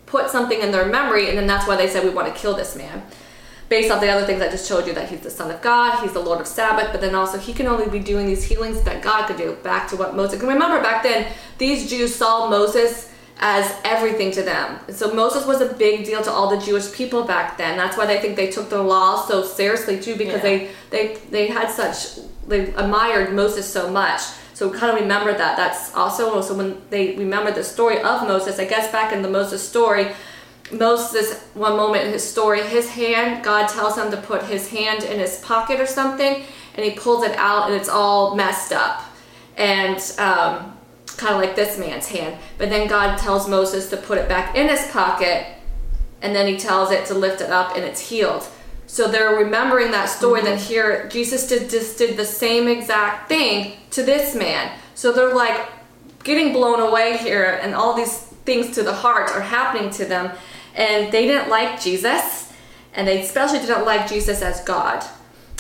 put 0.06 0.30
something 0.30 0.60
in 0.60 0.72
their 0.72 0.86
memory, 0.86 1.28
and 1.28 1.36
then 1.36 1.46
that's 1.46 1.68
why 1.68 1.76
they 1.76 1.88
said 1.88 2.02
we 2.02 2.10
want 2.10 2.34
to 2.34 2.40
kill 2.40 2.54
this 2.54 2.74
man. 2.74 3.02
Based 3.68 3.90
off 3.90 4.00
the 4.00 4.08
other 4.08 4.24
things 4.24 4.40
I 4.40 4.48
just 4.48 4.66
showed 4.66 4.86
you, 4.86 4.94
that 4.94 5.10
he's 5.10 5.20
the 5.20 5.30
Son 5.30 5.50
of 5.50 5.60
God, 5.60 6.00
he's 6.02 6.12
the 6.12 6.20
Lord 6.20 6.40
of 6.40 6.46
Sabbath, 6.46 6.88
but 6.90 7.00
then 7.02 7.14
also 7.14 7.38
he 7.38 7.52
can 7.52 7.66
only 7.66 7.88
be 7.88 7.98
doing 7.98 8.26
these 8.26 8.44
healings 8.44 8.80
that 8.82 9.02
God 9.02 9.26
could 9.26 9.36
do. 9.36 9.56
Back 9.62 9.88
to 9.90 9.96
what 9.96 10.16
Moses. 10.16 10.40
And 10.40 10.48
remember, 10.48 10.80
back 10.80 11.02
then 11.02 11.30
these 11.58 11.88
Jews 11.90 12.14
saw 12.14 12.48
Moses 12.48 13.12
as 13.40 13.72
everything 13.84 14.30
to 14.32 14.42
them. 14.42 14.80
So 14.90 15.14
Moses 15.14 15.46
was 15.46 15.60
a 15.60 15.72
big 15.74 16.04
deal 16.04 16.22
to 16.22 16.30
all 16.30 16.48
the 16.50 16.64
Jewish 16.64 16.92
people 16.92 17.24
back 17.24 17.56
then. 17.58 17.76
That's 17.76 17.96
why 17.96 18.06
they 18.06 18.18
think 18.20 18.36
they 18.36 18.50
took 18.50 18.68
the 18.70 18.82
law 18.82 19.24
so 19.26 19.44
seriously 19.44 20.00
too, 20.00 20.16
because 20.16 20.42
Yeah. 20.42 20.50
they 20.50 20.70
they 20.90 21.18
they 21.30 21.46
had 21.48 21.70
such 21.70 22.18
they 22.48 22.72
admired 22.74 23.34
Moses 23.34 23.70
so 23.70 23.90
much. 23.90 24.22
So 24.54 24.70
kind 24.70 24.90
of 24.92 25.00
remember 25.00 25.32
that. 25.32 25.56
That's 25.56 25.94
also 25.94 26.34
also 26.34 26.54
when 26.54 26.82
they 26.90 27.14
remember 27.16 27.52
the 27.52 27.62
story 27.62 28.00
of 28.00 28.26
Moses. 28.26 28.58
I 28.58 28.64
guess 28.64 28.90
back 28.90 29.12
in 29.12 29.22
the 29.22 29.30
Moses 29.30 29.62
story, 29.62 30.08
Moses 30.72 31.42
one 31.54 31.76
moment 31.76 32.04
in 32.04 32.12
his 32.12 32.28
story, 32.28 32.62
his 32.62 32.90
hand, 32.90 33.44
God 33.44 33.68
tells 33.68 33.96
him 33.96 34.10
to 34.10 34.16
put 34.16 34.44
his 34.44 34.68
hand 34.68 35.02
in 35.04 35.18
his 35.18 35.40
pocket 35.40 35.80
or 35.80 35.86
something, 35.86 36.42
and 36.74 36.84
he 36.84 36.92
pulls 36.92 37.24
it 37.24 37.36
out 37.36 37.70
and 37.70 37.74
it's 37.74 37.88
all 37.88 38.34
messed 38.34 38.72
up. 38.72 39.02
And 39.56 39.98
um, 40.18 40.78
kind 41.16 41.34
of 41.34 41.40
like 41.40 41.56
this 41.56 41.78
man's 41.78 42.08
hand. 42.08 42.38
But 42.58 42.70
then 42.70 42.88
God 42.88 43.18
tells 43.18 43.48
Moses 43.48 43.90
to 43.90 43.96
put 43.96 44.18
it 44.18 44.28
back 44.28 44.56
in 44.56 44.68
his 44.68 44.86
pocket, 44.90 45.46
and 46.22 46.34
then 46.34 46.46
he 46.46 46.56
tells 46.56 46.90
it 46.90 47.06
to 47.06 47.14
lift 47.14 47.40
it 47.40 47.50
up 47.50 47.76
and 47.76 47.84
it's 47.84 48.08
healed. 48.08 48.46
So 48.86 49.06
they're 49.06 49.36
remembering 49.36 49.90
that 49.90 50.06
story. 50.06 50.40
Then 50.40 50.58
here, 50.58 51.08
Jesus 51.08 51.46
did 51.46 51.68
just 51.68 51.98
did 51.98 52.16
the 52.16 52.24
same 52.24 52.68
exact 52.68 53.28
thing 53.28 53.74
to 53.90 54.02
this 54.02 54.34
man. 54.34 54.72
So 54.94 55.12
they're 55.12 55.34
like 55.34 55.68
getting 56.24 56.52
blown 56.52 56.80
away 56.80 57.18
here, 57.18 57.60
and 57.62 57.74
all 57.74 57.94
these 57.94 58.18
things 58.46 58.74
to 58.76 58.82
the 58.82 58.94
heart 58.94 59.30
are 59.30 59.42
happening 59.42 59.90
to 59.90 60.04
them, 60.06 60.30
and 60.78 61.12
they 61.12 61.26
didn't 61.26 61.50
like 61.50 61.80
Jesus, 61.80 62.50
and 62.94 63.06
they 63.06 63.20
especially 63.20 63.58
didn't 63.58 63.84
like 63.84 64.08
Jesus 64.08 64.40
as 64.40 64.62
God. 64.64 65.04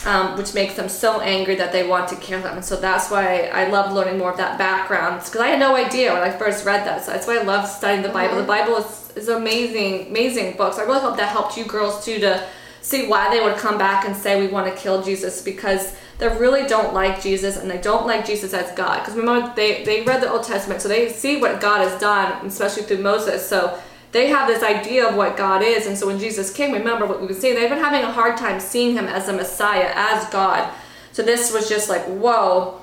Um, 0.06 0.38
which 0.38 0.54
makes 0.54 0.74
them 0.74 0.88
so 0.88 1.20
angry 1.20 1.56
that 1.56 1.72
they 1.72 1.84
want 1.84 2.08
to 2.10 2.16
kill 2.16 2.38
him. 2.38 2.54
And 2.54 2.64
so 2.64 2.76
that's 2.76 3.10
why 3.10 3.50
I 3.52 3.68
love 3.68 3.92
learning 3.92 4.16
more 4.16 4.30
of 4.30 4.36
that 4.36 4.56
background 4.56 5.24
because 5.24 5.40
I 5.40 5.48
had 5.48 5.58
no 5.58 5.74
idea 5.74 6.12
when 6.12 6.22
I 6.22 6.30
first 6.30 6.64
read 6.64 6.86
that. 6.86 7.04
So 7.04 7.10
that's 7.10 7.26
why 7.26 7.38
I 7.38 7.42
love 7.42 7.68
studying 7.68 8.02
the 8.04 8.08
Bible. 8.08 8.36
The 8.36 8.44
Bible 8.44 8.76
is, 8.76 9.12
is 9.16 9.28
amazing, 9.28 10.06
amazing 10.06 10.56
books. 10.56 10.78
I 10.78 10.82
really 10.82 11.00
hope 11.00 11.16
that 11.16 11.30
helped 11.30 11.56
you 11.56 11.64
girls 11.64 12.04
too 12.04 12.20
to 12.20 12.46
see 12.80 13.08
why 13.08 13.28
they 13.28 13.42
would 13.42 13.56
come 13.56 13.76
back 13.76 14.06
and 14.06 14.16
say 14.16 14.40
we 14.40 14.46
want 14.46 14.72
to 14.72 14.80
kill 14.80 15.02
Jesus 15.02 15.42
because 15.42 15.96
they 16.18 16.28
really 16.28 16.66
don't 16.68 16.94
like 16.94 17.20
Jesus 17.20 17.56
and 17.56 17.68
they 17.68 17.78
don't 17.78 18.06
like 18.06 18.24
Jesus 18.24 18.54
as 18.54 18.70
God. 18.76 19.00
Because 19.00 19.16
remember, 19.16 19.52
they, 19.56 19.84
they 19.84 20.02
read 20.02 20.22
the 20.22 20.30
Old 20.30 20.44
Testament, 20.44 20.80
so 20.80 20.88
they 20.88 21.10
see 21.10 21.40
what 21.40 21.60
God 21.60 21.86
has 21.86 22.00
done, 22.00 22.46
especially 22.46 22.84
through 22.84 23.02
Moses. 23.02 23.46
So 23.46 23.78
they 24.12 24.28
have 24.28 24.48
this 24.48 24.62
idea 24.62 25.06
of 25.06 25.14
what 25.16 25.36
God 25.36 25.62
is. 25.62 25.86
And 25.86 25.96
so 25.96 26.06
when 26.06 26.18
Jesus 26.18 26.52
came, 26.52 26.72
remember 26.72 27.06
what 27.06 27.20
we 27.20 27.26
were 27.26 27.34
saying, 27.34 27.54
they've 27.54 27.68
been 27.68 27.78
having 27.78 28.02
a 28.02 28.10
hard 28.10 28.36
time 28.36 28.60
seeing 28.60 28.96
him 28.96 29.06
as 29.06 29.28
a 29.28 29.32
Messiah, 29.32 29.92
as 29.94 30.28
God. 30.30 30.72
So 31.12 31.22
this 31.22 31.52
was 31.52 31.68
just 31.68 31.88
like, 31.88 32.04
whoa. 32.04 32.80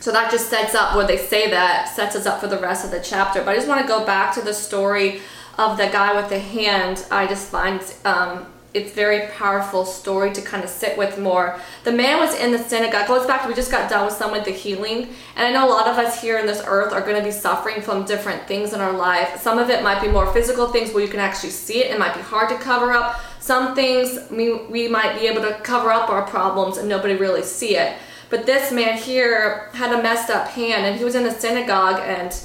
So 0.00 0.12
that 0.12 0.30
just 0.30 0.48
sets 0.48 0.74
up 0.74 0.94
where 0.94 1.06
they 1.06 1.18
say 1.18 1.50
that, 1.50 1.88
sets 1.88 2.16
us 2.16 2.26
up 2.26 2.40
for 2.40 2.46
the 2.46 2.58
rest 2.58 2.84
of 2.84 2.90
the 2.90 3.00
chapter. 3.00 3.42
But 3.42 3.50
I 3.50 3.54
just 3.56 3.68
want 3.68 3.82
to 3.82 3.88
go 3.88 4.04
back 4.06 4.34
to 4.34 4.40
the 4.40 4.54
story 4.54 5.20
of 5.58 5.76
the 5.76 5.86
guy 5.86 6.14
with 6.14 6.30
the 6.30 6.38
hand. 6.38 7.04
I 7.10 7.26
just 7.26 7.50
find 7.50 7.82
um, 8.04 8.46
it's 8.76 8.92
very 8.92 9.28
powerful 9.28 9.86
story 9.86 10.32
to 10.34 10.42
kind 10.42 10.62
of 10.62 10.68
sit 10.68 10.98
with 10.98 11.18
more. 11.18 11.58
The 11.84 11.92
man 11.92 12.20
was 12.20 12.34
in 12.34 12.52
the 12.52 12.58
synagogue. 12.58 13.08
Goes 13.08 13.26
back 13.26 13.48
we 13.48 13.54
just 13.54 13.70
got 13.70 13.88
done 13.88 14.04
with 14.04 14.14
someone 14.14 14.44
the 14.44 14.50
healing, 14.50 15.08
and 15.34 15.46
I 15.46 15.50
know 15.50 15.66
a 15.66 15.70
lot 15.70 15.88
of 15.88 15.96
us 15.96 16.20
here 16.20 16.38
in 16.38 16.46
this 16.46 16.62
earth 16.66 16.92
are 16.92 17.00
going 17.00 17.16
to 17.16 17.24
be 17.24 17.30
suffering 17.30 17.80
from 17.80 18.04
different 18.04 18.46
things 18.46 18.74
in 18.74 18.80
our 18.80 18.92
life. 18.92 19.40
Some 19.40 19.58
of 19.58 19.70
it 19.70 19.82
might 19.82 20.02
be 20.02 20.08
more 20.08 20.30
physical 20.32 20.68
things 20.68 20.92
where 20.92 21.02
you 21.02 21.08
can 21.08 21.20
actually 21.20 21.50
see 21.50 21.78
it. 21.82 21.90
It 21.90 21.98
might 21.98 22.14
be 22.14 22.20
hard 22.20 22.50
to 22.50 22.56
cover 22.56 22.92
up. 22.92 23.18
Some 23.40 23.74
things 23.74 24.18
we 24.30 24.52
we 24.66 24.88
might 24.88 25.18
be 25.18 25.26
able 25.26 25.42
to 25.42 25.54
cover 25.62 25.90
up 25.90 26.10
our 26.10 26.26
problems 26.26 26.76
and 26.76 26.88
nobody 26.88 27.14
really 27.14 27.42
see 27.42 27.76
it. 27.76 27.96
But 28.28 28.44
this 28.44 28.72
man 28.72 28.98
here 28.98 29.70
had 29.72 29.92
a 29.92 30.02
messed 30.02 30.30
up 30.30 30.48
hand, 30.48 30.84
and 30.84 30.96
he 30.96 31.04
was 31.04 31.14
in 31.14 31.24
a 31.26 31.32
synagogue 31.32 32.00
and 32.04 32.36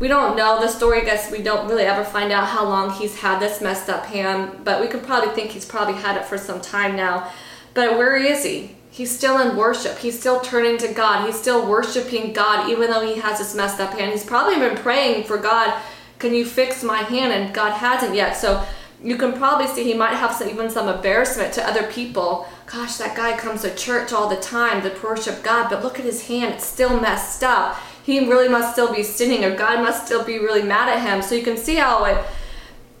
we 0.00 0.08
don't 0.08 0.36
know 0.36 0.60
the 0.60 0.68
story. 0.68 1.00
I 1.02 1.04
guess 1.04 1.30
we 1.30 1.42
don't 1.42 1.68
really 1.68 1.84
ever 1.84 2.04
find 2.04 2.30
out 2.32 2.46
how 2.46 2.64
long 2.64 2.90
he's 2.90 3.16
had 3.16 3.40
this 3.40 3.60
messed 3.60 3.88
up 3.88 4.06
hand, 4.06 4.64
but 4.64 4.80
we 4.80 4.86
could 4.86 5.02
probably 5.02 5.34
think 5.34 5.50
he's 5.50 5.64
probably 5.64 5.94
had 5.94 6.16
it 6.16 6.24
for 6.24 6.38
some 6.38 6.60
time 6.60 6.94
now. 6.94 7.30
But 7.74 7.98
where 7.98 8.16
is 8.16 8.44
he? 8.44 8.76
He's 8.90 9.16
still 9.16 9.38
in 9.38 9.56
worship. 9.56 9.98
He's 9.98 10.18
still 10.18 10.40
turning 10.40 10.78
to 10.78 10.92
God. 10.92 11.26
He's 11.26 11.38
still 11.38 11.68
worshiping 11.68 12.32
God, 12.32 12.70
even 12.70 12.90
though 12.90 13.06
he 13.06 13.20
has 13.20 13.38
this 13.38 13.54
messed 13.54 13.80
up 13.80 13.92
hand. 13.92 14.12
He's 14.12 14.24
probably 14.24 14.56
been 14.56 14.76
praying 14.76 15.24
for 15.24 15.38
God, 15.38 15.80
can 16.18 16.34
you 16.34 16.44
fix 16.44 16.82
my 16.82 16.98
hand? 16.98 17.32
And 17.32 17.54
God 17.54 17.72
hasn't 17.72 18.14
yet. 18.14 18.36
So 18.36 18.64
you 19.02 19.16
can 19.16 19.32
probably 19.34 19.68
see 19.68 19.84
he 19.84 19.94
might 19.94 20.14
have 20.14 20.32
some, 20.32 20.48
even 20.48 20.68
some 20.70 20.88
embarrassment 20.88 21.52
to 21.54 21.68
other 21.68 21.84
people. 21.92 22.48
Gosh, 22.66 22.96
that 22.96 23.16
guy 23.16 23.36
comes 23.36 23.62
to 23.62 23.74
church 23.74 24.12
all 24.12 24.28
the 24.28 24.36
time 24.36 24.82
to 24.82 24.96
worship 25.02 25.44
God, 25.44 25.70
but 25.70 25.84
look 25.84 25.98
at 25.98 26.04
his 26.04 26.26
hand, 26.26 26.54
it's 26.54 26.66
still 26.66 26.98
messed 26.98 27.44
up 27.44 27.78
he 28.08 28.20
really 28.20 28.48
must 28.48 28.72
still 28.72 28.90
be 28.90 29.02
sinning 29.02 29.44
or 29.44 29.54
God 29.54 29.82
must 29.82 30.06
still 30.06 30.24
be 30.24 30.38
really 30.38 30.62
mad 30.62 30.88
at 30.88 31.06
him. 31.06 31.20
So 31.20 31.34
you 31.34 31.42
can 31.42 31.58
see 31.58 31.74
how 31.74 32.06
it 32.06 32.24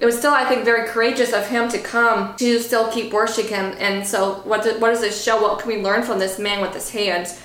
it 0.00 0.04
was 0.04 0.16
still, 0.16 0.32
I 0.32 0.44
think, 0.44 0.64
very 0.64 0.86
courageous 0.86 1.32
of 1.32 1.48
him 1.48 1.68
to 1.70 1.78
come 1.78 2.36
to 2.36 2.60
still 2.60 2.88
keep 2.92 3.12
worshiping 3.12 3.52
him. 3.52 3.74
And 3.78 4.06
so, 4.06 4.34
what, 4.44 4.62
do, 4.62 4.78
what 4.78 4.90
does 4.90 5.00
this 5.00 5.24
show? 5.24 5.42
What 5.42 5.58
can 5.58 5.68
we 5.68 5.82
learn 5.82 6.02
from 6.04 6.20
this 6.20 6.38
man 6.38 6.60
with 6.60 6.72
his 6.72 6.90
hands? 6.90 7.40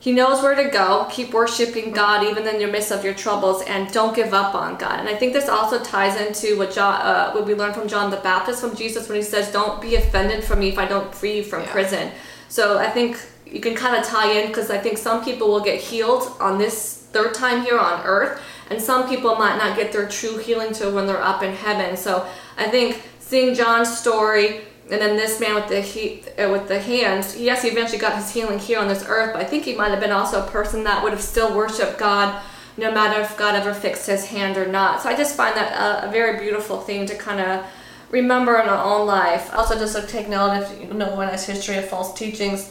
He 0.00 0.12
knows 0.12 0.42
where 0.42 0.56
to 0.56 0.68
go. 0.70 1.06
Keep 1.10 1.32
worshiping 1.32 1.92
God 1.92 2.24
even 2.24 2.48
in 2.48 2.58
the 2.58 2.66
midst 2.66 2.90
of 2.90 3.04
your 3.04 3.14
troubles, 3.14 3.62
and 3.62 3.92
don't 3.92 4.16
give 4.16 4.34
up 4.34 4.54
on 4.56 4.76
God. 4.76 4.98
And 4.98 5.08
I 5.08 5.14
think 5.14 5.34
this 5.34 5.48
also 5.48 5.84
ties 5.84 6.20
into 6.20 6.58
what 6.58 6.72
John, 6.72 7.00
uh, 7.00 7.32
what 7.32 7.46
we 7.46 7.54
learned 7.54 7.76
from 7.76 7.86
John 7.86 8.10
the 8.10 8.16
Baptist 8.16 8.60
from 8.60 8.74
Jesus 8.74 9.08
when 9.08 9.16
he 9.16 9.22
says, 9.22 9.52
"Don't 9.52 9.80
be 9.80 9.94
offended 9.94 10.42
for 10.42 10.56
me 10.56 10.70
if 10.70 10.78
I 10.78 10.86
don't 10.86 11.14
free 11.14 11.36
you 11.36 11.44
from 11.44 11.62
yeah. 11.62 11.72
prison." 11.72 12.10
So 12.48 12.78
I 12.78 12.90
think 12.90 13.18
you 13.46 13.60
can 13.60 13.74
kind 13.74 13.96
of 13.96 14.04
tie 14.04 14.32
in 14.32 14.48
because 14.48 14.70
I 14.70 14.78
think 14.78 14.98
some 14.98 15.24
people 15.24 15.48
will 15.48 15.60
get 15.60 15.80
healed 15.80 16.34
on 16.40 16.58
this 16.58 17.06
third 17.12 17.34
time 17.34 17.62
here 17.62 17.78
on 17.78 18.04
earth, 18.04 18.40
and 18.70 18.80
some 18.80 19.08
people 19.08 19.36
might 19.36 19.56
not 19.56 19.76
get 19.76 19.92
their 19.92 20.08
true 20.08 20.38
healing 20.38 20.72
till 20.72 20.94
when 20.94 21.06
they're 21.06 21.22
up 21.22 21.42
in 21.42 21.54
heaven. 21.54 21.96
So 21.96 22.26
I 22.56 22.68
think 22.68 23.02
seeing 23.20 23.54
John's 23.54 23.96
story 23.96 24.62
and 24.90 25.00
then 25.00 25.16
this 25.16 25.40
man 25.40 25.54
with 25.54 25.68
the 25.68 25.80
he, 25.80 26.22
uh, 26.38 26.50
with 26.50 26.68
the 26.68 26.78
hands, 26.78 27.38
yes, 27.38 27.62
he 27.62 27.68
eventually 27.68 27.98
got 27.98 28.16
his 28.16 28.30
healing 28.32 28.58
here 28.58 28.78
on 28.78 28.88
this 28.88 29.04
earth, 29.08 29.32
but 29.32 29.40
I 29.40 29.44
think 29.46 29.64
he 29.64 29.74
might 29.74 29.90
have 29.90 30.00
been 30.00 30.10
also 30.10 30.44
a 30.44 30.50
person 30.50 30.84
that 30.84 31.02
would 31.02 31.12
have 31.12 31.22
still 31.22 31.56
worshipped 31.56 31.98
God 31.98 32.42
no 32.76 32.92
matter 32.92 33.20
if 33.20 33.36
God 33.38 33.54
ever 33.54 33.72
fixed 33.72 34.06
his 34.06 34.26
hand 34.26 34.56
or 34.56 34.66
not. 34.66 35.00
So 35.00 35.08
I 35.08 35.16
just 35.16 35.36
find 35.36 35.56
that 35.56 35.72
a, 35.72 36.08
a 36.08 36.10
very 36.10 36.40
beautiful 36.40 36.80
thing 36.80 37.06
to 37.06 37.14
kind 37.14 37.40
of 37.40 37.64
remember 38.10 38.58
in 38.60 38.68
our 38.68 38.84
own 38.84 39.06
life. 39.06 39.54
Also, 39.54 39.78
just 39.78 39.96
to 39.96 40.06
take 40.06 40.28
note 40.28 40.60
if 40.60 40.80
you 40.80 40.92
know 40.92 41.14
one 41.14 41.28
has 41.28 41.46
history 41.46 41.76
of 41.76 41.88
false 41.88 42.12
teachings 42.14 42.70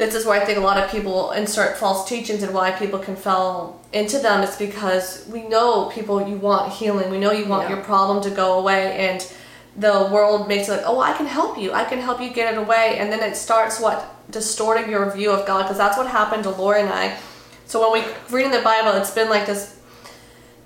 this 0.00 0.14
is 0.14 0.24
why 0.24 0.40
I 0.40 0.44
think 0.46 0.56
a 0.56 0.62
lot 0.62 0.78
of 0.78 0.90
people 0.90 1.32
insert 1.32 1.76
false 1.76 2.08
teachings 2.08 2.42
and 2.42 2.54
why 2.54 2.70
people 2.70 2.98
can 2.98 3.16
fall 3.16 3.84
into 3.92 4.18
them 4.18 4.42
is 4.42 4.56
because 4.56 5.28
we 5.30 5.46
know 5.46 5.90
people 5.92 6.26
you 6.26 6.36
want 6.36 6.72
healing. 6.72 7.10
We 7.10 7.20
know 7.20 7.32
you 7.32 7.44
want 7.44 7.68
yeah. 7.68 7.76
your 7.76 7.84
problem 7.84 8.22
to 8.22 8.30
go 8.30 8.58
away 8.58 8.96
and 8.96 9.30
the 9.76 10.08
world 10.10 10.48
makes 10.48 10.68
it 10.68 10.72
like, 10.72 10.82
oh, 10.86 11.00
I 11.00 11.12
can 11.12 11.26
help 11.26 11.58
you. 11.58 11.72
I 11.72 11.84
can 11.84 11.98
help 11.98 12.18
you 12.20 12.30
get 12.30 12.54
it 12.54 12.58
away. 12.58 12.96
And 12.98 13.12
then 13.12 13.20
it 13.20 13.36
starts 13.36 13.78
what? 13.78 14.16
Distorting 14.30 14.90
your 14.90 15.10
view 15.10 15.32
of 15.32 15.46
God 15.46 15.64
because 15.64 15.76
that's 15.76 15.98
what 15.98 16.06
happened 16.06 16.44
to 16.44 16.50
Lori 16.50 16.80
and 16.80 16.88
I. 16.88 17.18
So 17.66 17.90
when 17.90 18.02
we 18.02 18.10
read 18.30 18.46
in 18.46 18.52
the 18.52 18.62
Bible, 18.62 18.92
it's 18.92 19.10
been 19.10 19.28
like 19.28 19.46
this 19.46 19.79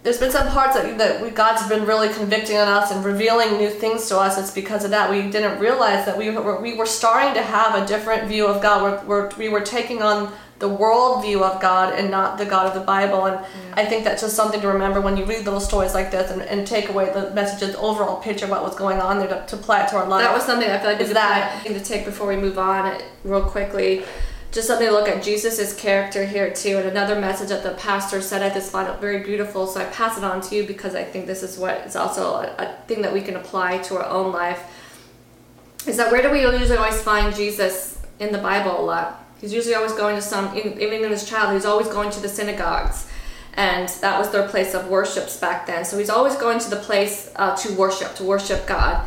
there's 0.04 0.18
been 0.20 0.30
some 0.30 0.46
parts 0.48 0.76
that, 0.76 0.98
that 0.98 1.22
we, 1.22 1.30
God's 1.30 1.66
been 1.66 1.86
really 1.86 2.10
convicting 2.10 2.58
on 2.58 2.68
us 2.68 2.92
and 2.92 3.02
revealing 3.02 3.56
new 3.56 3.70
things 3.70 4.06
to 4.08 4.18
us. 4.18 4.38
It's 4.38 4.50
because 4.50 4.84
of 4.84 4.90
that 4.90 5.10
we 5.10 5.30
didn't 5.30 5.58
realize 5.58 6.04
that 6.04 6.16
we 6.16 6.28
were, 6.28 6.60
we 6.60 6.76
were 6.76 6.84
starting 6.84 7.32
to 7.34 7.42
have 7.42 7.82
a 7.82 7.86
different 7.86 8.28
view 8.28 8.46
of 8.46 8.62
God. 8.62 8.82
We're, 8.82 9.04
we're, 9.06 9.36
we 9.38 9.48
were 9.48 9.62
taking 9.62 10.02
on 10.02 10.30
the 10.58 10.68
world 10.68 11.24
view 11.24 11.42
of 11.42 11.60
God 11.60 11.98
and 11.98 12.10
not 12.10 12.36
the 12.36 12.44
God 12.44 12.66
of 12.66 12.74
the 12.74 12.84
Bible. 12.84 13.24
And 13.24 13.36
yeah. 13.36 13.74
I 13.78 13.86
think 13.86 14.04
that's 14.04 14.20
just 14.20 14.36
something 14.36 14.60
to 14.60 14.68
remember 14.68 15.00
when 15.00 15.16
you 15.16 15.24
read 15.24 15.46
little 15.46 15.58
stories 15.58 15.94
like 15.94 16.10
this 16.10 16.30
and, 16.30 16.42
and 16.42 16.66
take 16.66 16.90
away 16.90 17.10
the 17.10 17.30
message, 17.30 17.66
of 17.66 17.74
the 17.74 17.78
overall 17.78 18.20
picture 18.20 18.44
of 18.44 18.50
what 18.50 18.62
was 18.62 18.76
going 18.76 19.00
on 19.00 19.20
there 19.20 19.28
to, 19.28 19.46
to 19.46 19.56
apply 19.56 19.84
it 19.84 19.88
to 19.88 19.96
our 19.96 20.06
life. 20.06 20.22
That 20.22 20.34
was 20.34 20.44
something 20.44 20.68
I 20.68 20.78
feel 20.78 20.92
like 20.92 21.00
is 21.00 21.14
that 21.14 21.62
thing 21.62 21.72
to 21.72 21.82
take 21.82 22.04
before 22.04 22.28
we 22.28 22.36
move 22.36 22.58
on 22.58 23.00
real 23.24 23.42
quickly 23.42 24.04
just 24.54 24.68
something 24.68 24.86
to 24.86 24.92
look 24.92 25.08
at 25.08 25.20
Jesus' 25.20 25.74
character 25.74 26.24
here 26.24 26.48
too. 26.54 26.78
And 26.78 26.88
another 26.88 27.20
message 27.20 27.48
that 27.48 27.64
the 27.64 27.72
pastor 27.72 28.22
said 28.22 28.40
I 28.40 28.54
just 28.54 28.70
found 28.70 29.00
very 29.00 29.24
beautiful. 29.24 29.66
So 29.66 29.80
I 29.80 29.84
pass 29.86 30.16
it 30.16 30.22
on 30.22 30.40
to 30.42 30.54
you 30.54 30.64
because 30.64 30.94
I 30.94 31.02
think 31.02 31.26
this 31.26 31.42
is 31.42 31.58
what 31.58 31.78
is 31.78 31.96
also 31.96 32.36
a, 32.36 32.54
a 32.58 32.76
thing 32.86 33.02
that 33.02 33.12
we 33.12 33.20
can 33.20 33.34
apply 33.34 33.78
to 33.78 33.96
our 33.96 34.06
own 34.06 34.32
life. 34.32 34.62
Is 35.88 35.96
that 35.96 36.12
where 36.12 36.22
do 36.22 36.30
we 36.30 36.42
usually 36.42 36.78
always 36.78 37.02
find 37.02 37.34
Jesus 37.34 37.98
in 38.20 38.30
the 38.30 38.38
Bible 38.38 38.80
a 38.80 38.84
lot? 38.84 39.26
He's 39.40 39.52
usually 39.52 39.74
always 39.74 39.92
going 39.92 40.14
to 40.14 40.22
some, 40.22 40.56
even 40.56 41.04
in 41.04 41.10
his 41.10 41.28
child, 41.28 41.52
he's 41.52 41.66
always 41.66 41.88
going 41.88 42.10
to 42.10 42.20
the 42.20 42.28
synagogues. 42.28 43.08
And 43.54 43.88
that 44.00 44.18
was 44.18 44.30
their 44.30 44.48
place 44.48 44.72
of 44.72 44.88
worships 44.88 45.36
back 45.36 45.66
then. 45.66 45.84
So 45.84 45.98
he's 45.98 46.10
always 46.10 46.36
going 46.36 46.60
to 46.60 46.70
the 46.70 46.76
place 46.76 47.32
uh, 47.36 47.56
to 47.56 47.72
worship, 47.74 48.14
to 48.16 48.24
worship 48.24 48.66
God. 48.66 49.04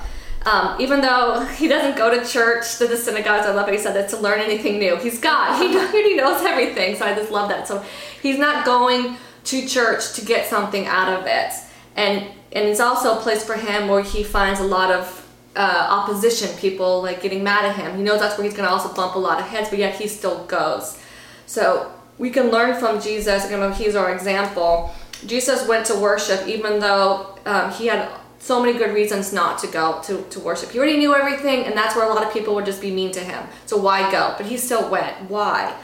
Um, 0.47 0.79
even 0.79 1.01
though 1.01 1.45
he 1.57 1.67
doesn't 1.67 1.97
go 1.97 2.09
to 2.09 2.25
church, 2.25 2.77
to 2.77 2.87
the 2.87 2.95
synagogues, 2.95 3.45
I 3.45 3.51
love 3.51 3.65
what 3.65 3.73
he 3.73 3.79
said 3.79 3.95
that 3.95 4.07
to 4.11 4.17
learn 4.17 4.39
anything 4.39 4.79
new. 4.79 4.95
He's 4.95 5.19
God. 5.19 5.61
He 5.61 5.77
already 5.77 6.15
knows 6.15 6.41
everything. 6.45 6.95
So 6.95 7.05
I 7.05 7.13
just 7.13 7.31
love 7.31 7.49
that. 7.49 7.67
So 7.67 7.83
he's 8.21 8.39
not 8.39 8.63
going 8.63 9.17
to 9.43 9.67
church 9.67 10.13
to 10.13 10.23
get 10.23 10.47
something 10.47 10.85
out 10.85 11.19
of 11.19 11.27
it. 11.27 11.53
And 11.97 12.31
and 12.53 12.65
it's 12.65 12.79
also 12.79 13.17
a 13.17 13.21
place 13.21 13.43
for 13.43 13.55
him 13.55 13.89
where 13.89 14.01
he 14.01 14.23
finds 14.23 14.61
a 14.61 14.63
lot 14.63 14.89
of 14.89 15.29
uh, 15.57 15.87
opposition, 15.89 16.55
people 16.57 17.01
like 17.01 17.21
getting 17.21 17.43
mad 17.43 17.65
at 17.65 17.75
him. 17.75 17.97
He 17.97 18.03
knows 18.03 18.21
that's 18.21 18.37
where 18.37 18.45
he's 18.45 18.55
going 18.55 18.69
to 18.69 18.73
also 18.73 18.93
bump 18.93 19.15
a 19.15 19.19
lot 19.19 19.41
of 19.41 19.47
heads, 19.47 19.69
but 19.69 19.79
yet 19.79 19.95
he 19.95 20.07
still 20.07 20.45
goes. 20.45 20.97
So 21.45 21.91
we 22.17 22.29
can 22.29 22.51
learn 22.51 22.79
from 22.79 23.01
Jesus. 23.01 23.51
You 23.51 23.57
know, 23.57 23.71
he's 23.71 23.95
our 23.95 24.13
example. 24.13 24.95
Jesus 25.25 25.67
went 25.67 25.85
to 25.87 25.95
worship 25.95 26.47
even 26.47 26.79
though 26.79 27.37
um, 27.45 27.69
he 27.71 27.87
had 27.87 28.09
so 28.39 28.61
many 28.61 28.77
good 28.77 28.93
reasons 28.93 29.33
not 29.33 29.59
to 29.59 29.67
go 29.67 30.01
to, 30.03 30.23
to 30.29 30.39
worship. 30.39 30.71
He 30.71 30.79
already 30.79 30.97
knew 30.97 31.15
everything, 31.15 31.65
and 31.65 31.75
that's 31.75 31.95
where 31.95 32.09
a 32.09 32.13
lot 32.13 32.23
of 32.25 32.31
people 32.31 32.55
would 32.55 32.65
just 32.65 32.81
be 32.81 32.91
mean 32.91 33.11
to 33.11 33.19
him. 33.19 33.45
So 33.65 33.77
why 33.77 34.11
go? 34.11 34.35
But 34.37 34.45
he 34.45 34.57
still 34.57 34.89
went. 34.89 35.29
Why? 35.29 35.75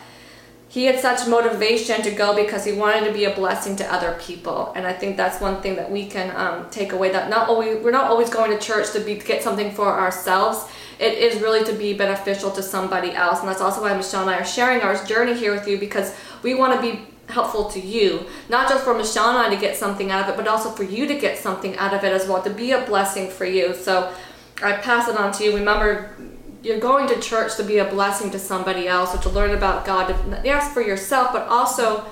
He 0.73 0.85
had 0.85 0.99
such 0.99 1.27
motivation 1.27 2.01
to 2.01 2.09
go 2.09 2.35
because 2.35 2.65
he 2.65 2.73
wanted 2.73 3.05
to 3.05 3.13
be 3.13 3.25
a 3.25 3.35
blessing 3.35 3.75
to 3.75 3.93
other 3.93 4.17
people, 4.19 4.73
and 4.75 4.87
I 4.87 4.93
think 4.93 5.17
that's 5.17 5.39
one 5.39 5.61
thing 5.61 5.75
that 5.75 5.91
we 5.91 6.07
can 6.07 6.35
um, 6.35 6.67
take 6.71 6.93
away. 6.93 7.11
That 7.11 7.29
not 7.29 7.47
always 7.47 7.83
we're 7.83 7.91
not 7.91 8.09
always 8.09 8.31
going 8.31 8.49
to 8.49 8.57
church 8.57 8.91
to 8.93 8.99
be 8.99 9.15
to 9.15 9.23
get 9.23 9.43
something 9.43 9.71
for 9.71 9.85
ourselves. 9.85 10.65
It 10.99 11.13
is 11.13 11.39
really 11.43 11.63
to 11.65 11.73
be 11.73 11.93
beneficial 11.93 12.49
to 12.51 12.63
somebody 12.63 13.11
else, 13.11 13.41
and 13.41 13.49
that's 13.49 13.61
also 13.61 13.83
why 13.83 13.93
Michelle 13.95 14.21
and 14.21 14.31
I 14.31 14.39
are 14.39 14.45
sharing 14.45 14.81
our 14.81 14.95
journey 15.05 15.35
here 15.35 15.53
with 15.53 15.67
you 15.67 15.77
because 15.77 16.15
we 16.41 16.55
want 16.55 16.73
to 16.73 16.81
be 16.81 17.05
helpful 17.29 17.65
to 17.65 17.79
you, 17.79 18.25
not 18.49 18.69
just 18.69 18.83
for 18.83 18.93
Michelle 18.93 19.29
and 19.29 19.37
I 19.37 19.53
to 19.53 19.59
get 19.59 19.75
something 19.75 20.11
out 20.11 20.23
of 20.23 20.33
it, 20.33 20.37
but 20.37 20.47
also 20.47 20.69
for 20.69 20.83
you 20.83 21.07
to 21.07 21.15
get 21.15 21.37
something 21.37 21.75
out 21.77 21.93
of 21.93 22.03
it 22.03 22.11
as 22.11 22.27
well, 22.27 22.41
to 22.41 22.49
be 22.49 22.71
a 22.71 22.85
blessing 22.85 23.29
for 23.29 23.45
you. 23.45 23.73
So 23.73 24.13
I 24.61 24.73
pass 24.73 25.07
it 25.07 25.17
on 25.17 25.31
to 25.33 25.43
you. 25.43 25.55
Remember, 25.55 26.15
you're 26.61 26.79
going 26.79 27.07
to 27.07 27.19
church 27.19 27.55
to 27.57 27.63
be 27.63 27.79
a 27.79 27.85
blessing 27.85 28.31
to 28.31 28.39
somebody 28.39 28.87
else 28.87 29.15
or 29.15 29.19
to 29.19 29.29
learn 29.29 29.51
about 29.51 29.85
God, 29.85 30.15
yes, 30.43 30.73
for 30.73 30.81
yourself, 30.81 31.33
but 31.33 31.47
also 31.47 32.05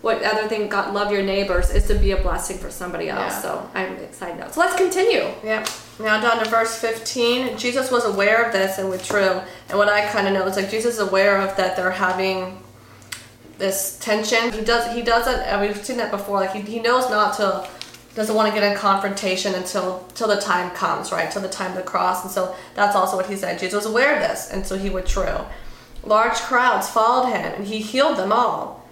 what 0.00 0.22
other 0.22 0.46
thing 0.46 0.68
God 0.68 0.94
love 0.94 1.10
your 1.10 1.22
neighbors 1.22 1.70
is 1.70 1.86
to 1.88 1.94
be 1.94 2.12
a 2.12 2.16
blessing 2.16 2.58
for 2.58 2.70
somebody 2.70 3.08
else. 3.08 3.32
Yeah. 3.34 3.40
So 3.40 3.70
I'm 3.74 3.96
excited 3.96 4.38
now. 4.38 4.48
So 4.48 4.60
let's 4.60 4.76
continue. 4.76 5.26
Yeah. 5.42 5.66
Now 5.98 6.20
down 6.20 6.42
to 6.42 6.48
verse 6.48 6.78
15. 6.78 7.58
Jesus 7.58 7.90
was 7.90 8.04
aware 8.04 8.44
of 8.44 8.52
this 8.52 8.78
and 8.78 8.88
withdrew. 8.90 9.40
And 9.68 9.78
what 9.78 9.88
I 9.88 10.06
kind 10.08 10.28
of 10.28 10.34
know 10.34 10.46
is 10.46 10.56
like 10.56 10.70
Jesus 10.70 10.94
is 10.94 11.00
aware 11.00 11.38
of 11.38 11.56
that 11.56 11.74
they're 11.74 11.90
having 11.90 12.62
this 13.58 13.98
tension. 13.98 14.52
He 14.52 14.62
does 14.62 14.94
he 14.94 15.02
doesn't 15.02 15.40
and 15.40 15.60
we've 15.60 15.84
seen 15.84 15.96
that 15.98 16.10
before, 16.10 16.40
like 16.40 16.52
he, 16.52 16.60
he 16.60 16.80
knows 16.80 17.10
not 17.10 17.36
to 17.36 17.68
doesn't 18.14 18.34
want 18.34 18.52
to 18.52 18.60
get 18.60 18.68
in 18.68 18.76
confrontation 18.76 19.54
until 19.54 20.04
till 20.14 20.28
the 20.28 20.40
time 20.40 20.70
comes, 20.74 21.12
right? 21.12 21.30
Till 21.30 21.42
the 21.42 21.48
time 21.48 21.72
of 21.72 21.76
the 21.76 21.82
cross. 21.82 22.24
And 22.24 22.32
so 22.32 22.54
that's 22.74 22.96
also 22.96 23.16
what 23.16 23.26
he 23.26 23.36
said. 23.36 23.58
Jesus 23.58 23.74
was 23.74 23.86
aware 23.86 24.14
of 24.16 24.20
this, 24.20 24.50
and 24.50 24.66
so 24.66 24.76
he 24.76 24.90
withdrew. 24.90 25.38
Large 26.04 26.36
crowds 26.36 26.88
followed 26.88 27.28
him, 27.28 27.52
and 27.54 27.66
he 27.66 27.78
healed 27.78 28.16
them 28.16 28.32
all. 28.32 28.88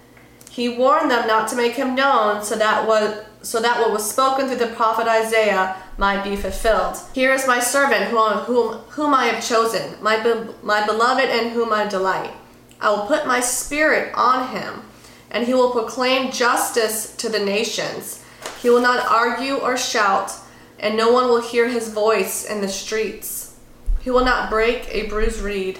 He 0.49 0.69
warned 0.69 1.11
them 1.11 1.27
not 1.27 1.49
to 1.49 1.55
make 1.55 1.73
him 1.73 1.93
known, 1.93 2.43
so 2.43 2.55
that 2.55 2.87
was 2.87 3.23
so 3.41 3.61
that 3.61 3.79
what 3.79 3.91
was 3.91 4.09
spoken 4.09 4.47
through 4.47 4.57
the 4.57 4.75
prophet 4.75 5.07
Isaiah 5.07 5.75
might 5.97 6.23
be 6.23 6.35
fulfilled. 6.35 6.97
Here 7.13 7.33
is 7.33 7.47
my 7.47 7.59
servant 7.59 8.05
whom, 8.05 8.33
whom, 8.39 8.77
whom 8.89 9.13
I 9.13 9.27
have 9.27 9.45
chosen, 9.45 9.95
my, 10.01 10.21
be, 10.21 10.33
my 10.63 10.85
beloved 10.85 11.29
in 11.29 11.51
whom 11.51 11.71
I 11.71 11.87
delight. 11.87 12.33
I 12.79 12.89
will 12.91 13.05
put 13.05 13.27
my 13.27 13.39
spirit 13.39 14.13
on 14.13 14.49
him, 14.49 14.83
and 15.31 15.45
he 15.45 15.53
will 15.53 15.71
proclaim 15.71 16.31
justice 16.31 17.15
to 17.17 17.29
the 17.29 17.39
nations. 17.39 18.23
He 18.61 18.69
will 18.69 18.81
not 18.81 19.05
argue 19.05 19.55
or 19.55 19.77
shout, 19.77 20.31
and 20.79 20.95
no 20.95 21.11
one 21.11 21.27
will 21.27 21.41
hear 21.41 21.69
his 21.69 21.89
voice 21.89 22.45
in 22.45 22.61
the 22.61 22.67
streets. 22.67 23.55
He 24.01 24.11
will 24.11 24.25
not 24.25 24.49
break 24.49 24.87
a 24.91 25.07
bruised 25.07 25.41
reed, 25.41 25.79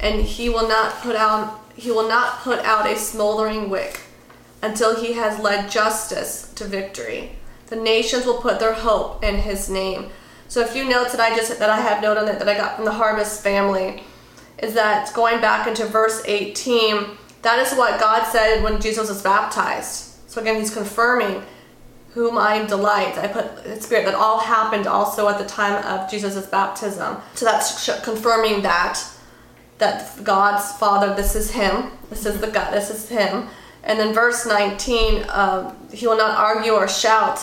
and 0.00 0.22
he 0.22 0.48
will 0.48 0.68
not 0.68 1.00
put 1.02 1.16
out 1.16 1.64
he 1.76 1.92
will 1.92 2.08
not 2.08 2.40
put 2.40 2.58
out 2.64 2.90
a 2.90 2.96
smoldering 2.96 3.70
wick 3.70 4.00
until 4.62 5.00
he 5.00 5.12
has 5.12 5.38
led 5.38 5.70
justice 5.70 6.52
to 6.54 6.64
victory. 6.64 7.36
The 7.68 7.76
nations 7.76 8.26
will 8.26 8.42
put 8.42 8.58
their 8.58 8.72
hope 8.72 9.22
in 9.22 9.36
his 9.36 9.70
name. 9.70 10.10
So 10.48 10.60
a 10.60 10.66
few 10.66 10.88
notes 10.88 11.12
that 11.12 11.20
I 11.20 11.36
just 11.36 11.56
that 11.56 11.70
I 11.70 11.80
have 11.80 12.02
note 12.02 12.16
on 12.16 12.26
it 12.26 12.40
that 12.40 12.48
I 12.48 12.56
got 12.56 12.74
from 12.74 12.84
the 12.84 12.92
Harvest 12.92 13.44
family 13.44 14.02
is 14.58 14.74
that 14.74 15.12
going 15.14 15.40
back 15.40 15.66
into 15.66 15.86
verse 15.86 16.22
18, 16.24 17.06
that 17.42 17.58
is 17.58 17.76
what 17.76 18.00
God 18.00 18.24
said 18.24 18.62
when 18.62 18.80
Jesus 18.80 19.08
was 19.08 19.22
baptized. 19.22 20.16
So 20.28 20.40
again, 20.40 20.56
he's 20.56 20.72
confirming 20.72 21.42
whom 22.10 22.36
I 22.36 22.64
delight. 22.66 23.16
I 23.16 23.28
put 23.28 23.64
the 23.64 23.80
spirit 23.80 24.04
that 24.06 24.14
all 24.14 24.40
happened 24.40 24.86
also 24.86 25.28
at 25.28 25.38
the 25.38 25.46
time 25.46 25.84
of 25.84 26.10
Jesus' 26.10 26.46
baptism. 26.46 27.18
So 27.34 27.44
that's 27.44 27.88
confirming 28.02 28.62
that 28.62 29.00
that 29.78 30.24
God's 30.24 30.72
Father, 30.72 31.14
this 31.14 31.36
is 31.36 31.52
Him. 31.52 31.92
This 32.10 32.26
is 32.26 32.40
the 32.40 32.48
God. 32.48 32.72
This 32.72 32.90
is 32.90 33.08
Him. 33.08 33.48
And 33.84 33.98
then 33.98 34.12
verse 34.12 34.44
19, 34.44 35.24
um, 35.28 35.76
he 35.92 36.06
will 36.06 36.16
not 36.16 36.36
argue 36.36 36.72
or 36.72 36.88
shout, 36.88 37.40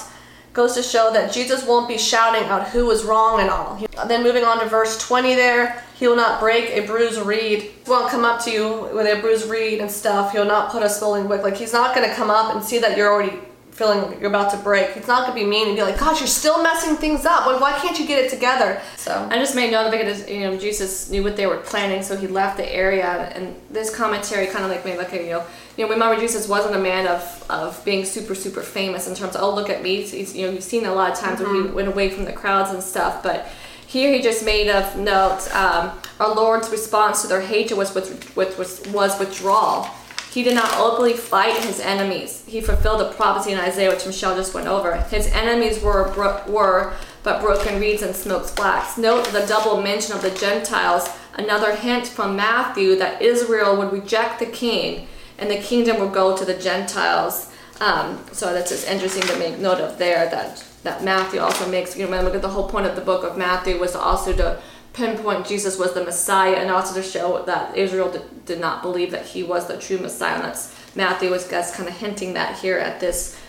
goes 0.56 0.74
to 0.74 0.82
show 0.82 1.12
that 1.12 1.34
Jesus 1.34 1.66
won't 1.66 1.88
be 1.88 1.98
shouting 1.98 2.44
out 2.46 2.70
who 2.70 2.90
is 2.90 3.04
wrong 3.04 3.42
and 3.42 3.50
all. 3.50 3.80
Then 4.08 4.24
moving 4.24 4.46
on 4.46 4.60
to 4.62 4.66
verse 4.66 4.98
20 5.06 5.36
there, 5.36 5.84
he 5.96 6.08
will 6.08 6.16
not 6.16 6.40
break 6.40 6.70
a 6.70 6.88
bruised 6.88 7.22
reed. 7.22 7.62
He 7.62 7.72
won't 7.86 8.10
come 8.10 8.24
up 8.24 8.44
to 8.46 8.52
you 8.52 8.90
with 8.94 9.06
a 9.06 9.22
bruised 9.22 9.50
reed 9.50 9.80
and 9.80 9.92
stuff. 9.92 10.32
He'll 10.32 10.46
not 10.46 10.72
put 10.72 10.82
a 10.82 10.90
smoldering 10.90 11.28
wick. 11.28 11.44
Like 11.44 11.58
he's 11.58 11.74
not 11.74 11.94
going 11.94 12.10
to 12.10 12.16
come 12.16 12.30
up 12.30 12.56
and 12.56 12.64
see 12.64 12.80
that 12.80 12.98
you're 12.98 13.12
already 13.12 13.38
feeling 13.76 14.18
you're 14.22 14.30
about 14.30 14.50
to 14.52 14.58
break. 14.58 14.96
It's 14.96 15.08
not 15.08 15.28
gonna 15.28 15.38
be 15.38 15.46
mean 15.46 15.68
and 15.68 15.76
be 15.76 15.84
like, 15.84 16.00
gosh, 16.00 16.22
you're 16.22 16.28
still 16.28 16.64
messing 16.64 16.96
things 16.96 17.26
up. 17.26 17.46
Like, 17.46 17.60
why 17.60 17.74
can't 17.74 18.00
you 18.00 18.08
get 18.08 18.24
it 18.24 18.30
together? 18.30 18.82
So 18.96 19.28
I 19.30 19.38
just 19.38 19.54
made 19.54 19.70
note 19.70 19.88
of 19.88 19.94
it 19.94 20.00
because 20.00 20.30
you 20.30 20.40
know 20.40 20.58
Jesus 20.58 21.10
knew 21.10 21.22
what 21.22 21.36
they 21.36 21.46
were 21.46 21.58
planning, 21.58 22.02
so 22.02 22.16
he 22.16 22.26
left 22.26 22.56
the 22.56 22.74
area. 22.74 23.06
And 23.36 23.54
this 23.70 23.94
commentary 23.94 24.48
kind 24.48 24.64
of 24.64 24.72
like 24.72 24.86
made 24.86 24.98
like 24.98 25.12
you 25.12 25.30
know, 25.30 25.46
you 25.76 25.86
know, 25.86 25.92
remember 25.92 26.18
Jesus 26.18 26.48
wasn't 26.48 26.74
a 26.74 26.80
man 26.80 27.06
of 27.06 27.46
of 27.50 27.84
being 27.84 28.06
super 28.06 28.34
super 28.34 28.62
famous 28.62 29.10
in 29.10 29.16
terms 29.16 29.36
of 29.36 29.44
oh 29.44 29.54
look 29.54 29.70
at 29.70 29.84
me. 29.84 30.04
He's, 30.04 30.34
you 30.34 30.48
know, 30.48 30.54
you've 30.54 30.64
seen 30.64 30.86
a 30.86 30.94
lot 30.94 31.12
of 31.12 31.20
times 31.20 31.42
mm-hmm. 31.42 31.52
when 31.52 31.56
he 31.56 31.68
mm-hmm. 31.68 31.76
went 31.76 31.88
away 31.90 32.10
from 32.10 32.24
the 32.24 32.34
crowds 32.34 32.72
and 32.72 32.82
stuff, 32.82 33.22
but. 33.22 33.48
Here 33.88 34.12
he 34.12 34.22
just 34.22 34.44
made 34.44 34.68
of 34.68 34.98
note 34.98 35.48
um, 35.54 35.92
our 36.20 36.34
Lord's 36.34 36.70
response 36.70 37.22
to 37.22 37.28
their 37.28 37.40
hatred 37.40 37.78
was, 37.78 37.94
with, 37.94 38.36
with, 38.36 38.58
was, 38.58 38.82
was 38.88 39.18
withdrawal 39.20 39.88
he 40.36 40.44
did 40.44 40.54
not 40.54 40.78
openly 40.78 41.14
fight 41.14 41.56
his 41.64 41.80
enemies. 41.80 42.44
He 42.46 42.60
fulfilled 42.60 43.00
the 43.00 43.14
prophecy 43.14 43.54
in 43.54 43.58
Isaiah, 43.58 43.90
which 43.90 44.06
Michelle 44.06 44.36
just 44.36 44.54
went 44.54 44.68
over. 44.68 44.98
His 45.04 45.28
enemies 45.28 45.82
were 45.82 46.14
were 46.46 46.94
but 47.24 47.42
broken 47.42 47.80
reeds 47.80 48.02
and 48.02 48.14
smoked 48.14 48.50
flax. 48.50 48.98
Note 48.98 49.24
the 49.28 49.46
double 49.48 49.82
mention 49.82 50.14
of 50.14 50.22
the 50.22 50.32
Gentiles, 50.32 51.08
another 51.36 51.74
hint 51.74 52.06
from 52.06 52.36
Matthew 52.36 52.98
that 52.98 53.22
Israel 53.22 53.78
would 53.78 53.94
reject 53.94 54.40
the 54.40 54.46
king 54.46 55.08
and 55.38 55.50
the 55.50 55.56
kingdom 55.56 56.02
would 56.02 56.14
go 56.14 56.36
to 56.36 56.44
the 56.44 56.58
Gentiles. 56.58 57.50
Um, 57.80 58.22
so 58.34 58.52
that's 58.54 58.72
just 58.72 58.90
interesting 58.90 59.24
to 59.24 59.40
make 59.40 59.58
note 59.58 59.80
of 59.80 59.98
there 59.98 60.30
that, 60.30 60.62
that 60.84 61.02
Matthew 61.02 61.40
also 61.40 61.66
makes. 61.72 61.96
You 61.96 62.06
remember 62.06 62.38
the 62.38 62.50
whole 62.50 62.68
point 62.68 62.88
of 62.88 62.98
the 62.98 63.02
book 63.02 63.24
of 63.24 63.38
Matthew 63.38 63.80
was 63.80 63.96
also 63.96 64.34
to 64.34 64.62
pinpoint 64.96 65.46
Jesus 65.46 65.78
was 65.78 65.94
the 65.94 66.04
Messiah 66.04 66.56
and 66.56 66.72
also 66.72 66.96
to 66.96 67.04
show 67.06 67.44
that 67.46 67.76
Israel 67.76 68.12
did, 68.12 68.46
did 68.46 68.62
not 68.62 68.82
believe 68.82 69.12
that 69.12 69.26
he 69.26 69.44
was 69.44 69.68
the 69.68 69.78
true 69.78 69.98
Messiah. 69.98 70.36
And 70.36 70.44
that's 70.46 70.74
Matthew 70.96 71.30
was 71.30 71.48
kind 71.48 71.90
of 71.90 71.98
hinting 71.98 72.34
that 72.34 72.58
here 72.60 72.78
at 72.78 73.00
this 73.00 73.40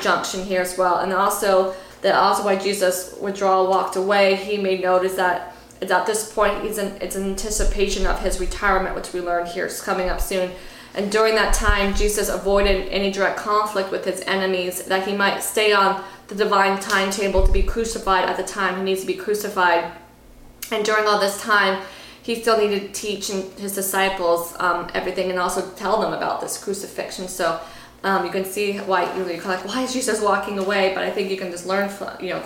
junction 0.00 0.42
here 0.42 0.62
as 0.62 0.78
well. 0.78 0.98
And 0.98 1.12
also 1.12 1.74
that 2.00 2.14
also 2.14 2.44
why 2.44 2.56
Jesus 2.56 3.14
withdrawal 3.20 3.68
walked 3.68 3.96
away, 3.96 4.36
he 4.36 4.56
made 4.56 4.82
notice 4.82 5.14
that 5.16 5.54
it's 5.80 5.92
at 5.92 6.06
this 6.06 6.32
point 6.32 6.62
he's 6.62 6.78
in 6.78 6.96
it's 7.02 7.16
an 7.16 7.24
anticipation 7.24 8.06
of 8.06 8.20
his 8.20 8.40
retirement, 8.40 8.96
which 8.96 9.12
we 9.12 9.20
learn 9.20 9.44
here 9.46 9.66
is 9.66 9.82
coming 9.82 10.08
up 10.08 10.20
soon. 10.20 10.50
And 10.94 11.12
during 11.12 11.34
that 11.34 11.52
time, 11.52 11.94
Jesus 11.94 12.30
avoided 12.30 12.88
any 12.88 13.12
direct 13.12 13.36
conflict 13.36 13.90
with 13.90 14.06
his 14.06 14.22
enemies, 14.22 14.84
that 14.84 15.06
he 15.06 15.14
might 15.14 15.40
stay 15.40 15.74
on 15.74 16.02
the 16.28 16.34
divine 16.34 16.80
timetable 16.80 17.46
to 17.46 17.52
be 17.52 17.62
crucified 17.62 18.24
at 18.24 18.38
the 18.38 18.42
time 18.42 18.78
he 18.78 18.82
needs 18.82 19.02
to 19.02 19.06
be 19.06 19.14
crucified 19.14 19.92
and 20.70 20.84
during 20.84 21.06
all 21.06 21.18
this 21.18 21.40
time, 21.40 21.82
he 22.22 22.34
still 22.34 22.58
needed 22.58 22.92
to 22.92 23.00
teach 23.00 23.28
his 23.28 23.74
disciples 23.74 24.54
um, 24.58 24.90
everything 24.94 25.30
and 25.30 25.38
also 25.38 25.70
tell 25.76 26.00
them 26.00 26.12
about 26.12 26.40
this 26.40 26.62
crucifixion. 26.62 27.28
So 27.28 27.60
um, 28.02 28.24
you 28.24 28.32
can 28.32 28.44
see 28.44 28.78
why 28.78 29.14
you're 29.16 29.26
like, 29.26 29.64
why 29.64 29.82
is 29.82 29.92
Jesus 29.92 30.20
walking 30.20 30.58
away? 30.58 30.92
But 30.94 31.04
I 31.04 31.10
think 31.10 31.30
you 31.30 31.36
can 31.36 31.52
just 31.52 31.66
learn 31.66 31.88
from, 31.88 32.10
you 32.20 32.30
know, 32.30 32.42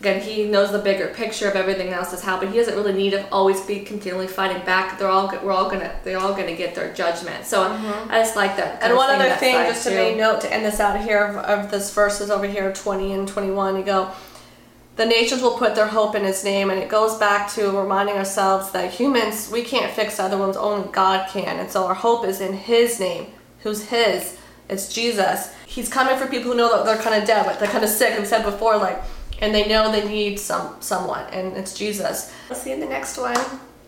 again, 0.00 0.20
he 0.20 0.44
knows 0.44 0.70
the 0.70 0.78
bigger 0.78 1.08
picture 1.08 1.48
of 1.48 1.56
everything 1.56 1.88
else 1.88 2.10
that's 2.10 2.22
happened. 2.22 2.52
He 2.52 2.58
doesn't 2.58 2.74
really 2.74 2.92
need 2.92 3.10
to 3.10 3.28
always 3.30 3.60
be 3.62 3.80
continually 3.80 4.26
fighting 4.26 4.64
back. 4.66 4.98
They're 4.98 5.08
all, 5.08 5.32
we're 5.42 5.52
all 5.52 5.70
gonna, 5.70 5.98
they're 6.04 6.18
all 6.18 6.34
gonna 6.34 6.54
get 6.54 6.74
their 6.74 6.92
judgment. 6.92 7.46
So 7.46 7.68
mm-hmm. 7.68 8.10
I 8.10 8.18
just 8.18 8.36
like 8.36 8.56
that. 8.58 8.82
And 8.82 8.94
one 8.94 9.08
other 9.08 9.34
thing, 9.36 9.54
just 9.54 9.84
to 9.86 9.94
make 9.94 10.16
note 10.16 10.42
to 10.42 10.52
end 10.52 10.64
this 10.64 10.80
out 10.80 11.00
here 11.00 11.24
of, 11.24 11.36
of 11.36 11.70
this 11.70 11.92
verses 11.94 12.30
over 12.30 12.46
here, 12.46 12.72
20 12.72 13.12
and 13.12 13.26
21, 13.26 13.76
you 13.76 13.82
go, 13.82 14.10
the 14.96 15.04
nations 15.04 15.42
will 15.42 15.58
put 15.58 15.74
their 15.74 15.86
hope 15.86 16.14
in 16.14 16.24
his 16.24 16.42
name 16.42 16.70
and 16.70 16.80
it 16.80 16.88
goes 16.88 17.16
back 17.18 17.52
to 17.52 17.70
reminding 17.70 18.16
ourselves 18.16 18.70
that 18.72 18.90
humans 18.90 19.50
we 19.52 19.62
can't 19.62 19.92
fix 19.92 20.18
other 20.18 20.38
ones 20.38 20.56
only 20.56 20.90
god 20.90 21.28
can. 21.28 21.58
And 21.58 21.70
so 21.70 21.86
our 21.86 21.94
hope 21.94 22.24
is 22.26 22.40
in 22.40 22.54
his 22.54 22.98
name 22.98 23.26
who's 23.60 23.84
his. 23.84 24.38
It's 24.68 24.92
jesus. 24.92 25.54
He's 25.66 25.88
coming 25.88 26.16
for 26.18 26.26
people 26.26 26.50
who 26.50 26.56
know 26.56 26.74
that 26.74 26.84
they're 26.86 27.02
kind 27.02 27.20
of 27.20 27.26
dead 27.26 27.44
but 27.44 27.60
they're 27.60 27.68
kind 27.68 27.84
of 27.84 27.90
sick 27.90 28.18
we 28.18 28.24
said 28.24 28.44
before 28.44 28.76
like 28.78 29.02
and 29.40 29.54
they 29.54 29.68
know 29.68 29.92
they 29.92 30.08
need 30.08 30.40
some 30.40 30.76
someone 30.80 31.24
and 31.26 31.56
it's 31.56 31.74
jesus. 31.74 32.34
I'll 32.50 32.56
see 32.56 32.70
you 32.70 32.76
in 32.76 32.80
the 32.80 32.88
next 32.88 33.18
one 33.18 33.36